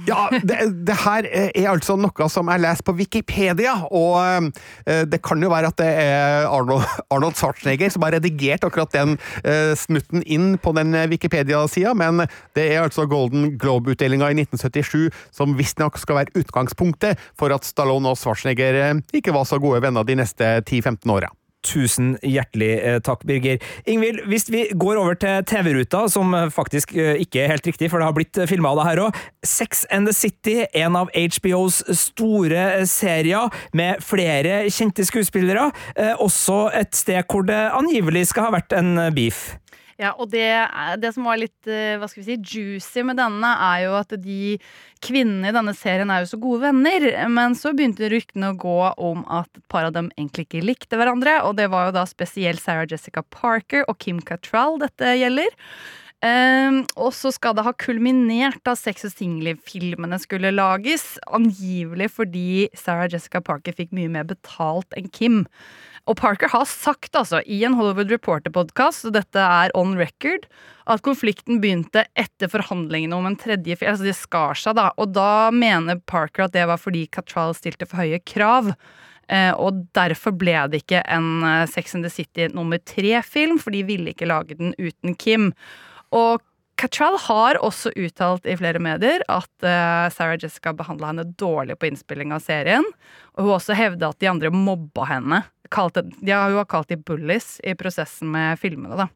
Ja, 0.07 0.27
det, 0.31 0.57
det 0.87 0.95
her 1.03 1.27
er 1.29 1.69
altså 1.71 1.95
noe 1.99 2.27
som 2.31 2.49
jeg 2.51 2.63
leser 2.63 2.85
på 2.87 2.95
Wikipedia, 2.97 3.73
og 3.93 4.51
eh, 4.85 5.03
det 5.09 5.21
kan 5.25 5.41
jo 5.43 5.51
være 5.51 5.71
at 5.71 5.77
det 5.81 5.89
er 6.01 6.47
Arnold, 6.49 7.35
Schwarzenegger 7.37 7.91
som 7.93 8.05
har 8.05 8.15
redigert 8.17 8.65
akkurat 8.67 8.93
den 8.95 9.17
eh, 9.43 9.73
snutten 9.77 10.25
inn 10.25 10.55
på 10.61 10.73
den 10.77 10.95
Wikipedia-sida, 11.11 11.93
men 11.97 12.25
det 12.57 12.67
er 12.71 12.85
altså 12.85 13.07
Golden 13.09 13.55
Globe-utdelinga 13.61 14.31
i 14.31 14.39
1977 14.41 15.11
som 15.35 15.57
visstnok 15.59 15.99
skal 16.01 16.21
være 16.21 16.41
utgangspunktet 16.41 17.21
for 17.37 17.53
at 17.53 17.67
Stallone 17.67 18.11
og 18.11 18.19
Schwarzenegger 18.19 18.81
eh, 18.81 18.95
ikke 19.21 19.35
var 19.35 19.47
så 19.49 19.61
gode 19.61 19.83
venner 19.85 20.07
de 20.07 20.17
neste 20.21 20.57
10-15 20.65 21.05
åra. 21.13 21.31
Tusen 21.61 22.15
hjertelig 22.25 22.71
eh, 22.79 22.97
takk, 23.05 23.21
Birger. 23.29 23.61
Ingvild, 23.85 24.23
hvis 24.31 24.47
vi 24.49 24.63
går 24.73 24.97
over 24.97 25.17
til 25.21 25.43
TV-ruta, 25.45 26.07
som 26.09 26.33
eh, 26.33 26.49
faktisk 26.53 26.95
eh, 26.97 27.21
ikke 27.21 27.43
er 27.43 27.53
helt 27.53 27.67
riktig, 27.69 27.91
for 27.91 28.01
det 28.01 28.07
har 28.09 28.17
blitt 28.17 28.39
filma 28.49 28.71
av 28.71 28.81
det 28.81 28.87
her 28.87 29.03
òg. 29.05 29.21
Sex 29.45 29.85
and 29.93 30.09
the 30.09 30.15
City, 30.15 30.63
en 30.73 30.97
av 30.97 31.11
HBOs 31.13 31.83
store 32.01 32.85
serier 32.89 33.53
med 33.77 34.01
flere 34.05 34.63
kjente 34.73 35.05
skuespillere. 35.05 35.69
Også 36.21 36.65
et 36.77 36.95
sted 36.97 37.21
hvor 37.29 37.45
det 37.45 37.59
angivelig 37.75 38.27
skal 38.31 38.49
ha 38.49 38.55
vært 38.57 38.73
en 38.77 38.95
beef. 39.15 39.51
Ja, 40.01 40.15
og 40.17 40.31
det, 40.33 40.41
er- 40.41 40.95
det 40.97 41.11
som 41.13 41.27
var 41.29 41.37
litt 41.37 41.67
eh, 41.69 41.93
hva 42.01 42.07
skal 42.09 42.23
vi 42.23 42.31
si, 42.31 42.37
juicy 42.41 43.03
med 43.05 43.19
denne, 43.21 43.51
er 43.67 43.83
jo 43.85 43.91
at 43.99 44.15
de 44.23 44.55
kvinnene 45.05 45.51
i 45.51 45.53
denne 45.53 45.75
serien 45.77 46.09
er 46.09 46.23
jo 46.23 46.31
så 46.31 46.39
gode 46.41 46.63
venner. 46.65 47.05
Men 47.29 47.53
så 47.57 47.69
begynte 47.77 48.09
ryktene 48.09 48.49
å 48.49 48.57
gå 48.57 48.77
om 48.97 49.21
at 49.29 49.49
et 49.59 49.65
par 49.69 49.85
av 49.85 49.93
dem 49.93 50.09
egentlig 50.17 50.47
ikke 50.47 50.65
likte 50.65 50.97
hverandre. 50.97 51.37
Og 51.45 51.53
det 51.61 51.69
var 51.73 51.89
jo 51.91 51.97
da 51.99 52.07
spesielt 52.09 52.63
Sarah 52.63 52.89
Jessica 52.89 53.21
Parker 53.29 53.85
og 53.91 53.99
Kim 54.01 54.23
Cattrall 54.25 54.81
dette 54.81 55.13
gjelder. 55.21 55.53
Um, 56.21 56.83
og 57.01 57.15
så 57.17 57.31
skal 57.33 57.55
det 57.57 57.63
ha 57.65 57.71
kulminert 57.81 58.59
da 58.67 58.75
Sex 58.77 59.07
og 59.07 59.13
Single-filmene 59.15 60.19
skulle 60.21 60.51
lages. 60.53 61.15
Angivelig 61.33 62.11
fordi 62.13 62.67
Sarah 62.77 63.07
Jessica 63.09 63.41
Parker 63.41 63.73
fikk 63.77 63.93
mye 63.97 64.09
mer 64.17 64.27
betalt 64.29 64.93
enn 64.97 65.09
Kim. 65.13 65.39
Og 66.09 66.17
Parker 66.17 66.49
har 66.49 66.65
sagt 66.69 67.15
altså 67.17 67.41
i 67.45 67.59
en 67.67 67.75
Hollywood 67.77 68.11
Reporter-podkast, 68.13 69.05
og 69.07 69.15
dette 69.15 69.41
er 69.41 69.73
on 69.77 69.93
record, 69.99 70.47
at 70.89 71.03
konflikten 71.05 71.61
begynte 71.61 72.07
etter 72.17 72.49
forhandlingene 72.51 73.15
om 73.15 73.29
en 73.29 73.37
tredje 73.39 73.77
film. 73.77 73.93
Altså 73.93 74.09
det 74.09 74.17
skar 74.17 74.57
seg, 74.57 74.75
da. 74.79 74.89
Og 74.97 75.13
da 75.13 75.51
mener 75.53 76.01
Parker 76.09 76.47
at 76.47 76.55
det 76.57 76.65
var 76.69 76.81
fordi 76.81 77.05
Cattrall 77.13 77.53
stilte 77.57 77.87
for 77.89 78.01
høye 78.01 78.21
krav. 78.25 78.73
Eh, 79.31 79.53
og 79.53 79.85
derfor 79.95 80.33
ble 80.35 80.57
det 80.71 80.81
ikke 80.83 81.03
en 81.05 81.45
eh, 81.47 81.67
Sex 81.69 81.95
and 81.95 82.07
the 82.07 82.11
City 82.11 82.49
nummer 82.51 82.81
tre-film, 82.81 83.61
for 83.61 83.75
de 83.75 83.85
ville 83.87 84.15
ikke 84.15 84.29
lage 84.29 84.57
den 84.59 84.73
uten 84.81 85.15
Kim. 85.15 85.51
Og 86.11 86.41
Cattrall 86.81 87.17
har 87.27 87.59
også 87.61 87.91
uttalt 87.93 88.47
i 88.49 88.55
flere 88.57 88.81
medier 88.81 89.21
at 89.29 89.51
uh, 89.61 90.07
Sarah 90.09 90.39
Jessica 90.41 90.71
behandla 90.73 91.11
henne 91.11 91.25
dårlig 91.37 91.75
på 91.77 91.91
innspilling 91.91 92.31
av 92.33 92.41
serien. 92.41 92.87
Og 93.35 93.45
hun 93.45 93.53
også 93.59 93.77
hevda 93.77 94.09
at 94.09 94.17
de 94.23 94.29
andre 94.31 94.49
mobba 94.49 95.05
henne. 95.11 95.43
Kalte, 95.71 96.03
de 96.19 96.35
har 96.35 96.67
kalt 96.69 96.91
de 96.91 96.99
bullies 96.99 97.55
i 97.63 97.75
prosessen 97.79 98.31
med 98.33 98.59
filmene. 98.61 98.99
da. 98.99 99.09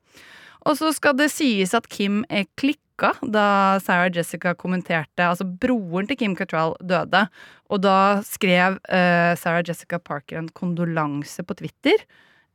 Og 0.65 0.80
så 0.80 0.89
skal 0.96 1.15
det 1.18 1.30
sies 1.34 1.76
at 1.78 1.88
Kim 1.91 2.24
er 2.34 2.48
klikka 2.58 3.13
da 3.22 3.78
Sarah 3.84 4.10
Jessica 4.13 4.56
kommenterte 4.58 5.26
Altså, 5.28 5.46
broren 5.46 6.08
til 6.10 6.18
Kim 6.20 6.36
Cattrall 6.38 6.74
døde, 6.82 7.26
og 7.70 7.82
da 7.84 8.22
skrev 8.26 8.80
uh, 8.88 9.34
Sarah 9.38 9.65
Jessica 9.65 10.00
Parker 10.00 10.39
en 10.39 10.50
kondolanse 10.56 11.44
på 11.46 11.58
Twitter. 11.60 12.06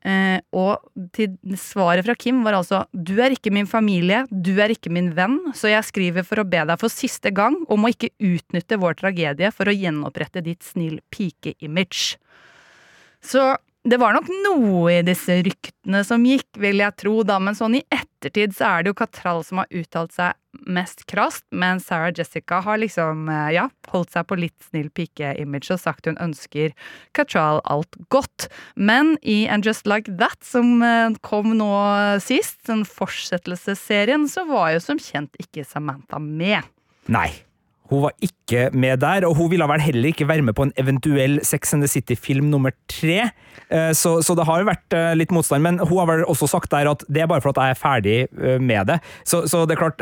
Uh, 0.01 0.41
og 0.57 0.81
til 1.13 1.37
svaret 1.61 2.07
fra 2.07 2.15
Kim 2.17 2.39
var 2.41 2.57
altså 2.57 2.87
Du 2.89 3.19
er 3.21 3.35
ikke 3.35 3.53
min 3.53 3.69
familie, 3.69 4.23
du 4.33 4.55
er 4.57 4.73
ikke 4.73 4.89
min 4.89 5.13
venn, 5.15 5.37
så 5.53 5.69
jeg 5.69 5.85
skriver 5.91 6.25
for 6.25 6.41
å 6.41 6.49
be 6.49 6.65
deg 6.65 6.81
for 6.81 6.91
siste 6.91 7.31
gang 7.37 7.59
om 7.69 7.85
å 7.85 7.93
ikke 7.93 8.15
utnytte 8.17 8.81
vår 8.81 8.97
tragedie 9.03 9.53
for 9.53 9.69
å 9.69 9.77
gjenopprette 9.77 10.43
ditt 10.47 10.65
snill 10.65 11.03
pike-image. 11.13 12.17
Så 13.21 13.53
det 13.89 13.97
var 13.97 14.13
nok 14.13 14.29
noe 14.45 14.99
i 14.99 15.05
disse 15.07 15.39
ryktene 15.41 16.03
som 16.05 16.25
gikk, 16.29 16.51
vil 16.61 16.83
jeg 16.83 16.97
tro, 17.01 17.15
da, 17.25 17.39
men 17.41 17.57
sånn 17.57 17.79
i 17.79 17.87
ettertid 17.89 18.53
så 18.53 18.67
er 18.69 18.85
det 18.85 18.93
jo 18.93 18.99
Cattrall 18.99 19.41
som 19.47 19.63
har 19.63 19.71
uttalt 19.73 20.13
seg 20.13 20.37
mest 20.69 21.07
krast, 21.09 21.47
men 21.49 21.81
Sarah 21.81 22.13
Jessica 22.13 22.61
har 22.67 22.81
liksom, 22.83 23.29
eh, 23.33 23.55
ja, 23.57 23.69
holdt 23.89 24.13
seg 24.13 24.29
på 24.29 24.37
litt 24.43 24.69
snill 24.69 24.91
pike-image 24.93 25.73
og 25.73 25.81
sagt 25.81 26.11
hun 26.11 26.21
ønsker 26.21 26.75
Cattrall 27.17 27.63
alt 27.65 27.97
godt. 28.13 28.51
Men 28.77 29.17
i 29.23 29.47
And 29.49 29.65
Just 29.65 29.89
Like 29.89 30.13
That, 30.21 30.43
som 30.45 30.83
eh, 30.85 31.17
kom 31.25 31.57
nå 31.57 31.73
sist, 32.21 32.61
den 32.69 32.85
fortsettelsesserien, 32.85 34.29
så 34.29 34.45
var 34.51 34.75
jo 34.77 34.85
som 34.91 35.01
kjent 35.01 35.41
ikke 35.41 35.65
Samantha 35.65 36.21
med. 36.21 36.69
Nei. 37.09 37.31
Hun 37.91 38.05
var 38.07 38.15
ikke 38.23 38.69
med 38.73 39.01
der, 39.03 39.27
og 39.27 39.37
hun 39.39 39.51
ville 39.51 39.67
vel 39.67 39.83
heller 39.83 40.11
ikke 40.13 40.29
være 40.29 40.43
med 40.47 40.55
på 40.55 40.69
en 40.69 40.73
eventuell 40.79 41.41
Sex 41.47 41.75
and 41.75 41.83
the 41.83 41.91
City-film 41.91 42.51
nummer 42.51 42.71
tre. 42.89 43.31
Eh, 43.71 43.91
Så, 43.95 44.23
så 44.23 44.35
det 44.39 44.47
har 44.47 44.61
jo 44.63 44.69
vært 44.71 44.95
eh, 44.97 45.13
litt 45.19 45.33
motstand, 45.35 45.63
men 45.67 45.79
hun 45.83 45.99
har 45.99 46.07
vel 46.11 46.25
også 46.31 46.49
sagt 46.51 46.71
der 46.71 46.91
at 46.91 47.03
det 47.09 47.23
er 47.25 47.31
bare 47.31 47.43
for 47.43 47.51
at 47.51 47.61
jeg 47.63 47.75
er 47.75 47.81
ferdig 47.81 48.17
eh, 48.31 48.59
med 48.63 48.87
det. 48.87 49.01
Så, 49.25 49.45
så 49.51 49.65
det 49.67 49.77
er 49.77 49.83
klart 49.83 50.01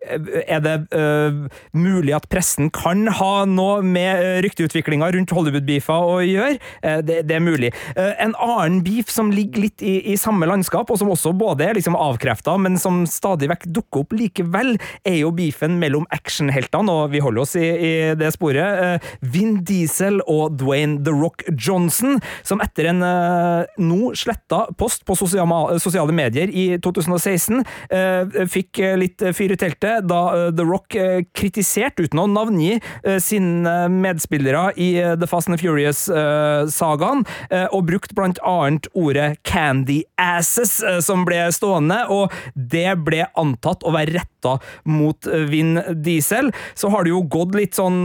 Er 0.00 0.62
det 0.64 0.74
uh, 0.96 1.46
mulig 1.76 2.14
at 2.16 2.28
pressen 2.32 2.70
kan 2.72 3.04
ha 3.18 3.44
noe 3.48 3.80
med 3.84 4.22
uh, 4.22 4.38
rykteutviklinga 4.44 5.10
rundt 5.12 5.34
Hollywood-beefa 5.36 5.98
å 6.08 6.20
gjøre? 6.24 6.56
Uh, 6.80 7.00
det, 7.04 7.20
det 7.28 7.36
er 7.36 7.44
mulig. 7.44 7.72
Uh, 7.98 8.14
en 8.22 8.32
annen 8.40 8.80
beef 8.86 9.12
som 9.12 9.32
ligger 9.34 9.66
litt 9.66 9.84
i, 9.84 9.98
i 10.12 10.16
samme 10.20 10.48
landskap, 10.48 10.90
og 10.90 11.00
som 11.00 11.10
også 11.12 11.34
både 11.36 11.68
er 11.68 11.76
liksom 11.76 11.98
avkrefta, 11.98 12.56
men 12.60 12.78
som 12.80 13.02
stadig 13.08 13.50
vekk 13.52 13.68
dukker 13.76 14.04
opp 14.04 14.16
likevel, 14.16 14.76
er 15.06 15.20
jo 15.20 15.32
beefen 15.36 15.76
mellom 15.82 16.06
actionheltene, 16.14 16.92
og 16.92 17.12
vi 17.14 17.22
holder 17.22 17.44
oss 17.44 17.56
i, 17.58 17.66
i 17.68 17.92
det 18.18 18.32
sporet. 18.34 18.80
eh, 18.84 19.10
Vin 19.32 19.58
Diesel 19.66 20.20
og 20.26 20.56
Dwayne 20.60 21.00
The 21.04 21.14
Rock 21.14 21.44
Johnson, 21.52 22.18
som 22.46 22.62
etter 22.64 22.90
en 22.92 23.04
eh, 23.06 23.78
nå 23.80 24.12
sletta 24.18 24.64
post 24.80 25.04
på 25.08 25.16
sosiale, 25.18 25.78
sosiale 25.82 26.14
medier 26.16 26.50
i 26.50 26.66
2016 26.82 27.62
eh, 27.90 28.40
fikk 28.50 28.82
eh, 28.84 28.96
litt 29.00 29.24
fyr 29.36 29.54
i 29.54 29.60
teltet 29.60 29.89
da 30.04 30.20
eh, 30.36 30.50
The 30.54 30.66
Rock 30.66 30.96
eh, 30.98 31.22
kritiserte, 31.36 32.06
uten 32.06 32.22
å 32.22 32.26
navngi, 32.30 32.78
eh, 32.78 33.18
sine 33.22 33.88
medspillere 33.92 34.70
i 34.80 34.90
The 35.18 35.28
Fast 35.28 35.50
and 35.50 35.58
the 35.58 35.62
Furious-sagaen, 35.62 37.24
og 37.74 37.86
brukt 37.88 38.12
blant 38.16 38.38
annet 38.46 38.86
ordet 38.96 39.40
candy 39.46 40.00
asses, 40.20 40.78
som 41.04 41.24
ble 41.26 41.38
stående, 41.54 42.02
og 42.12 42.32
det 42.54 42.92
ble 43.04 43.24
antatt 43.38 43.84
å 43.86 43.92
være 43.94 44.20
retta 44.20 44.56
mot 44.88 45.28
Vin 45.50 45.80
Diesel. 46.04 46.50
Så 46.78 46.90
har 46.92 47.04
det 47.04 47.12
jo 47.12 47.22
gått 47.30 47.56
litt 47.56 47.76
sånn 47.78 48.02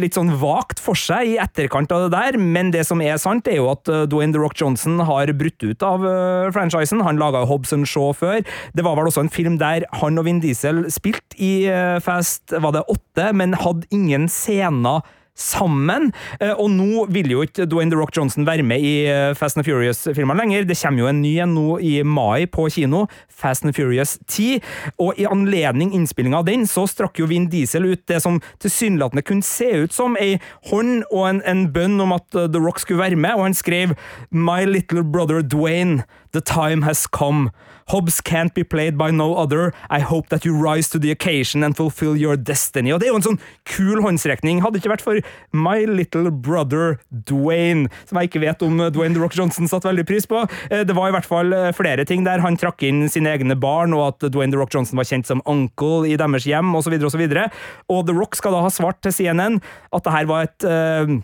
litt 0.00 0.16
sånn 0.16 0.32
vagt 0.40 0.80
for 0.82 0.98
seg 0.98 1.34
i 1.34 1.36
etterkant 1.42 1.92
av 1.94 2.06
det 2.06 2.12
der, 2.14 2.38
men 2.40 2.72
det 2.74 2.84
som 2.88 3.02
er 3.04 3.18
sant, 3.22 3.48
er 3.50 3.60
jo 3.60 3.70
at 3.72 3.88
Dwayne 4.10 4.34
The 4.34 4.42
Rock 4.42 4.58
Johnson 4.60 4.98
har 5.06 5.32
brutt 5.36 5.64
ut 5.64 5.86
av 5.86 6.06
franchisen. 6.54 7.04
Han 7.06 7.20
laga 7.20 7.44
Hobson 7.48 7.86
Shaw 7.88 8.14
før. 8.16 8.42
Det 8.74 8.86
var 8.86 8.98
vel 8.98 9.10
også 9.10 9.26
en 9.26 9.32
film 9.32 9.58
der 9.60 9.86
han 10.00 10.20
og 10.20 10.28
Vin 10.28 10.42
Diesel 10.42 10.53
spilte 10.54 11.36
i 11.38 11.66
eh, 11.70 11.98
Fast 12.04 12.54
var 12.60 12.72
det 12.76 12.86
åtte, 12.88 13.32
men 13.36 13.54
hadde 13.60 13.86
ingen 13.94 14.28
scener 14.28 15.02
sammen. 15.34 16.12
Eh, 16.38 16.52
Og 16.54 16.68
nå 16.70 17.06
vil 17.10 17.32
jo 17.32 17.40
ikke 17.42 17.64
Dwayne 17.66 17.90
The 17.90 17.98
Rock 17.98 18.12
Johnson 18.14 18.46
være 18.46 18.62
med 18.62 18.78
i 18.86 18.92
eh, 19.10 19.32
Fast 19.34 19.58
and 19.58 19.66
Furious-filmene 19.66 20.38
lenger. 20.38 20.64
Det 20.68 20.76
kommer 20.78 21.02
jo 21.02 21.08
en 21.10 21.22
ny 21.24 21.32
en 21.42 21.54
nå 21.56 21.78
i 21.82 21.96
mai 22.06 22.46
på 22.46 22.68
kino, 22.70 23.08
Fast 23.28 23.66
and 23.66 23.74
Furious 23.74 24.14
10. 24.30 24.60
Og 25.02 25.18
i 25.18 25.26
anledning 25.26 25.90
innspillinga 25.98 26.38
av 26.38 26.46
den, 26.46 26.68
så 26.70 26.86
strakk 26.86 27.18
jo 27.18 27.26
Vin 27.26 27.48
Diesel 27.50 27.90
ut 27.90 28.04
det 28.06 28.22
som 28.22 28.38
tilsynelatende 28.62 29.26
kunne 29.26 29.42
se 29.42 29.72
ut 29.84 29.92
som 29.96 30.14
ei 30.22 30.36
hånd 30.70 31.02
og 31.10 31.26
en, 31.32 31.42
en 31.50 31.66
bønn 31.74 31.98
om 32.06 32.14
at 32.14 32.30
The 32.30 32.62
Rock 32.62 32.84
skulle 32.84 33.02
være 33.02 33.18
med, 33.18 33.34
og 33.34 33.48
han 33.48 33.58
skrev 33.58 33.98
My 34.30 34.62
little 34.70 35.02
brother 35.02 35.42
Dwayne. 35.42 36.04
The 36.34 36.40
time 36.42 36.82
has 36.86 37.06
come. 37.10 37.50
Hobbs 37.92 38.20
can't 38.20 38.54
be 38.54 38.64
played 38.64 38.96
by 38.96 39.10
no 39.10 39.34
other. 39.36 39.72
I 39.90 40.00
hope 40.00 40.28
that 40.30 40.44
you 40.44 40.54
rise 40.56 40.88
to 40.90 40.98
the 40.98 41.10
occasion 41.10 41.62
and 41.62 41.76
fulfill 41.76 42.16
your 42.16 42.36
destiny. 42.36 42.92
Og 42.92 43.00
det 43.00 43.08
er 43.08 43.12
jo 43.12 43.18
en 43.20 43.26
sånn 43.26 43.40
kul 43.68 44.00
håndsrekning. 44.04 44.62
Hadde 44.64 44.80
ikke 44.80 44.92
vært 44.94 45.04
for 45.04 45.20
My 45.52 45.84
Little 45.88 46.30
Brother 46.30 46.98
Dwayne, 47.12 47.90
som 48.08 48.20
jeg 48.20 48.30
ikke 48.30 48.42
vet 48.44 48.64
om 48.64 48.80
Dwayne 48.94 49.14
The 49.16 49.22
Rock 49.22 49.36
Johnson 49.36 49.68
satte 49.70 49.90
veldig 49.90 50.06
pris 50.08 50.28
på. 50.30 50.44
Eh, 50.70 50.84
Det 50.84 50.96
var 50.96 51.10
i 51.10 51.16
hvert 51.16 51.28
fall 51.28 51.52
eh, 51.52 51.72
flere 51.76 52.04
ting 52.08 52.24
der. 52.24 52.40
Han 52.44 52.56
trakk 52.60 52.82
inn 52.86 53.04
sine 53.12 53.32
egne 53.34 53.56
barn, 53.60 53.92
og 53.96 54.06
at 54.14 54.30
Dwayne 54.32 54.52
The 54.54 54.60
Rock 54.62 54.74
Johnson 54.74 54.96
var 55.00 55.08
kjent 55.08 55.28
som 55.28 55.42
uncle 55.46 56.08
i 56.08 56.16
deres 56.20 56.48
hjem, 56.48 56.74
osv., 56.74 56.96
videre 57.14 57.50
Og 57.92 58.06
The 58.08 58.14
Rock 58.16 58.36
skal 58.36 58.52
da 58.56 58.64
ha 58.64 58.72
svart 58.72 59.00
til 59.04 59.12
CNN 59.12 59.60
at 59.94 60.04
det 60.04 60.12
her 60.14 60.26
var 60.30 60.48
et 60.48 60.64
eh, 60.68 61.14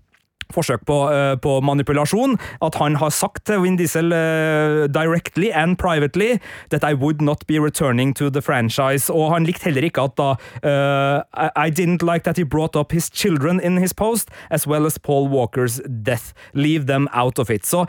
forsøk 0.55 0.85
på, 0.87 0.99
eh, 1.13 1.37
på 1.43 1.61
manipulasjon. 1.61 2.39
At 2.63 2.75
han 2.81 2.97
har 2.97 3.11
sagt 3.11 3.47
til 3.47 3.63
Vin 3.63 3.77
Diesel 3.77 4.13
eh, 4.13 4.87
directly 4.89 5.51
and 5.55 5.77
privately 5.79 6.39
that 6.71 6.85
I 6.85 6.95
would 6.95 7.21
not 7.21 7.47
be 7.47 7.59
returning 7.59 8.15
to 8.15 8.31
the 8.31 8.43
franchise. 8.43 9.13
Og 9.13 9.33
han 9.35 9.45
likte 9.45 9.71
heller 9.71 9.87
ikke 9.87 10.03
at 10.09 10.17
da 10.19 10.35
eh, 10.63 11.23
I, 11.67 11.71
didn't 11.71 12.03
like 12.03 12.25
that 12.25 12.37
he 12.37 12.45
brought 12.45 12.77
up 12.77 12.93
his 12.93 13.11
children 13.11 13.61
in 13.61 13.79
his 13.79 13.95
post, 13.95 14.31
as 14.51 14.67
well 14.67 14.87
as 14.87 14.99
Paul 14.99 15.29
Walkers 15.29 15.81
death. 15.87 16.33
Leave 16.55 16.87
them 16.87 17.09
out 17.13 17.39
of 17.39 17.51
it. 17.51 17.67
Så 17.67 17.87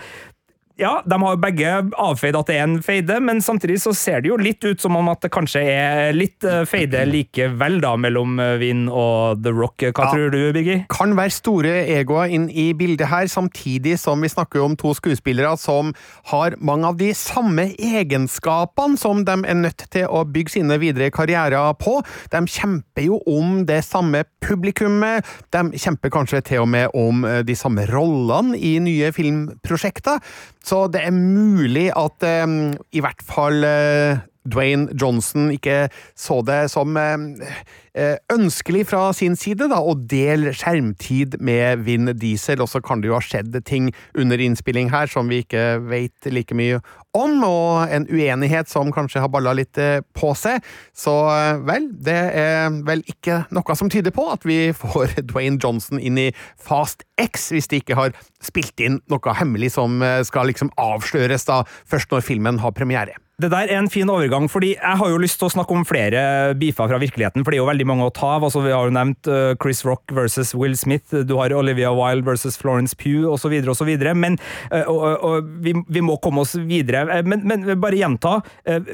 ja, 0.81 0.95
de 1.05 1.17
har 1.21 1.35
jo 1.35 1.39
begge 1.43 1.71
avfeid 2.01 2.35
at 2.39 2.47
det 2.49 2.55
er 2.57 2.63
en 2.65 2.79
feide, 2.83 3.19
men 3.21 3.39
samtidig 3.45 3.77
så 3.83 3.93
ser 3.95 4.23
det 4.23 4.31
jo 4.31 4.37
litt 4.41 4.63
ut 4.65 4.81
som 4.81 4.95
om 4.97 5.11
at 5.13 5.21
det 5.21 5.29
kanskje 5.33 5.61
er 5.61 6.15
litt 6.17 6.43
eh, 6.47 6.63
feide 6.69 7.03
likevel, 7.05 7.77
da, 7.83 7.91
mellom 8.01 8.39
eh, 8.41 8.55
Vin 8.61 8.87
og 8.89 9.43
The 9.45 9.53
Rock. 9.53 9.85
Hva 9.91 10.07
Ja. 10.07 10.11
tror 10.15 10.31
du, 10.33 10.39
Birger? 10.55 10.83
kan 10.89 11.13
være 11.17 11.31
store 11.35 11.73
egoer 11.99 12.33
inn 12.33 12.49
i 12.49 12.71
bildet 12.77 13.07
her, 13.11 13.29
samtidig 13.29 13.97
som 14.01 14.21
vi 14.25 14.29
snakker 14.33 14.63
om 14.65 14.75
to 14.79 14.93
skuespillere 14.97 15.53
som 15.61 15.93
har 16.31 16.57
mange 16.59 16.89
av 16.89 16.97
de 16.99 17.11
samme 17.17 17.69
egenskapene 17.77 18.97
som 18.99 19.23
de 19.27 19.35
er 19.45 19.57
nødt 19.61 19.85
til 19.93 20.07
å 20.09 20.23
bygge 20.25 20.55
sine 20.57 20.77
videre 20.81 21.11
karrierer 21.13 21.73
på. 21.79 21.99
De 22.33 22.41
kjemper 22.49 23.05
jo 23.05 23.21
om 23.29 23.61
det 23.69 23.83
samme 23.85 24.23
publikummet, 24.41 25.25
de 25.53 25.77
kjemper 25.77 26.09
kanskje 26.13 26.41
til 26.51 26.63
og 26.65 26.71
med 26.73 26.89
om 26.97 27.23
eh, 27.27 27.41
de 27.45 27.55
samme 27.57 27.85
rollene 27.89 28.57
i 28.57 28.75
nye 28.81 29.11
filmprosjekter, 29.15 30.19
så 30.71 30.85
det 30.87 31.03
er 31.03 31.11
mulig 31.11 31.89
at 31.99 32.23
eh, 32.23 32.47
i 32.95 33.03
hvert 33.03 33.23
fall 33.27 33.65
eh, 33.67 34.21
Dwayne 34.49 34.89
Johnson 34.97 35.51
ikke 35.53 35.89
så 36.17 36.39
det 36.45 36.63
som 36.73 36.97
eh, 36.97 37.45
eh, 37.93 38.17
ønskelig 38.33 38.87
fra 38.89 39.03
sin 39.13 39.35
side 39.37 39.67
da, 39.69 39.77
å 39.81 39.93
dele 39.93 40.53
skjermtid 40.55 41.37
med 41.43 41.85
Vin 41.85 42.09
Diesel, 42.17 42.63
og 42.63 42.71
så 42.71 42.81
kan 42.83 43.03
det 43.03 43.11
jo 43.11 43.17
ha 43.17 43.21
skjedd 43.21 43.53
ting 43.67 43.91
under 44.17 44.41
innspilling 44.41 44.89
her 44.93 45.11
som 45.11 45.29
vi 45.29 45.43
ikke 45.45 45.77
vet 45.91 46.31
like 46.33 46.57
mye 46.57 46.81
om, 47.17 47.37
og 47.45 47.93
en 47.93 48.07
uenighet 48.09 48.71
som 48.71 48.89
kanskje 48.95 49.21
har 49.21 49.31
balla 49.31 49.53
litt 49.57 49.77
eh, 49.81 50.01
på 50.17 50.33
seg. 50.37 50.65
Så 50.97 51.13
vel, 51.67 51.89
det 51.93 52.19
er 52.41 52.69
vel 52.87 53.05
ikke 53.09 53.43
noe 53.53 53.77
som 53.77 53.91
tyder 53.91 54.15
på 54.15 54.25
at 54.33 54.45
vi 54.47 54.71
får 54.73 55.19
Dwayne 55.29 55.61
Johnson 55.61 56.01
inn 56.01 56.17
i 56.17 56.29
Fast 56.57 57.05
X, 57.21 57.51
hvis 57.53 57.69
de 57.69 57.83
ikke 57.83 57.99
har 57.99 58.15
spilt 58.41 58.81
inn 58.81 59.03
noe 59.11 59.37
hemmelig 59.37 59.75
som 59.75 60.01
skal 60.25 60.49
liksom 60.49 60.71
avsløres 60.81 61.45
da, 61.45 61.61
først 61.85 62.09
når 62.09 62.25
filmen 62.25 62.61
har 62.63 62.73
premiere. 62.73 63.19
Det 63.41 63.49
der 63.51 63.71
er 63.71 63.79
en 63.79 63.89
fin 63.89 64.09
overgang, 64.11 64.47
fordi 64.51 64.73
jeg 64.75 64.99
har 64.99 65.09
jo 65.09 65.19
lyst 65.21 65.39
til 65.41 65.47
å 65.47 65.53
snakke 65.55 65.73
om 65.73 65.85
flere 65.87 66.53
beefer 66.59 66.89
fra 66.91 66.99
virkeligheten, 67.01 67.43
for 67.43 67.53
det 67.53 67.57
er 67.57 67.63
jo 67.63 67.69
veldig 67.71 67.87
mange 67.89 68.07
å 68.07 68.13
ta 68.13 68.35
av. 68.37 68.45
Altså, 68.47 68.61
vi 68.65 68.73
har 68.73 68.89
jo 68.89 68.95
nevnt 68.95 69.29
eh, 69.31 69.53
Chris 69.61 69.83
Rock 69.87 70.13
versus 70.15 70.53
Will 70.57 70.75
Smith, 70.77 71.15
du 71.25 71.35
har 71.39 71.53
Olivia 71.57 71.91
Wilde 71.95 72.27
versus 72.27 72.59
Florence 72.61 72.97
Pugh, 72.97 73.25
osv., 73.31 73.55
osv. 73.73 73.91
Men 74.13 74.37
eh, 74.69 74.85
og, 74.85 75.05
og, 75.25 75.51
vi, 75.65 75.75
vi 75.89 76.05
må 76.05 76.19
komme 76.21 76.45
oss 76.45 76.55
videre. 76.59 77.07
Eh, 77.07 77.25
Men, 77.31 77.45
men 77.47 77.63
bare 77.79 77.95
gjenta, 77.95 78.39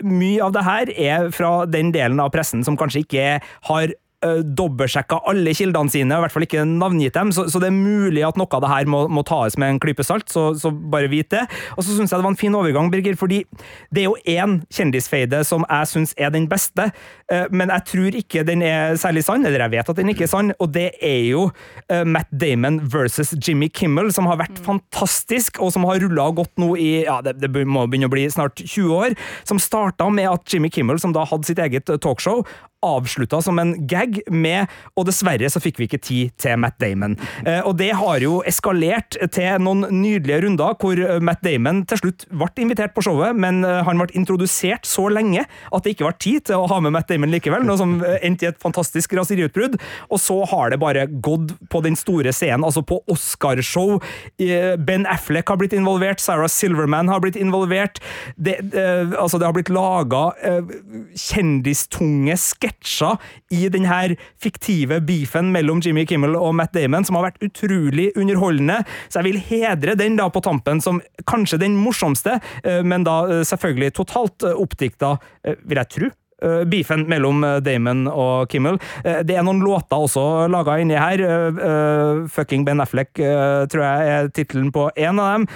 mye 0.06 0.44
av 0.44 0.52
det 0.54 0.64
her 0.68 0.90
er 0.94 1.32
fra 1.34 1.52
den 1.66 1.90
delen 1.96 2.20
av 2.22 2.30
pressen 2.36 2.64
som 2.66 2.78
kanskje 2.78 3.02
ikke 3.06 3.26
har 3.70 3.96
dobbeltsjekka 4.26 5.20
alle 5.30 5.54
kildene 5.54 5.92
sine, 5.94 6.16
i 6.16 6.24
hvert 6.24 6.34
fall 6.34 6.46
ikke 6.46 6.64
navngitt 6.68 7.16
dem, 7.18 7.32
så, 7.36 7.46
så 7.52 7.62
det 7.62 7.70
er 7.70 7.76
mulig 7.76 8.24
at 8.26 8.38
noe 8.40 8.50
av 8.58 8.64
det 8.64 8.72
her 8.72 8.90
må, 8.90 9.04
må 9.14 9.24
tas 9.28 9.58
med 9.62 9.76
en 9.76 9.82
klype 9.84 10.06
salt, 10.06 10.30
så, 10.34 10.50
så 10.58 10.72
bare 10.72 11.10
vit 11.12 11.30
det. 11.34 11.44
Og 11.76 11.86
så 11.86 11.94
syns 11.94 12.12
jeg 12.12 12.18
det 12.18 12.26
var 12.26 12.34
en 12.34 12.40
fin 12.40 12.58
overgang, 12.58 12.90
Birger, 12.94 13.18
fordi 13.20 13.44
det 13.94 14.04
er 14.04 14.08
jo 14.08 14.16
én 14.26 14.58
kjendisfeide 14.74 15.44
som 15.48 15.66
jeg 15.68 15.92
syns 15.92 16.16
er 16.18 16.34
den 16.34 16.48
beste, 16.50 16.90
eh, 17.32 17.46
men 17.52 17.72
jeg 17.74 17.86
tror 17.92 18.18
ikke 18.22 18.46
den 18.48 18.64
er 18.66 18.98
særlig 19.00 19.26
sann, 19.28 19.46
eller 19.46 19.68
jeg 19.68 19.76
vet 19.78 19.92
at 19.94 20.02
den 20.02 20.12
ikke 20.14 20.26
er 20.28 20.34
sann, 20.34 20.54
og 20.58 20.74
det 20.76 20.90
er 21.04 21.22
jo 21.28 21.48
eh, 21.86 22.04
Matt 22.08 22.32
Damon 22.32 22.82
versus 22.94 23.36
Jimmy 23.38 23.70
Kimmel, 23.70 24.12
som 24.16 24.30
har 24.32 24.42
vært 24.42 24.62
fantastisk, 24.66 25.62
og 25.64 25.74
som 25.76 25.86
har 25.90 26.02
rulla 26.04 26.30
godt 26.38 26.56
nå 26.62 26.74
i 26.82 26.90
ja, 27.06 27.20
det, 27.26 27.38
det 27.44 27.52
må 27.68 27.86
begynne 27.86 28.10
å 28.10 28.14
bli 28.14 28.26
snart 28.34 28.60
20 28.64 28.98
år, 28.98 29.18
som 29.48 29.62
starta 29.62 30.10
med 30.14 30.30
at 30.32 30.48
Jimmy 30.50 30.72
Kimmel, 30.74 31.02
som 31.02 31.14
da 31.16 31.26
hadde 31.28 31.50
sitt 31.50 31.62
eget 31.62 31.92
eh, 31.94 32.02
talkshow, 32.02 32.44
avslutta 32.86 33.42
som 33.42 33.60
en 33.60 33.74
gag 33.88 34.20
med 34.30 34.70
Og 34.98 35.08
dessverre 35.08 35.50
så 35.50 35.62
fikk 35.62 35.80
vi 35.80 35.88
ikke 35.88 36.02
tid 36.02 36.34
til 36.42 36.58
Matt 36.62 36.78
Damon. 36.82 37.16
Eh, 37.46 37.62
og 37.66 37.78
det 37.80 37.92
har 37.98 38.22
jo 38.22 38.40
eskalert 38.48 39.18
til 39.34 39.62
noen 39.64 39.86
nydelige 39.94 40.44
runder 40.46 40.76
hvor 40.82 41.00
Matt 41.24 41.44
Damon 41.46 41.84
til 41.90 42.02
slutt 42.02 42.26
ble 42.30 42.50
invitert 42.62 42.94
på 42.96 43.04
showet, 43.06 43.38
men 43.38 43.64
eh, 43.66 43.82
han 43.86 44.00
ble 44.00 44.10
introdusert 44.18 44.88
så 44.90 45.08
lenge 45.14 45.44
at 45.46 45.86
det 45.86 45.96
ikke 45.96 46.08
ble 46.08 46.14
tid 46.22 46.48
til 46.50 46.62
å 46.62 46.70
ha 46.70 46.80
med 46.84 46.94
Matt 46.96 47.10
Damon 47.12 47.34
likevel, 47.34 47.66
noe 47.68 47.80
som 47.80 47.98
eh, 48.02 48.18
endte 48.26 48.48
i 48.48 48.50
et 48.52 48.62
fantastisk 48.62 49.14
raseriutbrudd. 49.18 49.78
Og 50.10 50.22
så 50.22 50.40
har 50.50 50.74
det 50.74 50.82
bare 50.82 51.08
gått 51.10 51.56
på 51.72 51.84
den 51.86 51.98
store 52.00 52.34
scenen, 52.36 52.66
altså 52.68 52.84
på 52.86 53.00
Oscarshow. 53.12 53.98
Ben 54.38 55.06
Affleck 55.10 55.50
har 55.52 55.60
blitt 55.62 55.76
involvert, 55.78 56.22
Sarah 56.24 56.50
Silverman 56.52 57.12
har 57.12 57.22
blitt 57.24 57.38
involvert. 57.40 58.02
Det, 58.36 58.58
altså 59.18 59.40
det 59.40 59.48
har 59.48 59.56
blitt 59.56 59.74
laga 59.74 60.30
kjendistunge 61.18 62.38
sketsjer 62.38 62.67
i 63.54 63.68
denne 63.74 64.16
fiktive 64.42 65.00
beefen 65.06 65.52
mellom 65.54 65.82
Jimmy 65.84 66.06
Kimmel 66.08 66.36
og 66.38 66.56
Matt 66.58 66.76
Damon, 66.76 67.06
som 67.08 67.18
har 67.18 67.30
vært 67.30 67.48
utrolig 67.48 68.12
underholdende. 68.18 68.82
Så 69.10 69.22
jeg 69.22 69.30
vil 69.32 69.42
hedre 69.50 69.98
den 70.00 70.18
da 70.20 70.30
på 70.32 70.44
tampen 70.46 70.82
som 70.84 71.02
kanskje 71.30 71.62
den 71.64 71.78
morsomste, 71.80 72.40
eh, 72.64 72.84
men 72.84 73.06
da 73.08 73.20
eh, 73.28 73.44
selvfølgelig 73.48 73.94
totalt 73.98 74.48
eh, 74.48 74.56
oppdikta, 74.58 75.18
vil 75.66 75.84
jeg 75.84 75.94
tro. 75.96 76.14
Beefen 76.70 77.08
mellom 77.10 77.42
Damon 77.66 78.04
og 78.12 78.52
Kimmel. 78.52 78.76
Det 79.26 79.34
er 79.34 79.42
noen 79.42 79.64
låter 79.66 80.04
også 80.06 80.46
laga 80.54 80.76
inni 80.78 80.94
her. 80.94 81.24
Fucking 82.30 82.62
Ben 82.68 82.84
Affleck, 82.84 83.10
tror 83.18 83.82
jeg 83.82 84.12
er 84.14 84.30
tittelen 84.30 84.70
på 84.76 84.84
en 84.94 85.24
av 85.24 85.32
dem. 85.34 85.48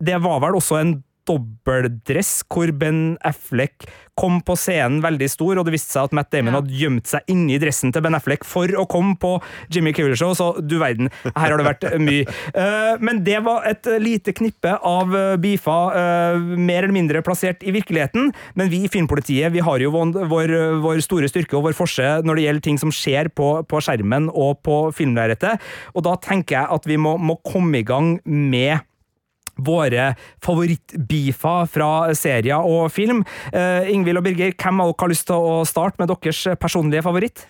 Det 0.00 0.16
var 0.24 0.40
vel 0.40 0.56
også 0.56 0.78
en 0.80 0.94
dobbeldress 1.30 2.40
hvor 2.50 2.72
Ben 2.76 3.16
Affleck 3.26 3.88
kom 4.20 4.40
på 4.44 4.56
scenen 4.58 5.00
veldig 5.04 5.28
stor, 5.32 5.58
og 5.58 5.66
det 5.66 5.74
viste 5.74 5.94
seg 5.94 6.08
at 6.08 6.16
Matt 6.16 6.30
Damon 6.34 6.56
hadde 6.58 6.76
gjemt 6.76 7.08
seg 7.08 7.30
inni 7.32 7.56
dressen 7.62 7.92
til 7.94 8.04
Ben 8.04 8.16
Affleck 8.16 8.44
for 8.44 8.68
å 8.76 8.84
komme 8.90 9.16
på 9.20 9.36
Jimmy 9.72 9.94
Kimmel 9.96 10.16
Show, 10.18 10.34
så 10.36 10.50
du 10.60 10.76
verden, 10.80 11.08
her 11.24 11.46
har 11.46 11.56
det 11.60 11.68
vært 11.68 11.88
mye. 12.00 12.26
Eh, 12.60 12.96
Men 13.00 13.20
det 13.24 13.38
var 13.44 13.64
et 13.68 13.86
lite 14.02 14.32
knippe 14.36 14.72
av 14.86 15.12
eh, 15.16 15.36
beefer, 15.40 15.94
eh, 15.96 16.40
mer 16.58 16.82
eller 16.82 16.94
mindre 16.94 17.22
plassert 17.24 17.62
i 17.62 17.72
virkeligheten, 17.74 18.30
men 18.58 18.70
vi 18.72 18.82
i 18.84 18.90
Filmpolitiet 18.90 19.52
vi 19.54 19.62
har 19.64 19.82
jo 19.82 19.92
vår, 19.94 20.52
vår 20.82 21.02
store 21.04 21.30
styrke 21.30 21.56
og 21.58 21.68
vår 21.68 21.76
forse 21.78 22.08
når 22.26 22.38
det 22.38 22.44
gjelder 22.46 22.66
ting 22.66 22.80
som 22.80 22.92
skjer 22.94 23.30
på, 23.36 23.52
på 23.70 23.82
skjermen 23.84 24.28
og 24.32 24.60
på 24.66 24.80
filmlerretet, 24.96 25.62
og 25.94 26.04
da 26.08 26.16
tenker 26.20 26.58
jeg 26.58 26.74
at 26.76 26.88
vi 26.90 26.98
må, 27.00 27.16
må 27.20 27.38
komme 27.46 27.80
i 27.80 27.86
gang 27.86 28.16
med 28.26 28.82
våre 29.66 30.10
favorittbeefer 30.44 31.70
fra 31.70 31.92
serier 32.18 32.66
og 32.66 32.90
film. 32.94 33.24
Uh, 33.54 33.88
Ingvild 33.92 34.22
og 34.22 34.28
Birger, 34.28 34.56
hvem 34.56 34.84
av 34.84 34.92
dere 34.92 35.04
har 35.04 35.14
lyst 35.14 35.28
til 35.30 35.48
å 35.52 35.56
starte 35.68 36.02
med 36.02 36.12
deres 36.12 36.44
personlige 36.60 37.06
favoritt? 37.06 37.46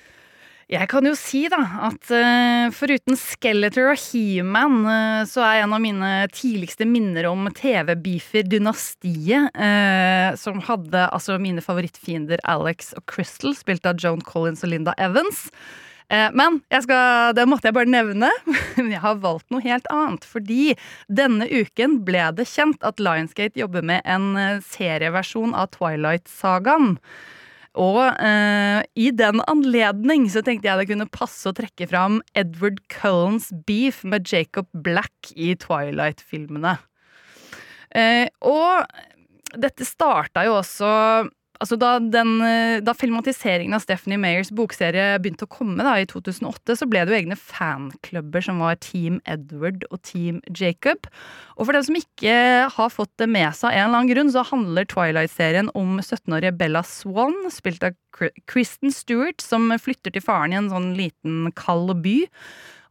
Jeg 0.70 0.86
kan 0.86 1.02
jo 1.02 1.16
si 1.18 1.40
da 1.50 1.58
at 1.88 2.12
uh, 2.14 2.70
foruten 2.70 3.16
Skeletor 3.18 3.88
og 3.90 3.98
He-Man, 3.98 4.84
uh, 4.86 5.22
så 5.26 5.42
er 5.42 5.64
en 5.64 5.74
av 5.74 5.82
mine 5.82 6.10
tidligste 6.30 6.86
minner 6.86 7.26
om 7.26 7.48
TV-beefer 7.58 8.46
Dynastiet, 8.46 9.50
uh, 9.50 10.30
som 10.38 10.62
hadde 10.68 11.08
altså 11.08 11.40
mine 11.42 11.64
favorittfiender 11.64 12.38
Alex 12.46 12.92
og 12.94 13.02
Crystal, 13.10 13.56
spilt 13.58 13.88
av 13.88 13.98
Joan 13.98 14.22
Collins 14.22 14.62
og 14.62 14.70
Linda 14.70 14.94
Evans. 15.02 15.48
Eh, 16.10 16.28
Men 16.34 16.60
skal, 16.82 17.34
det 17.38 17.46
måtte 17.48 17.70
jeg 17.70 17.76
bare 17.76 17.90
nevne. 17.90 18.30
Men 18.76 18.92
jeg 18.94 19.02
har 19.04 19.20
valgt 19.22 19.50
noe 19.54 19.64
helt 19.64 19.88
annet. 19.94 20.26
Fordi 20.26 20.74
denne 21.06 21.46
uken 21.46 22.00
ble 22.06 22.30
det 22.36 22.48
kjent 22.50 22.82
at 22.86 23.02
Lionsgate 23.02 23.60
jobber 23.62 23.86
med 23.86 24.02
en 24.04 24.32
eh, 24.40 24.64
serieversjon 24.66 25.54
av 25.54 25.70
Twilight-sagaen. 25.76 26.96
Og 27.78 28.00
eh, 28.02 28.80
i 28.98 29.10
den 29.14 29.42
anledning 29.46 30.26
så 30.32 30.42
tenkte 30.42 30.66
jeg 30.66 30.80
det 30.80 30.88
kunne 30.90 31.10
passe 31.14 31.46
å 31.46 31.54
trekke 31.54 31.86
fram 31.86 32.18
Edward 32.34 32.80
Cullens 32.90 33.52
beef 33.68 34.02
med 34.02 34.26
Jacob 34.26 34.66
Black 34.74 35.30
i 35.36 35.52
Twilight-filmene. 35.54 36.74
Eh, 37.94 38.26
og 38.46 38.90
dette 39.58 39.86
starta 39.86 40.44
jo 40.46 40.58
også 40.58 40.90
altså 41.60 41.76
da, 41.80 41.90
den, 42.00 42.38
eh, 42.44 42.80
da 42.84 42.94
filmatiseringen 42.96 43.76
av 43.76 43.84
Stephanie 43.84 44.20
Mayers 44.20 44.50
bokserie 44.56 45.18
begynte 45.20 45.46
å 45.46 45.52
komme 45.52 45.84
da, 45.84 45.94
i 46.00 46.08
2008, 46.08 46.78
så 46.80 46.88
ble 46.88 47.04
det 47.04 47.12
jo 47.12 47.18
egne 47.20 47.38
fanklubber 47.38 48.44
som 48.44 48.62
var 48.64 48.80
Team 48.82 49.20
Edward 49.28 49.84
og 49.90 50.00
Team 50.06 50.40
Jacob. 50.48 51.08
Og 51.58 51.68
for 51.68 51.76
dem 51.76 51.86
som 51.86 52.00
ikke 52.00 52.34
har 52.72 52.92
fått 52.94 53.12
det 53.20 53.28
med 53.30 53.52
seg 53.56 53.70
av 53.70 53.76
en 53.76 53.86
eller 53.86 54.00
annen 54.00 54.12
grunn, 54.14 54.32
så 54.32 54.46
handler 54.48 54.88
Twilight-serien 54.90 55.70
om 55.78 55.98
17-årige 56.00 56.56
Bella 56.60 56.84
Swan, 56.86 57.36
spilt 57.52 57.84
av 57.86 57.96
Kristen 58.50 58.92
Stewart, 58.94 59.40
som 59.44 59.70
flytter 59.78 60.14
til 60.14 60.24
faren 60.24 60.56
i 60.56 60.60
en 60.60 60.72
sånn 60.72 60.92
liten 60.98 61.50
kald 61.58 61.94
by. 62.04 62.18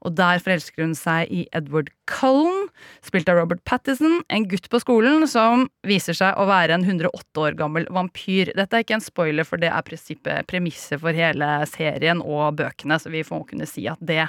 Og 0.06 0.16
der 0.18 0.42
forelsker 0.44 0.86
hun 0.86 0.96
seg 0.98 1.32
i 1.34 1.46
Edward 1.56 1.92
Cullen, 2.10 2.70
spilt 3.06 3.30
av 3.30 3.40
Robert 3.40 3.62
Pattison, 3.68 4.22
en 4.32 4.48
gutt 4.50 4.70
på 4.72 4.82
skolen 4.82 5.26
som 5.30 5.68
viser 5.88 6.18
seg 6.18 6.40
å 6.40 6.48
være 6.50 6.78
en 6.78 6.86
108 6.88 7.44
år 7.44 7.58
gammel 7.60 7.88
vampyr. 7.94 8.54
Dette 8.58 8.78
er 8.78 8.86
ikke 8.86 8.98
en 9.00 9.06
spoiler, 9.06 9.48
for 9.48 9.62
det 9.62 9.72
er 9.74 10.44
premisset 10.50 11.02
for 11.02 11.16
hele 11.16 11.50
serien 11.70 12.24
og 12.24 12.62
bøkene, 12.62 13.00
så 13.00 13.12
vi 13.14 13.26
får 13.28 13.46
kunne 13.52 13.68
si 13.70 13.86
at 13.92 14.00
det 14.00 14.26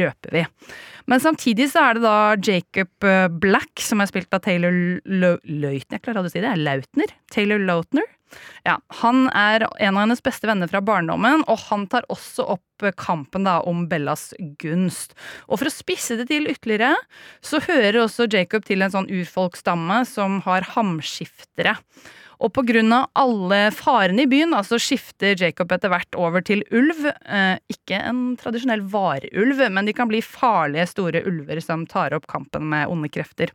røper 0.00 0.34
vi. 0.34 0.46
Men 1.10 1.22
samtidig 1.22 1.70
så 1.72 1.84
er 1.88 1.98
det 1.98 2.04
da 2.06 2.16
Jacob 2.40 3.06
eh, 3.06 3.26
Black, 3.42 3.84
som 3.84 4.02
er 4.02 4.10
spilt 4.10 4.32
av 4.34 4.44
Taylor 4.44 4.74
Lautner 5.04 6.00
jeg 6.00 6.04
klarer 6.04 6.20
aldri 6.20 6.30
å 6.30 6.34
si 6.34 6.42
det, 6.44 6.56
Lautner? 6.60 7.12
Taylor 7.32 7.62
Lautner? 7.62 8.06
Ja, 8.66 8.78
Han 9.02 9.28
er 9.34 9.66
en 9.78 9.96
av 9.96 10.04
hennes 10.04 10.22
beste 10.24 10.48
venner 10.50 10.70
fra 10.70 10.82
barndommen, 10.84 11.44
og 11.48 11.58
han 11.70 11.86
tar 11.90 12.08
også 12.12 12.46
opp 12.56 12.86
kampen 12.96 13.44
da 13.44 13.58
om 13.68 13.84
Bellas 13.90 14.30
gunst. 14.62 15.12
Og 15.48 15.60
for 15.60 15.68
å 15.68 15.74
spisse 15.74 16.16
det 16.16 16.30
til 16.30 16.48
ytterligere, 16.48 16.94
så 17.44 17.60
hører 17.66 18.00
også 18.04 18.28
Jacob 18.32 18.64
til 18.64 18.80
en 18.82 18.94
sånn 18.94 19.10
urfolksstamme 19.10 20.00
som 20.08 20.40
har 20.46 20.64
hamskiftere. 20.76 21.76
Og 22.40 22.56
av 22.56 23.10
alle 23.20 23.58
farene 23.70 24.24
i 24.24 24.26
byen, 24.30 24.54
altså 24.56 24.78
så 24.78 24.94
skifter 24.94 25.36
Jacob 25.36 25.72
etter 25.72 25.92
hvert 25.92 26.16
over 26.16 26.40
til 26.40 26.64
ulv. 26.72 27.04
Eh, 27.28 27.58
ikke 27.68 28.00
en 28.00 28.36
tradisjonell 28.40 28.80
varulv, 28.80 29.60
men 29.68 29.84
de 29.84 29.92
kan 29.92 30.08
bli 30.08 30.22
farlige 30.24 30.88
store 30.88 31.20
ulver 31.28 31.60
som 31.60 31.84
tar 31.86 32.16
opp 32.16 32.26
kampen 32.26 32.64
med 32.72 32.88
onde 32.88 33.12
krefter. 33.12 33.52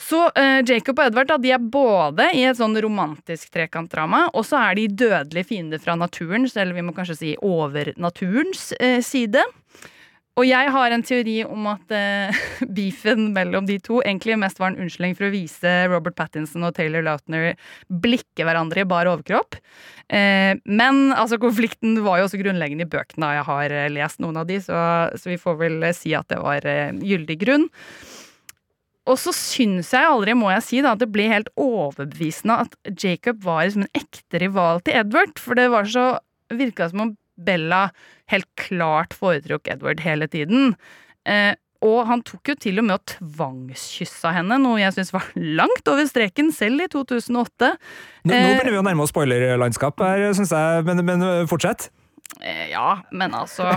Så 0.00 0.18
uh, 0.26 0.60
Jacob 0.66 0.98
og 0.98 1.06
Edvard 1.06 1.30
da, 1.30 1.38
de 1.38 1.52
er 1.54 1.62
både 1.62 2.26
i 2.34 2.42
et 2.48 2.58
sånn 2.58 2.74
romantisk 2.82 3.52
trekantdrama, 3.54 4.26
og 4.34 4.46
så 4.46 4.58
er 4.66 4.78
de 4.78 4.88
dødelige 4.90 5.52
fiender 5.52 5.82
fra 5.82 5.94
naturens, 5.98 6.56
eller 6.58 6.74
vi 6.74 6.86
må 6.86 6.94
kanskje 6.96 7.20
si 7.20 7.34
overnaturens 7.38 8.72
uh, 8.80 8.98
side. 9.04 9.44
Og 10.34 10.48
jeg 10.48 10.70
har 10.74 10.90
en 10.90 11.04
teori 11.06 11.36
om 11.46 11.68
at 11.70 11.94
uh, 11.94 12.40
beefen 12.76 13.28
mellom 13.36 13.68
de 13.68 13.78
to 13.78 14.00
egentlig 14.02 14.34
mest 14.42 14.58
var 14.58 14.72
en 14.72 14.80
unnskyldning 14.82 15.14
for 15.14 15.28
å 15.28 15.34
vise 15.34 15.74
Robert 15.92 16.18
Pattinson 16.18 16.66
og 16.66 16.74
Taylor 16.74 17.06
Lautner 17.06 17.52
blikke 17.86 18.42
hverandre 18.42 18.82
i 18.82 18.88
bar 18.90 19.06
overkropp. 19.12 19.60
Uh, 20.10 20.58
men 20.66 21.14
altså, 21.14 21.38
konflikten 21.38 22.00
var 22.02 22.18
jo 22.18 22.26
også 22.26 22.42
grunnleggende 22.42 22.88
i 22.88 22.90
bøkene, 22.90 23.30
og 23.30 23.38
jeg 23.38 23.48
har 23.52 23.78
lest 23.94 24.26
noen 24.26 24.42
av 24.42 24.50
de, 24.50 24.58
så, 24.66 24.82
så 25.14 25.30
vi 25.30 25.38
får 25.38 25.62
vel 25.62 25.88
si 25.94 26.18
at 26.18 26.26
det 26.34 26.42
var 26.42 26.66
gyldig 26.98 27.38
grunn. 27.46 27.70
Og 29.10 29.18
så 29.20 29.34
syns 29.36 29.90
jeg 29.92 30.08
aldri, 30.08 30.32
må 30.38 30.48
jeg 30.54 30.64
si, 30.64 30.78
da, 30.84 30.94
at 30.94 31.02
det 31.02 31.10
ble 31.12 31.26
helt 31.28 31.50
overbevisende 31.60 32.62
at 32.64 32.76
Jacob 32.96 33.42
var 33.44 33.66
liksom 33.66 33.84
en 33.84 34.00
ekte 34.00 34.40
rival 34.40 34.80
til 34.84 34.96
Edward. 35.02 35.36
For 35.40 35.58
det 35.58 35.66
var 35.74 35.90
så 35.90 36.06
virka 36.54 36.88
som 36.88 37.04
om 37.04 37.12
Bella 37.44 37.88
helt 38.32 38.48
klart 38.60 39.12
foretrukk 39.18 39.68
Edward 39.74 40.00
hele 40.04 40.28
tiden. 40.30 40.72
Eh, 41.28 41.52
og 41.84 42.06
han 42.08 42.22
tok 42.24 42.48
jo 42.48 42.56
til 42.56 42.80
og 42.80 42.86
med 42.86 42.94
og 42.96 43.04
tvangskyssa 43.12 44.32
henne, 44.38 44.56
noe 44.62 44.80
jeg 44.80 44.94
syns 44.96 45.12
var 45.12 45.26
langt 45.60 45.90
over 45.90 46.08
streken, 46.08 46.48
selv 46.56 46.86
i 46.86 46.88
2008. 46.88 47.74
Nå, 48.24 48.30
nå 48.30 48.38
Eh, 48.38 48.46
begynner 48.54 48.72
vi 48.72 48.80
å 48.80 48.86
nærme 48.86 49.04
oss 49.04 49.12
spoilerlandskap 49.12 50.00
her, 50.00 50.30
syns 50.38 50.54
jeg, 50.54 50.86
men, 50.88 51.04
men 51.04 51.26
fortsett. 51.50 51.90
Eh, 52.42 52.70
ja, 52.72 53.02
men 53.12 53.34
altså 53.34 53.70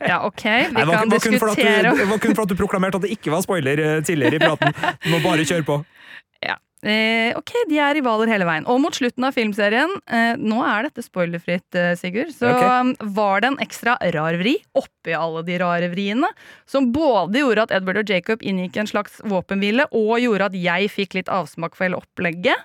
Ja, 0.00 0.22
ok, 0.26 0.44
vi 0.44 0.72
Nei, 0.76 0.84
var, 0.88 1.02
kan 1.02 1.12
diskutere 1.12 1.90
du, 1.92 2.00
det 2.00 2.08
var 2.10 2.22
kun 2.22 2.34
for 2.36 2.46
at 2.46 2.52
du 2.54 2.56
proklamerte 2.58 3.00
at 3.00 3.06
det 3.08 3.12
ikke 3.16 3.32
var 3.34 3.44
spoiler 3.44 3.78
eh, 3.84 4.00
tidligere 4.06 4.38
i 4.38 4.42
praten. 4.42 4.72
Du 5.04 5.10
må 5.12 5.20
bare 5.24 5.44
kjøre 5.48 5.66
på. 5.66 5.82
Ja. 6.44 6.56
Eh, 6.86 7.34
ok, 7.34 7.50
de 7.66 7.80
er 7.82 7.96
rivaler 7.98 8.30
hele 8.30 8.46
veien. 8.46 8.66
Og 8.70 8.78
mot 8.78 8.94
slutten 8.94 9.24
av 9.26 9.34
filmserien, 9.34 9.90
eh, 10.06 10.36
nå 10.38 10.60
er 10.62 10.86
dette 10.86 11.02
spoilerfritt, 11.02 11.66
eh, 11.74 11.96
Sigurd, 11.98 12.30
så 12.30 12.52
Ok. 12.54 12.62
um, 12.62 12.92
var 13.16 13.42
det 13.42 13.48
en 13.50 13.58
ekstra 13.64 13.96
rar 14.14 14.38
vri 14.38 14.54
oppi 14.78 15.16
alle 15.18 15.42
de 15.42 15.58
rare 15.58 15.88
vriene, 15.90 16.30
som 16.70 16.92
både 16.94 17.42
gjorde 17.42 17.66
at 17.66 17.74
Edward 17.80 17.98
og 18.04 18.12
Jacob 18.14 18.46
inngikk 18.46 18.78
en 18.78 18.86
slags 18.86 19.18
våpenhvile, 19.26 19.88
og 19.90 20.20
gjorde 20.22 20.52
at 20.52 20.54
jeg 20.54 20.92
fikk 20.94 21.18
litt 21.18 21.32
avsmak 21.34 21.74
for 21.74 21.88
hele 21.88 21.98
opplegget. 21.98 22.62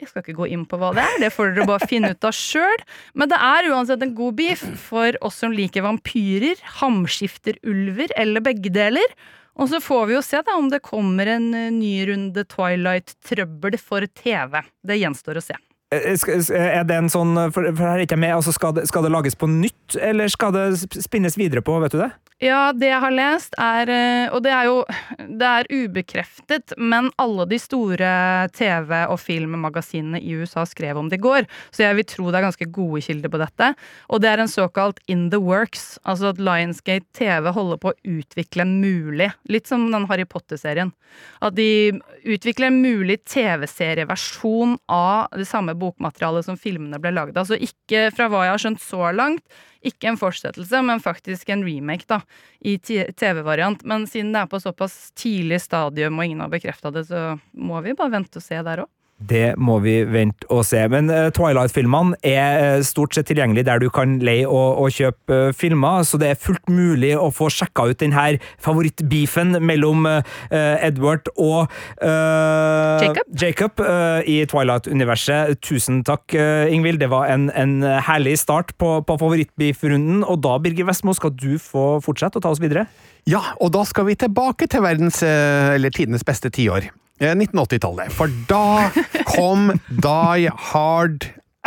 Jeg 0.00 0.08
skal 0.08 0.24
ikke 0.24 0.38
gå 0.38 0.48
inn 0.54 0.62
på 0.68 0.78
hva 0.80 0.94
det 0.96 1.04
er, 1.04 1.18
det 1.26 1.32
får 1.34 1.52
dere 1.52 1.68
bare 1.68 1.88
finne 1.90 2.12
ut 2.14 2.24
av 2.24 2.32
sjøl. 2.36 2.84
Men 3.12 3.30
det 3.32 3.40
er 3.44 3.68
uansett 3.68 4.04
en 4.04 4.14
god 4.16 4.38
beef 4.38 4.64
for 4.80 5.18
oss 5.26 5.42
som 5.42 5.52
liker 5.52 5.84
vampyrer, 5.84 6.60
hamskifterulver 6.80 8.16
eller 8.20 8.44
begge 8.44 8.72
deler. 8.72 9.14
Og 9.60 9.68
så 9.68 9.80
får 9.82 10.06
vi 10.08 10.16
jo 10.16 10.22
se 10.24 10.40
da 10.46 10.56
om 10.56 10.70
det 10.72 10.80
kommer 10.86 11.28
en 11.28 11.50
eh, 11.56 11.72
ny 11.74 11.94
runde 12.08 12.46
Twilight-trøbbel 12.48 13.76
for 13.82 14.06
TV. 14.16 14.62
Det 14.86 14.96
gjenstår 15.02 15.40
å 15.40 15.44
se. 15.44 15.58
Eh, 15.92 16.14
skal- 16.16 16.54
Er 16.54 16.84
det 16.84 16.96
en 16.96 17.08
sånn, 17.10 17.34
for, 17.52 17.66
for 17.74 17.82
her 17.82 17.98
er 17.98 18.06
ikke 18.06 18.14
jeg 18.14 18.22
med, 18.22 18.34
altså 18.36 18.52
skal, 18.54 18.72
det, 18.76 18.86
skal 18.86 19.02
det 19.02 19.10
lages 19.10 19.34
på 19.34 19.48
nytt, 19.50 19.96
eller 19.98 20.28
skal 20.30 20.52
det 20.54 20.66
spinnes 21.02 21.34
videre 21.36 21.62
på, 21.62 21.80
vet 21.82 21.90
du 21.92 21.98
det? 21.98 22.12
Ja, 22.40 22.70
det 22.72 22.88
jeg 22.88 23.00
har 23.02 23.12
lest 23.12 23.52
er 23.60 23.90
eh, 23.92 24.30
Og 24.32 24.40
det 24.40 24.48
er 24.56 24.64
jo 24.64 24.76
Det 25.18 25.44
er 25.44 25.66
ubekreftet, 25.68 26.72
men 26.80 27.10
alle 27.20 27.44
de 27.50 27.58
store 27.60 28.48
TV- 28.56 29.02
og 29.12 29.18
filmmagasinene 29.20 30.22
i 30.24 30.38
USA 30.40 30.64
skrev 30.64 30.96
om 30.96 31.10
det 31.10 31.18
i 31.18 31.22
går, 31.26 31.44
så 31.70 31.84
jeg 31.84 31.98
vil 31.98 32.08
tro 32.08 32.30
det 32.30 32.38
er 32.40 32.46
ganske 32.46 32.70
gode 32.72 33.02
kilder 33.04 33.28
på 33.28 33.40
dette. 33.42 33.68
Og 34.08 34.22
det 34.22 34.30
er 34.30 34.40
en 34.40 34.48
såkalt 34.48 35.02
in 35.06 35.28
the 35.30 35.40
works, 35.42 35.98
altså 36.06 36.30
at 36.32 36.40
Lionsgate 36.40 37.04
TV 37.12 37.50
holder 37.52 37.76
på 37.82 37.92
å 37.92 37.98
utvikle 38.08 38.64
en 38.64 38.80
mulig 38.80 39.28
Litt 39.50 39.68
som 39.68 39.90
den 39.92 40.06
Harry 40.08 40.24
Potter-serien. 40.24 40.94
At 41.42 41.56
de 41.58 41.92
utvikler 42.24 42.70
en 42.70 42.80
mulig 42.80 43.18
TV-serieversjon 43.28 44.78
av 44.88 45.28
det 45.36 45.48
samme 45.50 45.74
bokmaterialet 45.80 46.46
som 46.46 46.58
filmene 46.60 47.00
ble 47.02 47.12
laget 47.14 47.36
av. 47.36 47.44
Altså 47.44 47.58
ikke, 47.58 48.08
fra 48.14 48.28
hva 48.30 48.44
jeg 48.46 48.54
har 48.54 48.62
skjønt 48.64 48.84
så 48.84 49.10
langt, 49.16 49.60
ikke 49.86 50.10
en 50.10 50.20
fortsettelse, 50.20 50.82
men 50.84 51.02
faktisk 51.02 51.50
en 51.52 51.64
remake 51.64 52.08
da, 52.10 52.20
i 52.60 52.76
TV-variant. 52.78 53.84
Men 53.88 54.06
siden 54.10 54.34
det 54.36 54.44
er 54.44 54.52
på 54.52 54.60
såpass 54.62 55.10
tidlig 55.18 55.62
stadium 55.64 56.20
og 56.20 56.28
ingen 56.28 56.44
har 56.44 56.52
bekrefta 56.52 56.92
det, 56.94 57.06
så 57.08 57.34
må 57.56 57.80
vi 57.84 57.96
bare 57.96 58.18
vente 58.18 58.40
og 58.40 58.44
se 58.44 58.60
der 58.66 58.84
òg. 58.84 58.92
Det 59.20 59.52
må 59.60 59.76
vi 59.84 59.98
vente 60.08 60.48
og 60.52 60.62
se. 60.64 60.80
Men 60.88 61.10
eh, 61.12 61.28
Twilight-filmene 61.36 62.16
er 62.26 62.60
eh, 62.78 62.84
stort 62.86 63.14
sett 63.14 63.28
tilgjengelig 63.28 63.66
der 63.68 63.82
du 63.82 63.88
kan 63.92 64.16
leie 64.24 64.46
og, 64.48 64.80
og 64.80 64.94
kjøpe 64.96 65.36
eh, 65.50 65.52
filmer, 65.56 66.04
så 66.08 66.20
det 66.20 66.30
er 66.30 66.40
fullt 66.40 66.72
mulig 66.72 67.12
å 67.18 67.28
få 67.34 67.50
sjekka 67.52 67.90
ut 67.90 68.00
denne 68.00 68.16
her 68.16 68.38
favorittbeefen 68.60 69.58
mellom 69.64 70.06
uh, 70.08 70.22
Edward 70.50 71.28
og 71.34 71.70
uh, 72.00 73.00
Jacob. 73.02 73.28
Jacob 73.42 73.82
uh, 73.84 74.20
i 74.24 74.40
Twilight-universet. 74.48 75.58
Tusen 75.64 76.00
takk, 76.06 76.32
Ingvild. 76.72 77.00
Det 77.02 77.10
var 77.12 77.28
en, 77.32 77.48
en 77.56 77.76
herlig 78.06 78.36
start 78.40 78.72
på, 78.80 78.92
på 79.06 79.18
favorittbeef-runden. 79.20 80.24
Og 80.24 80.40
da, 80.44 80.56
Birger 80.62 80.88
Vestmo, 80.88 81.14
skal 81.16 81.34
du 81.34 81.54
få 81.60 82.00
fortsette 82.04 82.40
å 82.40 82.44
ta 82.44 82.52
oss 82.54 82.62
videre. 82.62 82.86
Ja, 83.28 83.42
og 83.60 83.72
da 83.76 83.84
skal 83.88 84.08
vi 84.08 84.16
tilbake 84.20 84.68
til 84.70 84.84
verdens, 84.84 85.20
eller 85.24 85.92
tidenes 85.94 86.24
beste 86.26 86.52
tiår. 86.54 86.90
Eh, 87.20 87.34
1980-tallet. 87.36 88.12
For 88.16 88.32
da 88.48 88.90
kom 89.28 89.70
Die 89.88 90.50
Hard 90.72 91.26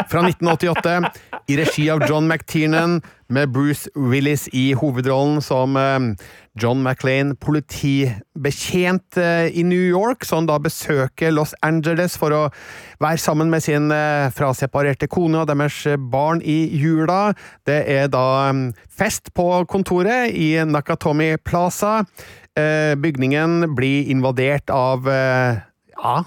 fra 0.10 0.24
1988 0.26 1.12
i 1.48 1.58
regi 1.60 1.90
av 1.94 2.02
John 2.10 2.26
McTiernan 2.28 3.02
med 3.34 3.52
Bruce 3.54 3.90
Willis 3.98 4.48
i 4.54 4.72
hovedrollen 4.78 5.42
som 5.42 5.78
eh, 5.80 6.00
John 6.54 6.84
McLean, 6.84 7.36
politibetjent 7.36 9.18
eh, 9.18 9.48
i 9.58 9.64
New 9.64 9.82
York, 9.82 10.26
som 10.26 10.46
da 10.46 10.60
besøker 10.62 11.34
Los 11.34 11.56
Angeles 11.66 12.14
for 12.20 12.36
å 12.36 12.42
være 13.02 13.22
sammen 13.22 13.50
med 13.50 13.66
sin 13.66 13.90
eh, 13.94 14.30
fraseparerte 14.34 15.10
kone 15.10 15.42
og 15.42 15.50
deres 15.50 15.80
barn 16.14 16.44
i 16.46 16.68
jula. 16.78 17.34
Det 17.66 17.80
er 17.90 18.12
da 18.14 18.26
eh, 18.52 18.62
fest 18.86 19.34
på 19.34 19.48
kontoret 19.70 20.30
i 20.38 20.54
Nakatomi 20.70 21.34
Plaza. 21.42 22.04
Bygningen 22.54 23.72
blir 23.74 24.12
invadert 24.14 24.70
av 24.70 25.08
ja, 26.04 26.24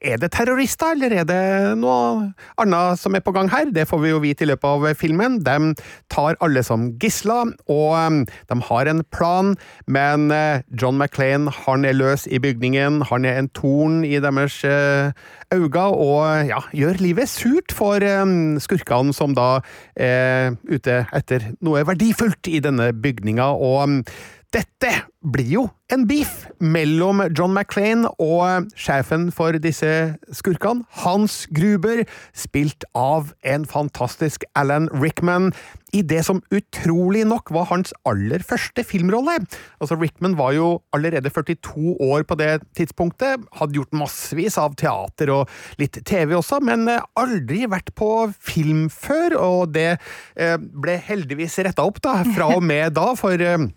er 0.00 0.20
det 0.22 0.30
terrorister, 0.32 0.94
eller 0.96 1.12
er 1.20 1.26
det 1.28 1.40
noe 1.76 2.30
annet 2.60 3.00
som 3.00 3.16
er 3.16 3.24
på 3.24 3.34
gang 3.36 3.50
her? 3.52 3.68
Det 3.74 3.84
får 3.90 4.00
vi 4.00 4.12
jo 4.12 4.20
vite 4.22 4.46
i 4.46 4.48
løpet 4.48 4.68
av 4.68 4.86
filmen. 4.96 5.36
De 5.44 5.74
tar 6.08 6.38
alle 6.44 6.62
som 6.64 6.86
gisler, 7.02 7.52
og 7.68 7.90
um, 7.92 8.22
de 8.24 8.58
har 8.70 8.88
en 8.88 9.02
plan, 9.12 9.52
men 9.86 10.30
eh, 10.32 10.64
John 10.72 10.96
McClain 10.96 11.50
han 11.66 11.84
er 11.84 11.98
løs 11.98 12.24
i 12.24 12.40
bygningen. 12.40 13.02
Han 13.10 13.28
er 13.28 13.42
en 13.42 13.50
torn 13.52 14.00
i 14.08 14.16
deres 14.16 14.62
eh, 14.64 15.12
øyne, 15.52 15.84
og 15.92 16.48
ja, 16.48 16.62
gjør 16.72 17.02
livet 17.04 17.28
surt 17.28 17.76
for 17.76 18.00
um, 18.22 18.56
skurkene 18.62 19.12
som 19.16 19.36
da 19.36 19.58
er 19.92 20.56
ute 20.70 21.02
etter 21.12 21.50
noe 21.60 21.84
verdifullt 21.84 22.48
i 22.48 22.62
denne 22.64 22.94
bygninga. 22.96 23.52
og 23.52 23.84
um, 23.84 24.00
Dette 24.48 24.90
blir 25.28 25.48
jo 25.50 25.62
en 25.92 26.06
beef 26.08 26.46
mellom 26.60 27.20
John 27.36 27.52
McClain 27.52 28.06
og 28.08 28.68
sjefen 28.78 29.26
for 29.34 29.56
disse 29.60 29.90
skurkene, 30.36 30.86
Hans 31.02 31.42
Gruber, 31.52 32.04
spilt 32.32 32.86
av 32.96 33.34
en 33.44 33.66
fantastisk 33.68 34.46
Alan 34.56 34.88
Rickman, 34.94 35.50
i 35.96 36.02
det 36.04 36.20
som 36.26 36.40
utrolig 36.52 37.22
nok 37.28 37.48
var 37.52 37.68
hans 37.70 37.94
aller 38.08 38.42
første 38.44 38.84
filmrolle. 38.84 39.38
Altså, 39.80 39.96
Rickman 40.00 40.36
var 40.36 40.52
jo 40.56 40.68
allerede 40.96 41.32
42 41.32 41.96
år 42.04 42.24
på 42.28 42.36
det 42.40 42.50
tidspunktet, 42.76 43.44
hadde 43.56 43.78
gjort 43.78 43.96
massevis 43.96 44.58
av 44.60 44.76
teater 44.80 45.32
og 45.32 45.80
litt 45.80 46.00
TV 46.08 46.36
også, 46.36 46.60
men 46.64 46.88
eh, 46.92 47.04
aldri 47.20 47.64
vært 47.68 47.94
på 47.96 48.10
film 48.36 48.86
før, 48.92 49.36
og 49.40 49.74
det 49.76 49.90
eh, 50.36 50.56
ble 50.56 50.98
heldigvis 51.08 51.60
retta 51.64 51.88
opp 51.88 52.02
da, 52.04 52.20
fra 52.36 52.52
og 52.56 52.64
med 52.64 52.96
da, 52.96 53.10
for 53.16 53.40
eh, 53.40 53.68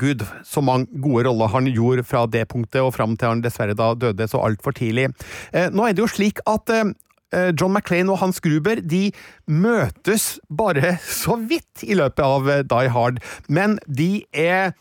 Gud, 0.00 0.24
så 0.44 0.62
mange 0.64 0.88
gode 1.02 1.26
roller 1.28 1.52
han 1.52 1.68
gjorde 1.70 2.04
fra 2.06 2.24
det 2.30 2.46
punktet 2.52 2.82
og 2.82 2.94
fram 2.96 3.16
til 3.18 3.30
han 3.30 3.44
dessverre 3.44 3.76
da 3.78 3.92
døde 3.98 4.28
så 4.30 4.42
altfor 4.44 4.76
tidlig. 4.76 5.10
Eh, 5.52 5.70
nå 5.72 5.86
er 5.86 5.94
det 5.96 6.04
jo 6.04 6.10
slik 6.10 6.40
at 6.50 6.72
eh, 6.74 7.50
John 7.58 7.74
McClane 7.74 8.10
og 8.12 8.20
Hans 8.22 8.40
Gruber 8.44 8.80
de 8.80 9.10
møtes 9.46 10.34
bare 10.48 10.96
så 11.04 11.36
vidt 11.40 11.84
i 11.84 11.96
løpet 11.98 12.24
av 12.24 12.50
eh, 12.50 12.64
Die 12.66 12.90
Hard, 12.94 13.22
men 13.48 13.78
de 13.86 14.24
er 14.32 14.74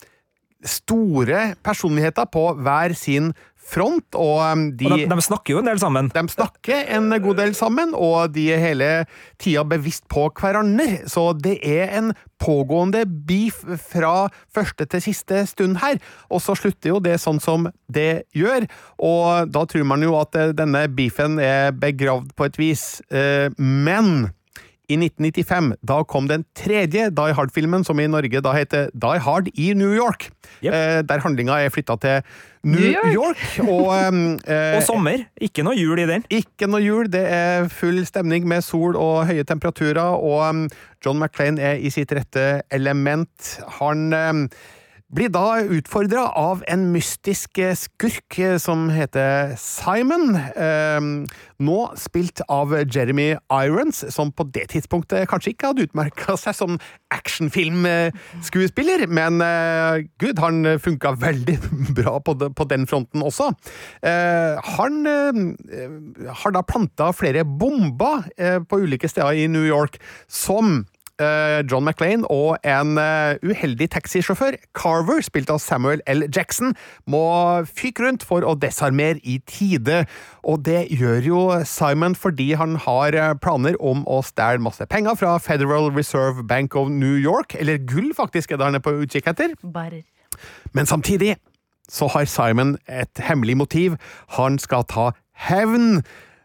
store 0.64 1.54
personligheter 1.64 2.28
på 2.32 2.46
hver 2.64 2.94
sin 2.96 3.34
front, 3.64 4.16
og 4.20 4.42
um, 4.44 4.64
de, 4.78 4.88
Og 4.92 4.98
de, 5.00 5.08
de 5.10 5.24
snakker 5.24 5.56
jo 5.56 5.62
en 5.62 5.70
del 5.70 5.80
sammen. 5.82 6.10
de 6.14 6.24
snakker 6.30 6.90
en 6.98 7.10
god 7.24 7.38
del 7.40 7.56
sammen, 7.56 7.94
og 7.96 8.34
de 8.36 8.50
er 8.54 8.60
hele 8.60 8.90
tida 9.42 9.64
bevisst 9.64 10.06
på 10.12 10.28
hverandre. 10.40 11.04
Så 11.10 11.30
det 11.40 11.58
er 11.64 11.94
en 12.00 12.12
pågående 12.44 13.06
beef 13.08 13.62
fra 13.90 14.28
første 14.54 14.86
til 14.92 15.02
siste 15.06 15.46
stund 15.48 15.80
her. 15.80 15.98
Og 16.30 16.42
så 16.44 16.58
slutter 16.60 16.92
jo 16.94 17.00
det 17.00 17.16
sånn 17.24 17.40
som 17.44 17.70
det 17.94 18.26
gjør, 18.36 18.68
og 19.00 19.52
da 19.54 19.66
tror 19.70 19.88
man 19.88 20.04
jo 20.04 20.16
at 20.20 20.36
eh, 20.36 20.52
denne 20.58 20.86
beefen 20.92 21.40
er 21.40 21.72
begravd 21.72 22.34
på 22.36 22.50
et 22.50 22.60
vis. 22.60 22.88
Eh, 23.12 23.50
Men 23.58 24.32
i 24.94 24.98
1995 25.00 25.74
da 25.82 26.00
kom 26.08 26.30
den 26.30 26.46
tredje 26.58 27.10
Die 27.14 27.36
Hard-filmen, 27.38 27.86
som 27.88 28.00
i 28.00 28.08
Norge 28.10 28.42
da 28.44 28.54
heter 28.56 28.90
Die 28.94 29.22
Hard 29.26 29.50
i 29.54 29.72
New 29.78 29.94
York. 29.96 30.30
Yep. 30.62 30.74
Eh, 30.74 31.00
der 31.10 31.24
handlinga 31.24 31.60
er 31.60 31.74
flytta 31.74 31.98
til 32.02 32.22
New, 32.64 32.80
New 32.80 33.12
York. 33.12 33.42
og, 33.66 33.90
um, 34.08 34.22
eh, 34.48 34.76
Og 34.78 34.84
sommer. 34.88 35.26
Ikke 35.42 35.66
noe 35.66 35.76
jul 35.76 36.00
i 36.00 36.08
den. 36.10 36.24
ikke 36.32 36.70
noe 36.72 36.84
jul, 36.84 37.10
det 37.12 37.26
er 37.28 37.68
full 37.74 38.06
stemning 38.08 38.48
med 38.48 38.64
sol 38.64 38.96
og 39.00 39.26
høye 39.28 39.44
temperaturer, 39.44 40.16
og 40.16 40.46
um, 40.50 40.64
John 41.04 41.20
McClane 41.20 41.60
er 41.62 41.82
i 41.82 41.92
sitt 41.92 42.14
rette 42.16 42.62
element. 42.72 43.58
Han 43.82 44.14
um, 44.14 44.48
blir 45.14 45.30
da 45.34 45.62
utfordra 45.62 46.26
av 46.40 46.64
en 46.72 46.88
mystisk 46.94 47.58
eh, 47.62 47.76
skurk 47.78 48.40
eh, 48.42 48.58
som 48.62 48.90
heter 48.94 49.54
Simon. 49.62 50.34
Um, 50.58 51.26
nå 51.64 51.78
spilt 52.00 52.42
av 52.52 52.74
Jeremy 52.82 53.36
Irons, 53.54 54.04
som 54.14 54.32
på 54.34 54.44
det 54.56 54.68
tidspunktet 54.74 55.30
kanskje 55.32 55.52
ikke 55.54 55.68
hadde 55.72 55.86
utmerka 55.88 56.36
seg 56.40 56.56
som 56.58 56.80
actionfilmskuespiller, 57.14 59.06
men 59.08 59.42
uh, 59.42 60.02
gud, 60.22 60.40
han 60.42 60.80
funka 60.82 61.12
veldig 61.22 61.58
bra 62.00 62.18
på, 62.24 62.34
den 62.74 62.88
fronten 62.90 63.22
også. 63.24 63.52
Han 64.04 64.94
har 66.40 66.52
da 66.56 66.62
planta 66.66 67.12
flere 67.16 67.44
bomber 67.46 68.24
på 68.70 68.80
ulike 68.82 69.10
steder 69.12 69.34
i 69.44 69.48
New 69.52 69.66
York, 69.68 70.00
som 70.32 70.86
John 71.22 71.86
McLean 71.86 72.24
og 72.34 72.58
en 72.66 72.98
uheldig 73.46 73.90
taxisjåfør, 73.94 74.58
Carver, 74.74 75.22
spilt 75.22 75.52
av 75.54 75.60
Samuel 75.62 76.02
L. 76.10 76.26
Jackson, 76.34 76.74
må 77.06 77.22
fyke 77.70 78.06
rundt 78.06 78.26
for 78.26 78.42
å 78.48 78.56
desarmere 78.60 79.22
i 79.22 79.38
tide. 79.50 80.04
Og 80.42 80.66
det 80.66 80.88
gjør 80.90 81.30
jo 81.30 81.44
Simon 81.70 82.18
fordi 82.18 82.54
han 82.58 82.76
har 82.82 83.18
planer 83.44 83.78
om 83.80 84.02
å 84.10 84.24
stjele 84.26 84.64
masse 84.66 84.86
penger 84.90 85.20
fra 85.20 85.38
Federal 85.44 85.92
Reserve 85.94 86.44
Bank 86.50 86.76
of 86.76 86.90
New 86.90 87.16
York, 87.22 87.56
eller 87.62 87.78
gull 87.78 88.10
faktisk 88.18 88.52
er 88.52 88.62
det 88.62 88.72
han 88.72 88.82
er 88.82 88.84
på 88.84 88.98
utkikk 89.06 89.30
etter. 89.34 89.54
Barer. 89.64 90.02
Men 90.74 90.90
samtidig 90.90 91.36
så 91.92 92.08
har 92.08 92.26
Simon 92.26 92.78
et 92.88 93.20
hemmelig 93.22 93.58
motiv. 93.60 93.98
Han 94.40 94.58
skal 94.60 94.86
ta 94.90 95.12
hevn 95.50 96.02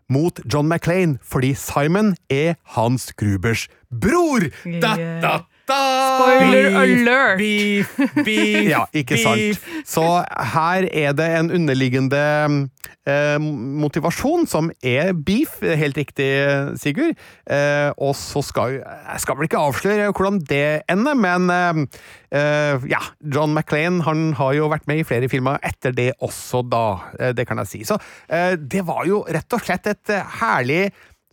mot 0.09 0.41
John 0.53 0.69
McClane, 0.69 1.19
fordi 1.23 1.55
Simon 1.55 2.17
er 2.31 2.55
Hans 2.77 3.13
Grubers 3.13 3.69
bror! 4.01 4.49
Da, 4.65 4.95
da, 4.97 5.35
da! 5.69 5.81
Spoiler 6.19 6.81
alert! 6.81 7.39
Beef, 7.39 7.93
beef, 8.25 8.69
Ja, 8.73 8.85
ikke 8.93 9.19
sant. 9.21 9.61
Så 9.87 10.05
her 10.55 10.89
er 10.93 11.13
det 11.13 11.29
en 11.39 11.51
underliggende 11.51 12.19
eh, 12.19 12.57
motivasjon 13.41 14.47
som 14.51 14.71
er 14.85 15.13
beef, 15.13 15.59
helt 15.63 15.99
riktig, 15.99 16.29
Sigurd. 16.81 17.17
Eh, 17.49 17.91
og 17.97 18.15
så 18.19 18.43
skal 18.45 18.79
Jeg 18.79 19.21
skal 19.23 19.37
vel 19.39 19.45
ikke 19.49 19.63
avsløre 19.63 20.13
hvordan 20.13 20.41
det 20.49 20.83
ender, 20.91 21.15
men 21.19 21.51
eh, 21.51 21.75
eh, 22.39 22.75
ja, 22.91 23.01
John 23.35 23.55
McClane 23.55 24.03
han 24.07 24.33
har 24.39 24.53
jo 24.59 24.71
vært 24.73 24.89
med 24.91 24.99
i 25.03 25.09
flere 25.09 25.29
filmer 25.31 25.57
etter 25.67 25.93
det 25.97 26.13
også, 26.25 26.59
da. 26.69 26.87
Eh, 27.19 27.33
det 27.37 27.45
kan 27.49 27.59
jeg 27.65 27.73
si. 27.73 27.81
Så 27.89 27.95
eh, 28.29 28.55
det 28.59 28.83
var 28.89 29.03
jo 29.09 29.17
rett 29.29 29.53
og 29.55 29.61
slett 29.65 29.87
et 29.91 30.09
eh, 30.15 30.29
herlig 30.41 30.85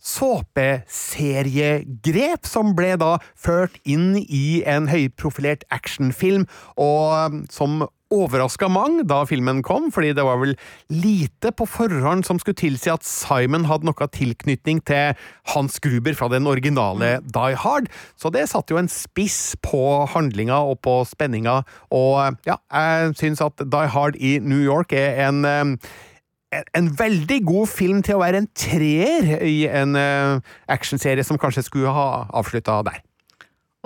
såpeseriegrep 0.06 2.46
som 2.46 2.74
ble 2.78 2.96
da 3.00 3.18
ført 3.34 3.74
inn 3.88 4.16
i 4.22 4.62
en 4.68 4.88
høyprofilert 4.90 5.64
actionfilm, 5.74 6.46
og 6.78 7.42
som 7.50 7.88
overraska 8.14 8.68
mange 8.70 9.04
da 9.08 9.22
filmen 9.26 9.62
kom, 9.66 9.90
fordi 9.94 10.12
det 10.16 10.24
var 10.26 10.38
vel 10.42 10.54
lite 10.92 11.52
på 11.56 11.66
forhånd 11.66 12.26
som 12.26 12.40
skulle 12.40 12.58
tilsi 12.58 12.90
at 12.92 13.06
Simon 13.06 13.66
hadde 13.70 13.88
noe 13.88 14.08
tilknytning 14.14 14.82
til 14.86 15.16
Hans 15.52 15.80
Gruber 15.82 16.16
fra 16.18 16.30
den 16.32 16.46
originale 16.46 17.16
Die 17.24 17.60
Hard, 17.62 17.90
så 18.18 18.30
det 18.34 18.46
satte 18.50 18.74
jo 18.74 18.80
en 18.80 18.90
spiss 18.92 19.56
på 19.64 20.06
handlinga 20.12 20.58
og 20.70 20.80
på 20.86 21.00
spenninga, 21.08 21.62
og 21.94 22.38
ja, 22.46 22.60
jeg 22.70 23.16
syns 23.22 23.44
at 23.44 23.64
Die 23.64 23.94
Hard 23.94 24.18
i 24.22 24.36
New 24.42 24.62
York 24.62 24.94
er 24.96 25.26
en 25.28 25.44
eh, 25.44 25.90
en 26.78 26.86
veldig 26.98 27.40
god 27.44 27.66
film 27.68 28.02
til 28.06 28.16
å 28.16 28.22
være 28.22 28.40
en 28.42 28.48
treer 28.56 29.42
i 29.44 29.66
en 29.66 29.98
uh, 29.98 30.38
actionserie 30.70 31.24
som 31.26 31.40
kanskje 31.42 31.66
skulle 31.66 31.92
ha 31.92 32.26
avslutta 32.38 32.78
der. 32.86 33.02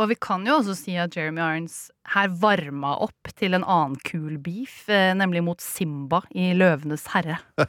Og 0.00 0.08
vi 0.08 0.16
kan 0.16 0.46
jo 0.48 0.58
også 0.60 0.74
si 0.78 0.94
at 1.00 1.14
Jeremy 1.16 1.42
Irons 1.44 1.90
her 2.14 2.28
varma 2.40 2.94
opp 3.04 3.32
til 3.36 3.54
en 3.58 3.64
annen 3.68 3.98
kul 4.08 4.38
beef, 4.40 4.82
eh, 4.88 5.12
nemlig 5.18 5.42
mot 5.44 5.60
Simba 5.60 6.22
i 6.32 6.52
Løvenes 6.56 7.04
herre. 7.12 7.36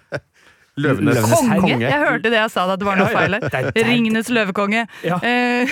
Løvenes 0.79 1.17
Løvenes 1.17 1.33
Konge! 1.35 1.55
konge. 1.59 1.79
Jeg 1.91 1.99
hørte 1.99 2.29
det 2.31 2.37
jeg 2.39 2.51
sa, 2.53 2.63
at 2.71 2.79
det 2.79 2.85
var 2.87 2.95
noe 2.95 3.09
feil 3.11 3.33
er- 3.35 3.43
her. 3.51 3.65
er- 3.75 3.87
Ringenes 3.89 4.29
løvekonge. 4.31 4.85
Ja. 5.03 5.17
Eh, 5.19 5.67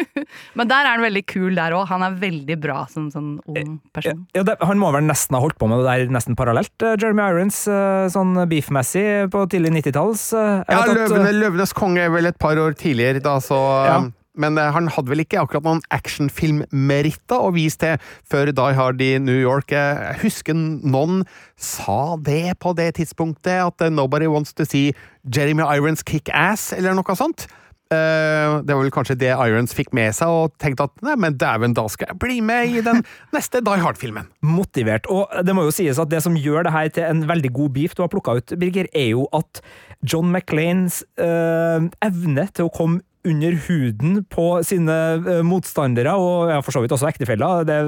Men 0.58 0.66
der 0.68 0.82
er 0.82 0.96
han 0.96 1.04
veldig 1.04 1.22
kul 1.30 1.54
der 1.54 1.74
òg. 1.76 1.86
Han 1.92 2.02
er 2.02 2.16
veldig 2.18 2.56
bra 2.60 2.80
som 2.90 3.06
sånn 3.14 3.36
ung 3.46 3.76
person. 3.94 4.24
Ja, 4.34 4.42
det, 4.48 4.56
han 4.66 4.80
må 4.82 4.90
vel 4.96 5.06
nesten 5.06 5.36
ha 5.38 5.42
holdt 5.44 5.58
på 5.62 5.68
med 5.70 5.84
det 5.84 5.86
der 5.92 6.12
nesten 6.18 6.34
parallelt, 6.38 6.74
eh, 6.82 6.96
Jeremy 6.98 7.22
Irons, 7.30 7.60
eh, 7.70 8.08
sånn 8.12 8.34
beef-messig 8.50 9.06
på 9.32 9.44
tidlig 9.52 9.76
90-talls. 9.78 10.26
eh, 10.34 10.64
Ja, 10.66 10.82
eh, 10.88 10.96
Løvene, 10.98 11.30
Løvenes 11.38 11.72
konge 11.78 12.02
er 12.02 12.10
vel 12.10 12.26
et 12.32 12.38
par 12.42 12.58
år 12.58 12.74
tidligere, 12.74 13.22
da, 13.22 13.36
så 13.38 13.60
Ja. 13.86 14.00
Men 14.34 14.56
eh, 14.56 14.70
han 14.72 14.88
hadde 14.88 15.12
vel 15.12 15.20
ikke 15.24 15.40
akkurat 15.42 15.66
noen 15.66 15.82
actionfilmmeritter 15.92 17.36
å 17.42 17.50
vise 17.54 17.78
til 17.82 18.12
før 18.28 18.52
Die 18.56 18.76
Hard 18.78 19.02
i 19.04 19.10
New 19.20 19.38
York. 19.38 19.72
Jeg 19.74 20.20
husker 20.22 20.56
noen 20.56 21.24
sa 21.60 22.16
det 22.16 22.58
på 22.62 22.72
det 22.78 22.94
tidspunktet, 23.00 23.58
at 23.66 23.84
eh, 23.84 23.92
nobody 23.92 24.30
wants 24.32 24.54
to 24.56 24.64
see 24.68 24.92
Jeremy 25.28 25.66
Irons 25.76 26.02
kick 26.06 26.30
ass, 26.32 26.70
eller 26.72 26.96
noe 26.96 27.16
sånt. 27.18 27.46
Eh, 27.92 28.62
Det 28.64 28.72
var 28.72 28.80
vel 28.86 28.90
kanskje 28.94 29.18
det 29.20 29.34
Irons 29.36 29.74
fikk 29.76 29.92
med 29.92 30.14
seg, 30.16 30.32
og 30.32 30.54
tenkte 30.62 30.86
at 30.88 31.04
nei, 31.04 31.16
men 31.20 31.36
dæven, 31.36 31.74
da 31.76 31.84
skal 31.92 32.08
jeg 32.14 32.20
bli 32.24 32.40
med 32.40 32.72
i 32.72 32.80
den 32.84 33.02
neste 33.36 33.60
Die 33.60 33.82
Hard-filmen. 33.84 34.30
motivert. 34.42 35.04
Og 35.12 35.28
det 35.44 35.52
må 35.54 35.66
jo 35.68 35.74
sies 35.76 36.00
at 36.00 36.08
det 36.08 36.22
som 36.24 36.34
gjør 36.40 36.64
det 36.64 36.72
her 36.72 36.88
til 36.88 37.04
en 37.04 37.26
veldig 37.28 37.52
god 37.52 37.74
beef 37.76 37.94
du 37.94 38.02
har 38.06 38.08
plukka 38.08 38.38
ut, 38.40 38.56
Birger, 38.58 38.88
er 38.96 39.10
jo 39.12 39.28
at 39.36 39.60
John 40.02 40.32
McLeans 40.32 41.02
øh, 41.20 41.90
evne 42.02 42.48
til 42.56 42.64
å 42.70 42.72
komme 42.74 43.02
under 43.28 43.56
huden 43.66 44.22
på 44.30 44.46
sine 44.66 44.96
eh, 45.20 45.42
motstandere, 45.46 46.14
og 46.18 46.50
ja, 46.50 46.58
for 46.64 46.74
så 46.74 46.82
vidt 46.82 46.94
også 46.94 47.08
ektefeller, 47.10 47.66
det 47.68 47.78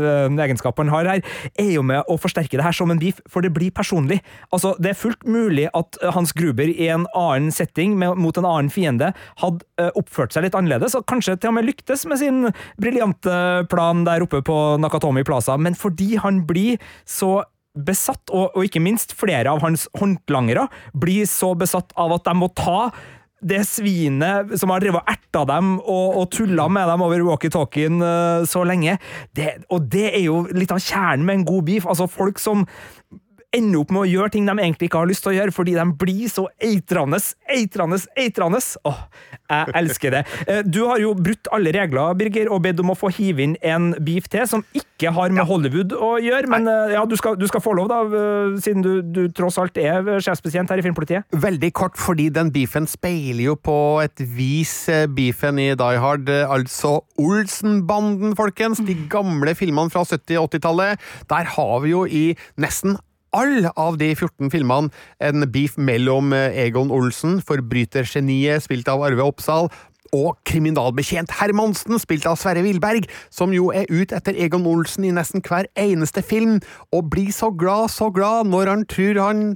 egenskapen 0.45 0.91
han 0.91 0.95
har 0.95 1.11
her, 1.15 1.39
er 1.61 1.71
jo 1.75 1.85
med 1.87 2.07
å 2.11 2.19
forsterke 2.21 2.59
det 2.59 2.67
her 2.67 2.77
som 2.77 2.93
en 2.93 3.01
beef, 3.01 3.21
for 3.31 3.45
det 3.45 3.53
blir 3.55 3.75
personlig. 3.75 4.21
Altså, 4.55 4.75
det 4.83 4.93
er 4.93 5.01
fullt 5.01 5.27
mulig 5.27 5.67
at 5.75 5.99
Hans 6.15 6.35
Gruber 6.37 6.71
i 6.71 6.91
en 6.93 7.09
annen 7.19 7.51
setting, 7.55 7.97
med, 7.99 8.19
mot 8.21 8.37
en 8.39 8.49
annen 8.49 8.71
fiende, 8.73 9.13
hadde 9.43 9.67
eh, 9.81 9.91
oppført 9.99 10.35
seg 10.35 10.47
litt 10.47 10.59
annerledes, 10.59 10.97
og 10.99 11.07
kanskje 11.11 11.39
til 11.39 11.53
og 11.53 11.59
med 11.59 11.69
lyktes 11.69 12.07
med 12.11 12.21
sin 12.23 12.45
briljante 12.81 13.67
plan 13.73 14.05
der 14.07 14.25
oppe 14.25 14.43
på 14.45 14.61
Nakatomi 14.83 15.27
Plaza, 15.27 15.59
men 15.59 15.79
fordi 15.79 16.15
han 16.23 16.45
blir 16.49 16.79
så 17.09 17.41
besatt, 17.75 18.31
og, 18.31 18.55
og 18.55 18.69
ikke 18.69 18.83
minst 18.83 19.17
flere 19.19 19.51
av 19.51 19.63
hans 19.65 19.89
håndlangere 19.99 20.69
blir 20.95 21.27
så 21.27 21.53
besatt 21.59 21.91
av 21.99 22.15
at 22.15 22.27
de 22.29 22.35
må 22.39 22.51
ta 22.55 22.93
det 23.45 23.61
svinet 23.69 24.55
som 24.61 24.73
har 24.73 24.83
drevet 24.83 25.03
og 25.03 25.13
erta 25.13 25.45
dem 25.49 25.75
og, 25.81 26.17
og 26.21 26.31
tulla 26.33 26.67
med 26.73 26.89
dem 26.91 27.05
over 27.05 27.27
walkietalkien 27.29 28.01
uh, 28.03 28.47
så 28.49 28.65
lenge. 28.67 28.97
Det, 29.37 29.51
og 29.73 29.89
det 29.93 30.09
er 30.13 30.25
jo 30.25 30.43
litt 30.55 30.73
av 30.75 30.83
kjernen 30.83 31.27
med 31.29 31.41
en 31.41 31.47
god 31.53 31.69
beef. 31.69 31.89
Altså 31.91 32.09
folk 32.11 32.41
som 32.43 32.65
ender 33.57 33.81
opp 33.81 33.93
med 33.95 34.03
å 34.05 34.09
gjøre 34.11 34.33
ting 34.35 34.47
de 34.49 34.55
egentlig 34.59 34.89
ikke 34.91 35.01
har 35.03 35.11
lyst 35.11 35.25
til 35.25 35.33
å 35.33 35.37
gjøre, 35.39 35.55
fordi 35.55 35.75
de 35.79 35.85
blir 36.01 36.29
så 36.33 36.47
eitrende, 36.63 37.21
eitrende, 37.51 38.01
eitrende. 38.19 38.61
Åh, 38.91 39.01
jeg 39.51 39.75
elsker 39.81 40.17
det. 40.19 40.23
Eh, 40.49 40.63
Du 40.67 40.81
har 40.89 40.99
jo 41.03 41.15
brutt 41.15 41.49
alle 41.55 41.73
regler, 41.75 42.15
Birger, 42.19 42.51
og 42.53 42.63
bedt 42.65 42.81
om 42.83 42.91
å 42.95 42.99
få 42.99 43.11
hive 43.15 43.45
inn 43.45 43.57
en 43.63 43.93
beef 44.05 44.27
til 44.33 44.47
som 44.51 44.65
ikke 44.75 45.11
har 45.15 45.33
med 45.35 45.45
Hollywood 45.49 45.93
å 45.97 46.15
gjøre, 46.23 46.49
men 46.51 46.69
eh, 46.71 46.95
ja, 46.95 47.05
du 47.09 47.17
skal, 47.21 47.37
du 47.41 47.47
skal 47.51 47.61
få 47.65 47.75
lov, 47.77 47.89
da, 47.93 48.01
eh, 48.09 48.57
siden 48.65 48.83
du, 48.85 48.93
du 49.03 49.23
tross 49.35 49.59
alt 49.61 49.77
er 49.81 50.03
sjefsbetjent 50.25 50.71
her 50.73 50.81
i 50.81 50.85
Filmpolitiet. 50.87 51.27
Veldig 51.45 51.73
kort, 51.77 51.99
fordi 52.01 52.29
den 52.35 52.51
beefen 52.55 52.89
speiler 52.91 53.45
jo 53.51 53.57
på 53.61 53.77
et 54.05 54.23
vis 54.37 54.75
beefen 55.15 55.59
i 55.63 55.71
Die 55.79 56.01
Hard, 56.03 56.31
altså 56.31 56.97
Olsenbanden, 57.21 58.35
folkens. 58.39 58.81
De 58.85 58.97
gamle 59.11 59.55
filmene 59.59 59.93
fra 59.93 60.03
70- 60.09 60.39
og 60.41 60.51
80-tallet. 60.51 61.03
Der 61.31 61.51
har 61.57 61.75
vi 61.85 61.93
jo 61.93 62.05
i 62.07 62.25
nesten 62.61 62.97
alle 63.35 63.73
av 63.77 63.99
de 64.01 64.13
14 64.15 64.53
filmene 64.55 64.93
en 65.25 65.49
beef 65.51 65.77
mellom 65.77 66.33
eh, 66.37 66.63
Egon 66.67 66.93
Olsen, 66.95 67.41
forbrytergeniet 67.45 68.65
spilt 68.65 68.89
av 68.91 69.05
Arve 69.07 69.27
Oppsal, 69.27 69.71
og 70.15 70.37
kriminalbetjent 70.47 71.33
Hermansen, 71.41 71.99
spilt 71.99 72.27
av 72.31 72.39
Sverre 72.39 72.63
Wilberg, 72.65 73.09
som 73.35 73.55
jo 73.55 73.71
er 73.75 73.89
ute 73.91 74.15
etter 74.15 74.37
Egon 74.39 74.67
Olsen 74.71 75.07
i 75.09 75.15
nesten 75.15 75.43
hver 75.45 75.67
eneste 75.81 76.23
film, 76.23 76.61
og 76.95 77.11
blir 77.11 77.33
så 77.35 77.51
glad, 77.51 77.91
så 77.91 78.13
glad 78.15 78.51
når 78.53 78.71
han 78.71 78.85
tror 78.91 79.23
han 79.23 79.47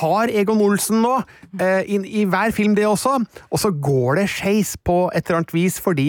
har 0.00 0.30
Egon 0.32 0.62
Olsen 0.64 1.02
nå, 1.04 1.16
eh, 1.60 1.82
i, 1.86 1.98
i 2.22 2.24
hver 2.30 2.54
film 2.54 2.74
det 2.78 2.86
også, 2.88 3.18
og 3.50 3.60
så 3.60 3.70
går 3.70 4.20
det 4.20 4.30
skeis 4.32 4.74
på 4.82 5.04
et 5.14 5.26
eller 5.26 5.42
annet 5.42 5.54
vis 5.54 5.78
fordi 5.82 6.08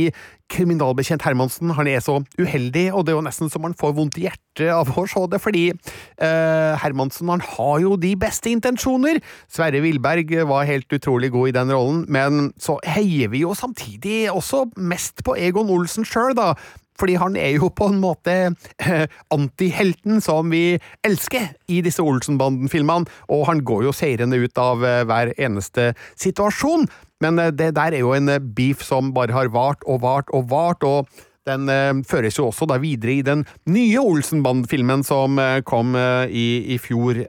kriminalbetjent 0.51 1.25
Hermansen 1.25 1.73
han 1.75 1.89
er 1.89 2.01
så 2.03 2.19
uheldig, 2.39 2.87
og 2.93 3.05
det 3.05 3.13
er 3.13 3.17
jo 3.17 3.25
nesten 3.25 3.51
så 3.51 3.61
man 3.61 3.75
får 3.77 3.95
vondt 3.97 4.19
i 4.19 4.27
hjertet 4.27 4.69
av 4.71 4.91
å 4.93 5.05
se 5.09 5.23
det, 5.31 5.41
fordi 5.43 5.65
eh, 5.71 6.73
Hermansen 6.83 7.31
han 7.33 7.43
har 7.43 7.81
jo 7.83 7.97
de 7.99 8.13
beste 8.19 8.51
intensjoner. 8.53 9.19
Sverre 9.51 9.81
Wilberg 9.83 10.31
var 10.47 10.69
helt 10.69 10.91
utrolig 10.95 11.31
god 11.33 11.51
i 11.51 11.57
den 11.57 11.73
rollen, 11.75 12.05
men 12.11 12.49
så 12.61 12.77
heier 12.85 13.33
vi 13.33 13.43
jo 13.43 13.55
samtidig 13.57 14.25
også 14.31 14.67
mest 14.77 15.25
på 15.25 15.37
Egon 15.39 15.71
Olsen 15.73 16.07
sjøl, 16.07 16.35
da. 16.37 16.53
Fordi 16.99 17.17
han 17.19 17.35
er 17.39 17.55
jo 17.57 17.69
på 17.75 17.89
en 17.91 17.99
måte 18.03 18.35
eh, 18.79 19.05
antihelten 19.33 20.21
som 20.23 20.51
vi 20.53 20.77
elsker 21.05 21.51
i 21.71 21.81
disse 21.85 22.03
Olsenbanden-filmene, 22.03 23.09
og 23.31 23.45
han 23.49 23.63
går 23.67 23.87
jo 23.89 23.95
seirende 23.95 24.39
ut 24.39 24.61
av 24.61 24.85
eh, 24.85 25.03
hver 25.07 25.33
eneste 25.35 25.91
situasjon. 26.21 26.87
Men 27.23 27.39
eh, 27.41 27.53
det 27.55 27.73
der 27.77 27.95
er 27.95 28.03
jo 28.05 28.15
en 28.15 28.31
eh, 28.31 28.43
beef 28.57 28.83
som 28.85 29.13
bare 29.15 29.35
har 29.35 29.51
vart 29.53 29.83
og 29.87 30.03
vart 30.05 30.31
og 30.35 30.49
vart, 30.51 30.85
og 30.87 31.09
den 31.45 31.69
føres 32.09 32.39
jo 32.39 32.47
også 32.47 32.65
da 32.65 32.79
videre 32.81 33.19
i 33.19 33.21
den 33.21 33.43
nye 33.69 34.01
Olsenband-filmen 34.01 35.03
som 35.05 35.37
kom 35.69 35.91
i, 35.93 36.47
i 36.73 36.77
fjor. 36.81 37.19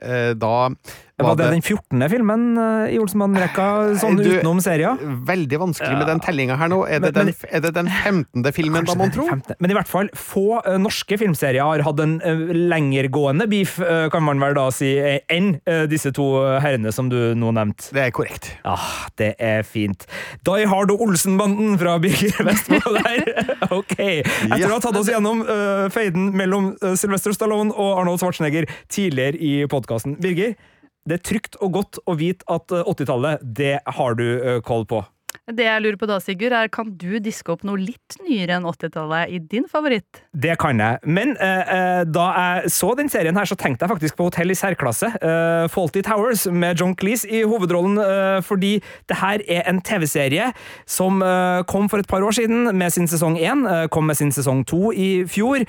Da 0.41 0.53
Var 1.17 1.33
det 1.39 1.47
den 1.49 1.62
14. 1.64 2.03
filmen 2.12 2.43
eh, 2.61 2.91
i 2.93 2.99
Olsenbanden-rekka, 3.01 3.67
sånn 4.03 4.19
Du- 4.21 4.27
utenom 4.37 4.59
serier? 4.61 4.99
Veldig 5.25 5.59
vanskelig 5.62 5.95
med 5.97 6.07
den 6.11 6.21
tellinga 6.21 6.59
her 6.61 6.69
nå. 6.69 6.83
Er 6.85 7.01
det, 7.01 7.14
Men- 7.17 7.31
den, 7.33 7.35
er 7.57 7.61
det 7.64 7.71
den 7.73 7.89
15. 7.89 8.53
filmen, 8.53 8.85
da, 8.85 8.95
mon 9.01 9.11
tro? 9.14 9.25
Men 9.59 9.71
i 9.73 9.75
hvert 9.79 9.89
fall, 9.89 10.11
få 10.12 10.61
uh, 10.67 10.77
norske 10.77 11.17
filmserier 11.17 11.64
har 11.64 11.81
hatt 11.87 12.03
en 12.05 12.19
uh, 12.21 12.53
lengergående 12.53 13.47
beef, 13.49 13.79
uh, 13.81 14.11
kan 14.12 14.23
man 14.29 14.39
vel 14.45 14.53
da 14.59 14.67
si, 14.71 14.91
enn 15.33 15.55
disse 15.89 16.12
to 16.12 16.27
herrene 16.61 16.93
som 16.93 17.09
du 17.09 17.17
nå 17.35 17.49
nevnte. 17.57 17.89
Det 17.97 18.05
er 18.05 18.12
korrekt. 18.14 18.51
Ah, 18.69 19.09
det 19.17 19.33
er 19.41 19.64
fint. 19.64 20.05
Die 20.45 20.69
Hard 20.69 20.93
og 20.93 21.01
Olsenbanden 21.01 21.79
fra 21.81 21.97
Birger 22.03 22.45
Vestmo 22.51 22.77
der. 23.01 23.25
ok. 23.73 23.97
Etter 23.97 24.69
å 24.69 24.77
ha 24.77 24.81
tatt 24.85 25.01
oss 25.01 25.09
gjennom 25.09 25.41
feiden 25.97 26.29
mellom 26.37 26.75
Sylvester 26.93 27.33
Stallone 27.33 27.73
og 27.73 28.03
Arnold 28.03 28.21
Schwarzenegger 28.21 28.69
tidligere 28.93 29.41
i 29.41 29.55
podkasten. 29.71 30.19
Birger, 30.21 30.55
det 31.07 31.21
er 31.21 31.25
trygt 31.25 31.59
og 31.63 31.77
godt 31.79 32.01
å 32.07 32.17
vite 32.19 32.47
at 32.51 32.73
uh, 32.75 32.83
80-tallet, 32.83 33.45
det 33.57 33.77
har 33.99 34.19
du 34.19 34.27
uh, 34.27 34.59
koll 34.67 34.87
på. 34.91 35.05
Det 35.47 35.62
jeg 35.62 35.83
lurer 35.83 35.99
på 35.99 36.09
da, 36.11 36.16
Sigurd, 36.18 36.55
er 36.59 36.70
kan 36.74 36.89
du 36.99 37.20
diske 37.22 37.53
opp 37.53 37.62
noe 37.66 37.79
litt 37.79 38.16
nyere 38.27 38.57
enn 38.57 38.64
80-tallet 38.66 39.31
i 39.31 39.39
din 39.39 39.68
favoritt? 39.70 40.24
Det 40.35 40.57
kan 40.59 40.81
jeg. 40.83 40.99
Men 41.07 41.37
eh, 41.39 41.70
eh, 41.70 42.01
da 42.11 42.24
jeg 42.35 42.72
så 42.74 42.91
den 42.99 43.11
serien 43.12 43.39
her, 43.39 43.47
så 43.47 43.55
tenkte 43.59 43.87
jeg 43.87 43.93
faktisk 43.93 44.18
på 44.18 44.27
Hotell 44.27 44.51
i 44.51 44.57
særklasse. 44.59 45.12
Eh, 45.14 45.66
Faulty 45.70 46.03
Towers 46.07 46.49
med 46.51 46.83
John 46.83 46.97
Cleese 46.99 47.31
i 47.31 47.45
hovedrollen, 47.47 48.01
eh, 48.03 48.41
fordi 48.43 48.72
det 49.07 49.20
her 49.20 49.45
er 49.47 49.62
en 49.70 49.79
TV-serie 49.87 50.51
som 50.83 51.22
eh, 51.22 51.62
kom 51.70 51.87
for 51.93 52.03
et 52.03 52.11
par 52.11 52.27
år 52.27 52.35
siden 52.41 52.72
med 52.74 52.97
sin 52.97 53.07
sesong 53.07 53.39
én, 53.39 53.62
eh, 53.70 53.87
kom 53.87 54.11
med 54.11 54.18
sin 54.18 54.35
sesong 54.35 54.64
to 54.66 54.91
i 54.91 55.22
fjor. 55.31 55.62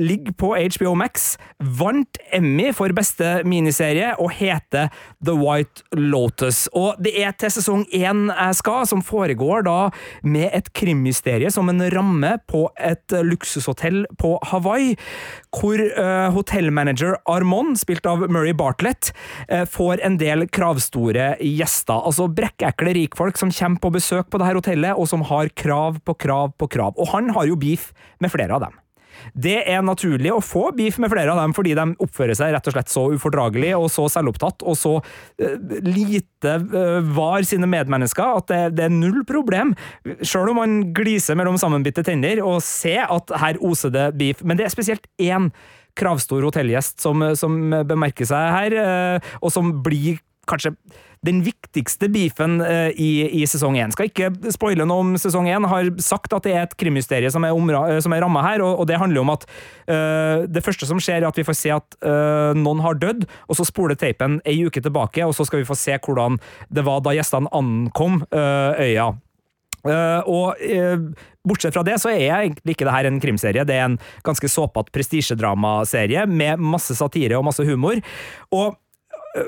Ligger 0.00 0.32
på 0.40 0.54
HBO 0.56 0.94
Max. 0.96 1.36
Vant 1.60 2.18
Emmy 2.32 2.70
for 2.72 2.90
beste 2.96 3.42
miniserie 3.44 4.14
og 4.16 4.32
heter 4.38 4.88
The 5.24 5.34
White 5.36 5.84
Lotus. 5.92 6.64
Og 6.72 6.96
det 7.02 7.12
er 7.20 7.36
til 7.36 7.52
sesong 7.52 7.84
én 7.92 8.30
jeg 8.32 8.51
skal, 8.58 8.86
som 8.88 9.02
foregår 9.04 9.66
da 9.66 9.78
med 10.24 10.50
et 10.52 10.70
krimmysterie 10.76 11.50
som 11.52 11.70
en 11.72 11.82
ramme 11.94 12.34
på 12.50 12.64
et 12.80 13.16
luksushotell 13.24 14.04
på 14.20 14.34
Hawaii, 14.50 14.96
hvor 15.54 15.80
uh, 15.98 16.28
hotellmanager 16.34 17.16
Armond, 17.30 17.78
spilt 17.80 18.06
av 18.08 18.24
Murray 18.28 18.54
Bartlett, 18.56 19.12
uh, 19.52 19.64
får 19.68 20.02
en 20.06 20.18
del 20.20 20.46
kravstore 20.52 21.34
gjester. 21.40 21.98
Altså 21.98 22.28
brekkekle 22.32 22.96
rikfolk 22.98 23.40
som 23.40 23.52
kommer 23.54 23.82
på 23.82 23.94
besøk 23.98 24.30
på 24.30 24.42
dette 24.42 24.60
hotellet, 24.60 24.96
og 24.96 25.10
som 25.10 25.24
har 25.28 25.52
krav 25.56 26.02
på 26.06 26.16
krav 26.26 26.56
på 26.58 26.70
krav. 26.72 26.96
Og 26.98 27.12
han 27.14 27.32
har 27.36 27.50
jo 27.50 27.58
beef 27.58 27.90
med 28.22 28.32
flere 28.32 28.56
av 28.56 28.66
dem. 28.66 28.81
Det 29.34 29.58
er 29.68 29.84
naturlig 29.84 30.32
å 30.34 30.42
få 30.44 30.70
beef 30.76 30.98
med 31.02 31.12
flere 31.12 31.34
av 31.34 31.40
dem, 31.42 31.54
fordi 31.56 31.74
de 31.78 31.86
oppfører 32.02 32.38
seg 32.38 32.54
rett 32.54 32.70
og 32.70 32.76
slett 32.76 32.92
så 32.92 33.06
ufordragelig 33.14 33.74
og 33.78 33.88
så 33.92 34.08
selvopptatt 34.12 34.64
og 34.66 34.78
så 34.78 34.94
uh, 35.02 35.76
lite 35.86 36.56
uh, 36.72 37.00
var 37.14 37.46
sine 37.48 37.68
medmennesker 37.70 38.40
at 38.40 38.48
det, 38.50 38.62
det 38.78 38.86
er 38.88 38.94
null 38.94 39.22
problem, 39.28 39.74
sjøl 40.22 40.52
om 40.52 40.60
man 40.62 40.80
gliser 40.96 41.38
mellom 41.38 41.60
sammenbitte 41.60 42.04
tenner 42.06 42.42
og 42.44 42.60
ser 42.64 43.06
at 43.12 43.32
her 43.42 43.60
oser 43.64 43.92
det 43.94 44.10
beef. 44.18 44.42
Men 44.44 44.58
det 44.58 44.66
er 44.66 44.74
spesielt 44.74 45.08
én 45.22 45.50
kravstor 45.98 46.44
hotellgjest 46.46 47.02
som, 47.04 47.24
som 47.36 47.58
bemerker 47.88 48.28
seg 48.28 48.52
her, 48.56 48.76
eh, 48.80 49.32
og 49.42 49.52
som 49.52 49.74
blir 49.84 50.20
kanskje 50.50 50.74
den 51.22 51.42
viktigste 51.46 52.08
beefen 52.10 52.58
eh, 52.66 52.90
i, 52.98 53.10
i 53.42 53.46
sesong 53.46 53.76
én. 53.78 53.92
Skal 53.94 54.08
ikke 54.10 54.30
spoile 54.54 54.86
noe 54.88 55.04
om 55.04 55.12
sesong 55.20 55.46
én. 55.50 55.66
Har 55.70 55.90
sagt 56.02 56.34
at 56.34 56.46
det 56.46 56.54
er 56.56 56.64
et 56.66 56.76
krimmysterie 56.78 57.30
som 57.30 57.46
er, 57.46 57.54
omra, 57.54 57.84
eh, 57.94 58.02
er 58.02 58.24
ramma 58.24 58.42
her, 58.48 58.64
og, 58.66 58.82
og 58.82 58.90
det 58.90 58.98
handler 58.98 59.22
om 59.22 59.32
at 59.36 59.46
eh, 59.86 60.48
det 60.50 60.64
første 60.66 60.88
som 60.88 61.00
skjer, 61.02 61.22
er 61.22 61.30
at 61.30 61.38
vi 61.38 61.46
får 61.46 61.58
se 61.58 61.74
at 61.74 61.98
eh, 62.02 62.58
noen 62.58 62.82
har 62.82 62.98
dødd, 62.98 63.28
og 63.46 63.58
så 63.58 63.66
spoler 63.68 63.98
teipen 63.98 64.40
ei 64.48 64.58
uke 64.66 64.82
tilbake, 64.82 65.22
og 65.26 65.36
så 65.38 65.46
skal 65.46 65.62
vi 65.62 65.68
få 65.68 65.78
se 65.78 65.98
hvordan 66.02 66.40
det 66.74 66.86
var 66.86 67.04
da 67.06 67.14
gjestene 67.14 67.52
ankom 67.54 68.24
eh, 68.26 68.88
øya. 68.90 69.12
Uh, 69.82 70.22
og 70.30 70.60
uh, 70.62 71.00
bortsett 71.42 71.74
fra 71.74 71.82
det, 71.82 71.96
så 71.98 72.12
er 72.12 72.28
egentlig 72.36 72.76
ikke 72.76 72.86
det 72.86 72.94
her 72.94 73.08
en 73.08 73.18
krimserie. 73.22 73.64
Det 73.66 73.74
er 73.74 73.88
en 73.88 73.96
ganske 74.22 74.46
såpete 74.46 74.94
prestisjedramaserie 74.94 76.22
med 76.30 76.62
masse 76.62 76.94
satire 76.94 77.40
og 77.40 77.48
masse 77.48 77.66
humor. 77.66 77.98
Og 78.54 78.76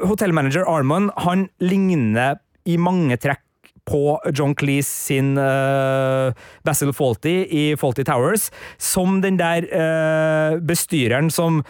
hotellmanager 0.09 0.67
Armon, 0.69 1.11
han 1.27 1.49
ligner 1.63 2.39
i 2.65 2.79
mange 2.81 3.19
trekk 3.21 3.43
på 3.85 4.17
John 4.33 4.55
Cleese 4.57 4.89
sin 4.89 5.35
uh, 5.37 6.33
Basil 6.65 6.95
Fawlty 6.97 7.43
i 7.53 7.65
Fawlty 7.77 8.05
Towers, 8.09 8.49
som 8.81 9.21
den 9.25 9.37
der 9.41 9.67
uh, 9.69 10.61
bestyreren 10.65 11.29
som 11.33 11.63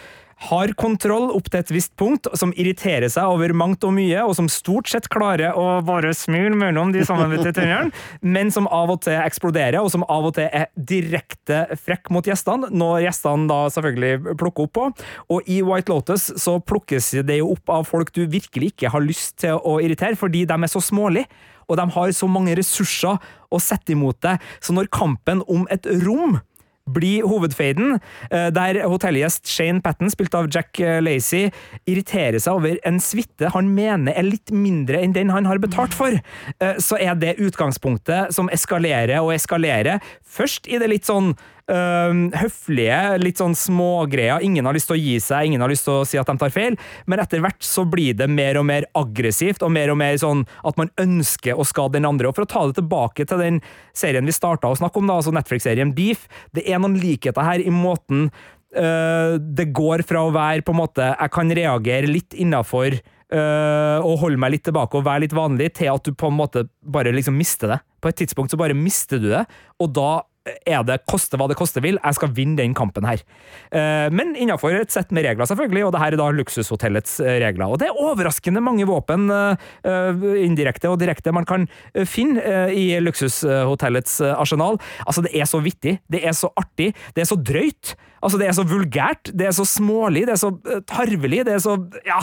har 0.49 0.73
kontroll 0.79 1.31
opp 1.35 1.49
til 1.51 1.61
et 1.61 1.73
visst 1.75 1.95
punkt, 2.01 2.29
som 2.39 2.53
irriterer 2.57 3.09
seg 3.13 3.31
over 3.31 3.55
mangt 3.57 3.85
og 3.87 3.95
mye, 3.97 4.23
og 4.25 4.35
som 4.39 4.49
stort 4.51 4.91
sett 4.91 5.09
klarer 5.13 5.57
å 5.59 5.81
bare 5.87 6.13
smule 6.17 6.57
mellom 6.59 6.93
de 6.95 7.05
sammenbitte 7.07 7.55
tennene, 7.57 7.95
men 8.37 8.53
som 8.55 8.69
av 8.69 8.93
og 8.95 9.03
til 9.07 9.19
eksploderer, 9.21 9.81
og 9.81 9.93
som 9.95 10.07
av 10.11 10.31
og 10.31 10.37
til 10.39 10.49
er 10.51 10.71
direkte 10.75 11.65
frekk 11.81 12.11
mot 12.15 12.27
gjestene, 12.27 12.71
når 12.75 13.07
gjestene 13.07 13.49
da 13.51 13.61
selvfølgelig 13.75 14.37
plukker 14.41 14.69
opp 14.69 14.75
på. 14.75 14.87
Og 15.35 15.51
i 15.51 15.61
White 15.65 15.93
Lotus 15.93 16.31
så 16.41 16.59
plukkes 16.61 17.13
det 17.27 17.41
jo 17.41 17.53
opp 17.55 17.73
av 17.73 17.89
folk 17.89 18.13
du 18.15 18.25
virkelig 18.31 18.75
ikke 18.75 18.93
har 18.95 19.05
lyst 19.05 19.39
til 19.45 19.59
å 19.59 19.79
irritere, 19.83 20.19
fordi 20.19 20.45
de 20.49 20.57
er 20.59 20.73
så 20.73 20.83
smålige. 20.83 21.29
Og 21.65 21.79
de 21.81 21.85
har 21.95 22.11
så 22.13 22.29
mange 22.29 22.57
ressurser 22.59 23.21
å 23.49 23.61
sette 23.63 23.95
imot 23.95 24.19
deg, 24.25 24.43
så 24.61 24.75
når 24.77 24.91
kampen 24.93 25.41
om 25.49 25.65
et 25.73 25.87
rom 26.05 26.37
blir 26.91 27.25
hovedfeiden, 27.25 27.99
eh, 28.31 28.51
der 28.53 28.83
hotellgjest 28.85 29.49
Shane 29.49 29.81
Patten, 29.81 30.11
spilt 30.13 30.35
av 30.37 30.51
Jack 30.53 30.81
eh, 30.81 31.01
Lacey, 31.01 31.51
irriterer 31.89 32.39
seg 32.43 32.59
over 32.59 32.79
en 32.85 33.01
suite 33.01 33.51
han 33.55 33.71
mener 33.75 34.13
er 34.13 34.27
litt 34.27 34.53
mindre 34.53 35.01
enn 35.01 35.15
den 35.17 35.33
han 35.33 35.49
har 35.49 35.63
betalt 35.63 35.97
for, 35.97 36.13
eh, 36.61 36.77
så 36.79 37.01
er 37.01 37.17
det 37.17 37.39
utgangspunktet 37.41 38.35
som 38.37 38.51
eskalerer 38.53 39.23
og 39.23 39.33
eskalerer. 39.37 40.03
Først 40.25 40.69
i 40.69 40.81
det 40.81 40.91
litt 40.93 41.09
sånn 41.09 41.33
eh, 41.71 42.15
høflige, 42.41 42.99
litt 43.23 43.41
sånn 43.41 43.57
smågreier. 43.59 44.43
Ingen 44.45 44.67
har 44.67 44.77
lyst 44.77 44.91
til 44.91 44.97
å 44.97 45.01
gi 45.01 45.17
seg, 45.23 45.49
ingen 45.49 45.65
har 45.65 45.73
lyst 45.73 45.87
til 45.89 46.01
å 46.01 46.09
si 46.09 46.21
at 46.21 46.29
de 46.31 46.37
tar 46.41 46.53
feil, 46.55 46.79
men 47.11 47.23
etter 47.23 47.43
hvert 47.45 47.65
så 47.65 47.87
blir 47.89 48.17
det 48.19 48.29
mer 48.31 48.59
og 48.61 48.67
mer 48.69 48.89
aggressivt, 48.99 49.65
og 49.65 49.73
mer 49.75 49.93
og 49.93 50.01
mer 50.01 50.19
sånn 50.21 50.45
at 50.67 50.81
man 50.81 50.93
ønsker 51.01 51.59
å 51.59 51.67
skade 51.69 51.99
den 51.99 52.09
andre. 52.09 52.31
Og 52.31 52.39
for 52.39 52.47
å 52.47 52.51
ta 52.51 52.67
det 52.69 52.79
tilbake 52.81 53.29
til 53.29 53.41
den 53.41 53.63
serien 53.97 54.27
vi 54.27 54.35
starta 54.35 54.71
å 54.71 54.79
snakke 54.79 55.01
om, 55.01 55.09
da, 55.09 55.19
altså 55.21 55.35
Netflix-serien 55.35 55.95
Beef, 55.97 56.29
det 56.57 56.67
er 56.69 56.83
noen 56.83 56.99
likheter 57.01 57.47
her 57.47 57.63
i 57.63 57.73
måten 57.73 58.29
øh, 58.29 59.37
det 59.39 59.71
går 59.77 60.05
fra 60.09 60.25
å 60.27 60.35
være 60.35 60.65
på 60.65 60.75
en 60.75 60.81
måte 60.81 61.07
Jeg 61.13 61.33
kan 61.35 61.53
reagere 61.57 62.11
litt 62.11 62.35
innafor 62.35 62.97
øh, 62.97 63.99
og 64.05 64.21
holde 64.23 64.41
meg 64.41 64.57
litt 64.57 64.67
tilbake 64.69 64.99
og 64.99 65.07
være 65.07 65.27
litt 65.27 65.37
vanlig, 65.37 65.73
til 65.79 65.93
at 65.95 66.05
du 66.07 66.15
på 66.17 66.31
en 66.31 66.39
måte 66.39 66.67
bare 66.83 67.15
liksom 67.15 67.37
mister 67.39 67.77
det. 67.77 67.81
På 68.03 68.11
et 68.11 68.21
tidspunkt 68.21 68.53
så 68.53 68.61
bare 68.61 68.77
mister 68.77 69.23
du 69.23 69.31
det, 69.33 69.45
og 69.81 69.93
da 69.97 70.23
er 70.45 70.85
det 70.85 70.99
koste 71.09 71.39
hva 71.41 71.47
det 71.49 71.57
koste 71.57 71.81
vil, 71.85 71.97
jeg 71.97 72.19
skal 72.19 72.33
vinne 72.37 72.59
den 72.59 72.75
kampen 72.77 73.07
her. 73.09 73.23
Eh, 73.73 74.09
Men 74.13 74.35
innenfor 74.37 74.77
et 74.77 74.93
sett 74.93 75.13
med 75.15 75.25
regler, 75.25 75.49
selvfølgelig, 75.49 75.87
og 75.87 75.95
det 75.95 76.03
her 76.03 76.17
er 76.17 76.21
da 76.21 76.29
luksushotellets 76.37 77.19
eh, 77.25 77.39
regler. 77.41 77.73
Og 77.73 77.81
det 77.81 77.89
er 77.89 78.01
overraskende 78.01 78.63
mange 78.65 78.85
våpen, 78.89 79.31
eh, 79.33 80.25
indirekte 80.45 80.93
og 80.93 81.01
direkte, 81.01 81.33
man 81.33 81.49
kan 81.49 81.67
finne 82.09 82.43
i 82.75 82.93
luksushotellets 83.01 84.21
arsenal. 84.35 84.79
Altså, 85.07 85.25
det 85.25 85.33
er 85.33 85.49
så 85.49 85.61
vittig, 85.65 85.99
det 86.13 86.25
er 86.27 86.35
så 86.37 86.51
artig, 86.61 86.93
det 87.17 87.25
er 87.25 87.31
så 87.31 87.39
drøyt. 87.41 87.95
Altså, 88.25 88.39
det 88.41 88.47
er 88.49 88.57
så 88.57 88.65
vulgært, 88.65 89.31
det 89.37 89.49
er 89.49 89.53
så 89.53 89.67
smålig, 89.69 90.25
det 90.29 90.33
er 90.37 90.41
så 90.41 90.51
tarvelig, 90.89 91.43
det 91.45 91.57
er 91.57 91.61
så 91.61 91.77
Ja, 92.07 92.21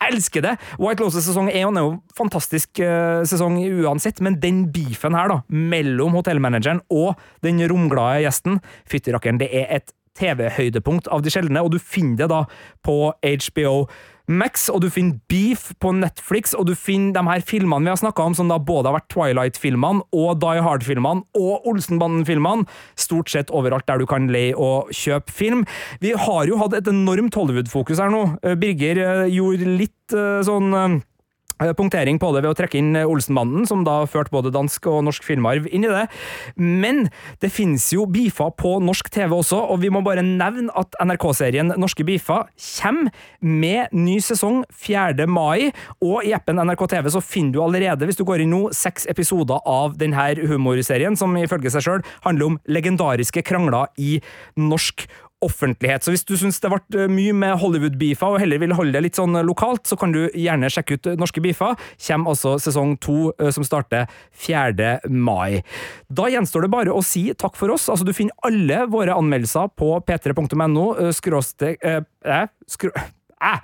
jeg 0.00 0.16
elsker 0.16 0.44
det! 0.44 0.54
White 0.80 1.04
Loses 1.04 1.26
sesong 1.28 1.50
1 1.50 1.58
er 1.58 1.66
jo 1.84 1.90
en 1.92 1.98
fantastisk 2.16 2.80
sesong 3.28 3.58
uansett, 3.84 4.22
men 4.24 4.38
den 4.40 4.64
beefen 4.72 5.14
her, 5.16 5.28
da, 5.28 5.38
mellom 5.52 6.16
hotellmanageren 6.16 6.80
og 6.90 7.20
den 7.44 7.61
romglade 7.70 8.24
gjesten, 8.24 8.62
fytti 8.88 9.14
rakkeren, 9.14 9.40
det 9.42 9.52
er 9.52 9.68
et 9.78 9.94
TV-høydepunkt 10.18 11.08
av 11.12 11.22
de 11.24 11.32
sjeldne, 11.32 11.62
og 11.62 11.72
du 11.72 11.78
finner 11.80 12.24
det 12.24 12.32
da 12.32 12.42
på 12.84 12.96
HBO 13.22 13.86
Max, 14.30 14.68
og 14.70 14.84
du 14.84 14.88
finner 14.92 15.18
Beef 15.30 15.72
på 15.82 15.90
Netflix, 15.96 16.52
og 16.54 16.68
du 16.68 16.76
finner 16.78 17.16
de 17.16 17.22
her 17.26 17.42
filmene 17.46 17.88
vi 17.88 17.90
har 17.90 17.98
snakka 17.98 18.28
om, 18.30 18.36
som 18.38 18.50
da 18.52 18.58
både 18.62 18.90
har 18.90 19.00
vært 19.00 19.10
Twilight-filmene 19.12 20.04
og 20.14 20.38
Die 20.42 20.62
Hard-filmene 20.62 21.26
og 21.38 21.66
Olsenbanden-filmene, 21.72 22.68
stort 22.94 23.32
sett 23.32 23.50
overalt 23.50 23.88
der 23.90 24.02
du 24.02 24.06
kan 24.08 24.30
leie 24.32 24.54
og 24.54 24.92
kjøpe 24.94 25.34
film. 25.34 25.66
Vi 26.04 26.14
har 26.14 26.46
jo 26.48 26.60
hatt 26.62 26.76
et 26.78 26.90
enormt 26.92 27.34
Hollywood-fokus 27.34 28.02
her 28.02 28.12
nå. 28.14 28.24
Eh, 28.46 28.54
Birger 28.58 29.02
eh, 29.02 29.32
gjorde 29.34 29.74
litt 29.80 30.14
eh, 30.14 30.44
sånn 30.46 31.02
punktering 31.78 32.18
på 32.22 32.30
det 32.34 32.42
ved 32.44 32.52
å 32.52 32.56
trekke 32.58 32.78
inn 32.80 32.96
Olsenbanden, 33.02 33.66
som 33.68 33.84
da 33.86 34.02
førte 34.10 34.34
både 34.34 34.52
dansk 34.54 34.86
og 34.90 35.02
norsk 35.06 35.26
filmarv 35.26 35.68
inn 35.70 35.86
i 35.86 35.92
det. 35.92 36.04
Men 36.58 37.06
det 37.42 37.52
finnes 37.54 37.86
jo 37.94 38.06
beefer 38.10 38.52
på 38.58 38.76
norsk 38.84 39.10
TV 39.12 39.34
også, 39.38 39.60
og 39.72 39.82
vi 39.82 39.92
må 39.92 40.02
bare 40.04 40.24
nevne 40.26 40.72
at 40.78 40.96
NRK-serien 41.02 41.74
Norske 41.80 42.04
beefer 42.06 42.48
kommer 42.82 43.12
med 43.40 43.92
ny 43.96 44.18
sesong 44.22 44.62
4. 44.70 45.26
mai, 45.30 45.72
og 46.04 46.26
i 46.26 46.34
appen 46.36 46.60
NRK 46.62 46.86
TV 46.94 47.10
så 47.14 47.24
finner 47.24 47.56
du 47.56 47.62
allerede, 47.64 48.06
hvis 48.08 48.18
du 48.20 48.24
går 48.28 48.44
inn 48.44 48.52
nå, 48.54 48.62
seks 48.76 49.08
episoder 49.10 49.62
av 49.68 49.96
denne 50.00 50.28
humorserien, 50.48 51.16
som 51.18 51.34
ifølge 51.38 51.72
seg 51.72 51.86
sjøl 51.86 52.06
handler 52.26 52.52
om 52.52 52.58
legendariske 52.70 53.44
krangler 53.46 53.90
i 54.00 54.18
norsk 54.60 55.06
offentlighet. 55.44 56.04
Så 56.04 56.14
hvis 56.14 56.26
du 56.28 56.34
syns 56.38 56.60
det 56.62 56.70
ble 56.72 57.08
mye 57.12 57.34
med 57.36 57.58
Hollywood-beefer 57.62 58.36
og 58.36 58.42
heller 58.42 58.62
vil 58.62 58.74
holde 58.78 58.96
det 58.96 59.04
litt 59.06 59.18
sånn 59.18 59.36
lokalt, 59.46 59.84
så 59.88 59.98
kan 60.00 60.14
du 60.14 60.24
gjerne 60.28 60.70
sjekke 60.72 60.98
ut 60.98 61.10
Norske 61.20 61.42
beefer. 61.44 61.76
Kommer 62.06 62.34
altså 62.34 62.54
sesong 62.62 62.96
to, 63.02 63.32
eh, 63.38 63.50
som 63.54 63.66
starter 63.66 64.06
4. 64.46 65.08
mai. 65.08 65.62
Da 66.08 66.28
gjenstår 66.32 66.66
det 66.66 66.72
bare 66.72 66.94
å 66.94 67.02
si 67.04 67.28
takk 67.34 67.58
for 67.58 67.74
oss. 67.74 67.88
Altså, 67.92 68.06
du 68.06 68.14
finner 68.16 68.36
alle 68.46 68.86
våre 68.92 69.16
anmeldelser 69.18 69.72
på 69.78 69.94
p3.no 70.06 70.86
eh, 70.98 71.12
skråstrek 71.16 71.84
eh, 71.84 72.02
eh, 72.24 72.48
eh, 73.52 73.60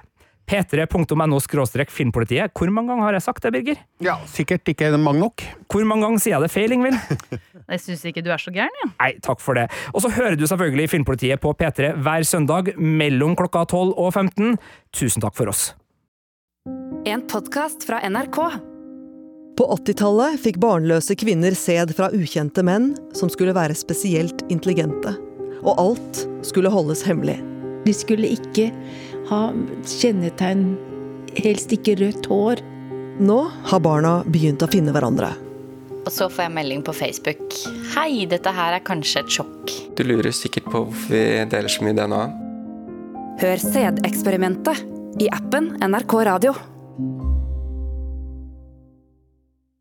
p3.no 0.48 1.40
skråstrek 1.44 1.92
filmpolitiet. 1.92 2.54
Hvor 2.56 2.70
mange 2.72 2.92
ganger 2.92 3.08
har 3.08 3.18
jeg 3.18 3.26
sagt 3.26 3.44
det, 3.44 3.52
Birger? 3.52 3.82
Ja, 4.04 4.16
sikkert 4.30 4.68
ikke 4.70 4.90
mange 4.96 5.20
nok. 5.20 5.44
Hvor 5.68 5.84
mange 5.88 6.06
ganger 6.06 6.24
sier 6.24 6.36
jeg 6.38 6.46
det 6.46 6.52
feil, 6.54 6.72
Ingvild? 6.72 6.96
Jeg 7.68 7.82
syns 7.84 8.04
ikke 8.08 8.22
du 8.24 8.30
er 8.32 8.40
så 8.40 8.52
gæren, 8.54 8.72
jeg. 8.80 8.90
Nei, 8.96 9.10
takk 9.24 9.42
for 9.44 9.58
det. 9.58 9.66
Og 9.92 10.00
så 10.04 10.10
hører 10.14 10.38
du 10.40 10.46
selvfølgelig 10.48 10.88
Filmpolitiet 10.94 11.42
på 11.42 11.52
P3 11.58 11.92
hver 12.00 12.24
søndag 12.24 12.72
mellom 12.80 13.36
klokka 13.36 13.66
12 13.68 13.92
og 13.92 14.14
15. 14.14 14.56
Tusen 14.96 15.24
takk 15.24 15.36
for 15.36 15.52
oss. 15.52 15.70
En 17.08 17.24
podkast 17.28 17.84
fra 17.88 18.00
NRK. 18.08 18.38
På 19.58 19.66
80-tallet 19.74 20.38
fikk 20.40 20.60
barnløse 20.62 21.16
kvinner 21.18 21.56
sæd 21.56 21.92
fra 21.98 22.08
ukjente 22.14 22.62
menn 22.64 22.92
som 23.16 23.30
skulle 23.32 23.56
være 23.56 23.76
spesielt 23.76 24.44
intelligente. 24.48 25.12
Og 25.60 25.74
alt 25.82 26.22
skulle 26.46 26.72
holdes 26.72 27.02
hemmelig. 27.04 27.36
De 27.84 27.94
skulle 27.96 28.30
ikke 28.36 28.68
ha 29.28 29.40
kjennetegn, 29.98 30.70
helst 31.42 31.74
ikke 31.74 31.98
rødt 32.00 32.30
hår. 32.30 32.62
Nå 33.18 33.40
har 33.72 33.84
barna 33.84 34.20
begynt 34.30 34.62
å 34.62 34.70
finne 34.70 34.94
hverandre. 34.94 35.34
Og 36.06 36.12
så 36.14 36.28
får 36.32 36.46
jeg 36.46 36.54
melding 36.56 36.84
på 36.86 36.94
Facebook. 36.96 37.56
Hei, 37.96 38.24
dette 38.30 38.52
her 38.54 38.78
er 38.78 38.84
kanskje 38.84 39.24
et 39.24 39.34
sjokk. 39.38 39.74
Du 39.98 40.04
lurer 40.06 40.32
sikkert 40.34 40.68
på 40.70 40.84
hvorfor 40.86 41.12
vi 41.14 41.24
deler 41.50 41.72
så 41.72 41.84
mye 41.84 41.96
DNA. 41.98 42.22
Hør 43.38 43.62
sædeksperimentet 43.62 44.82
i 45.22 45.28
appen 45.34 45.72
NRK 45.82 46.14
Radio. 46.28 46.54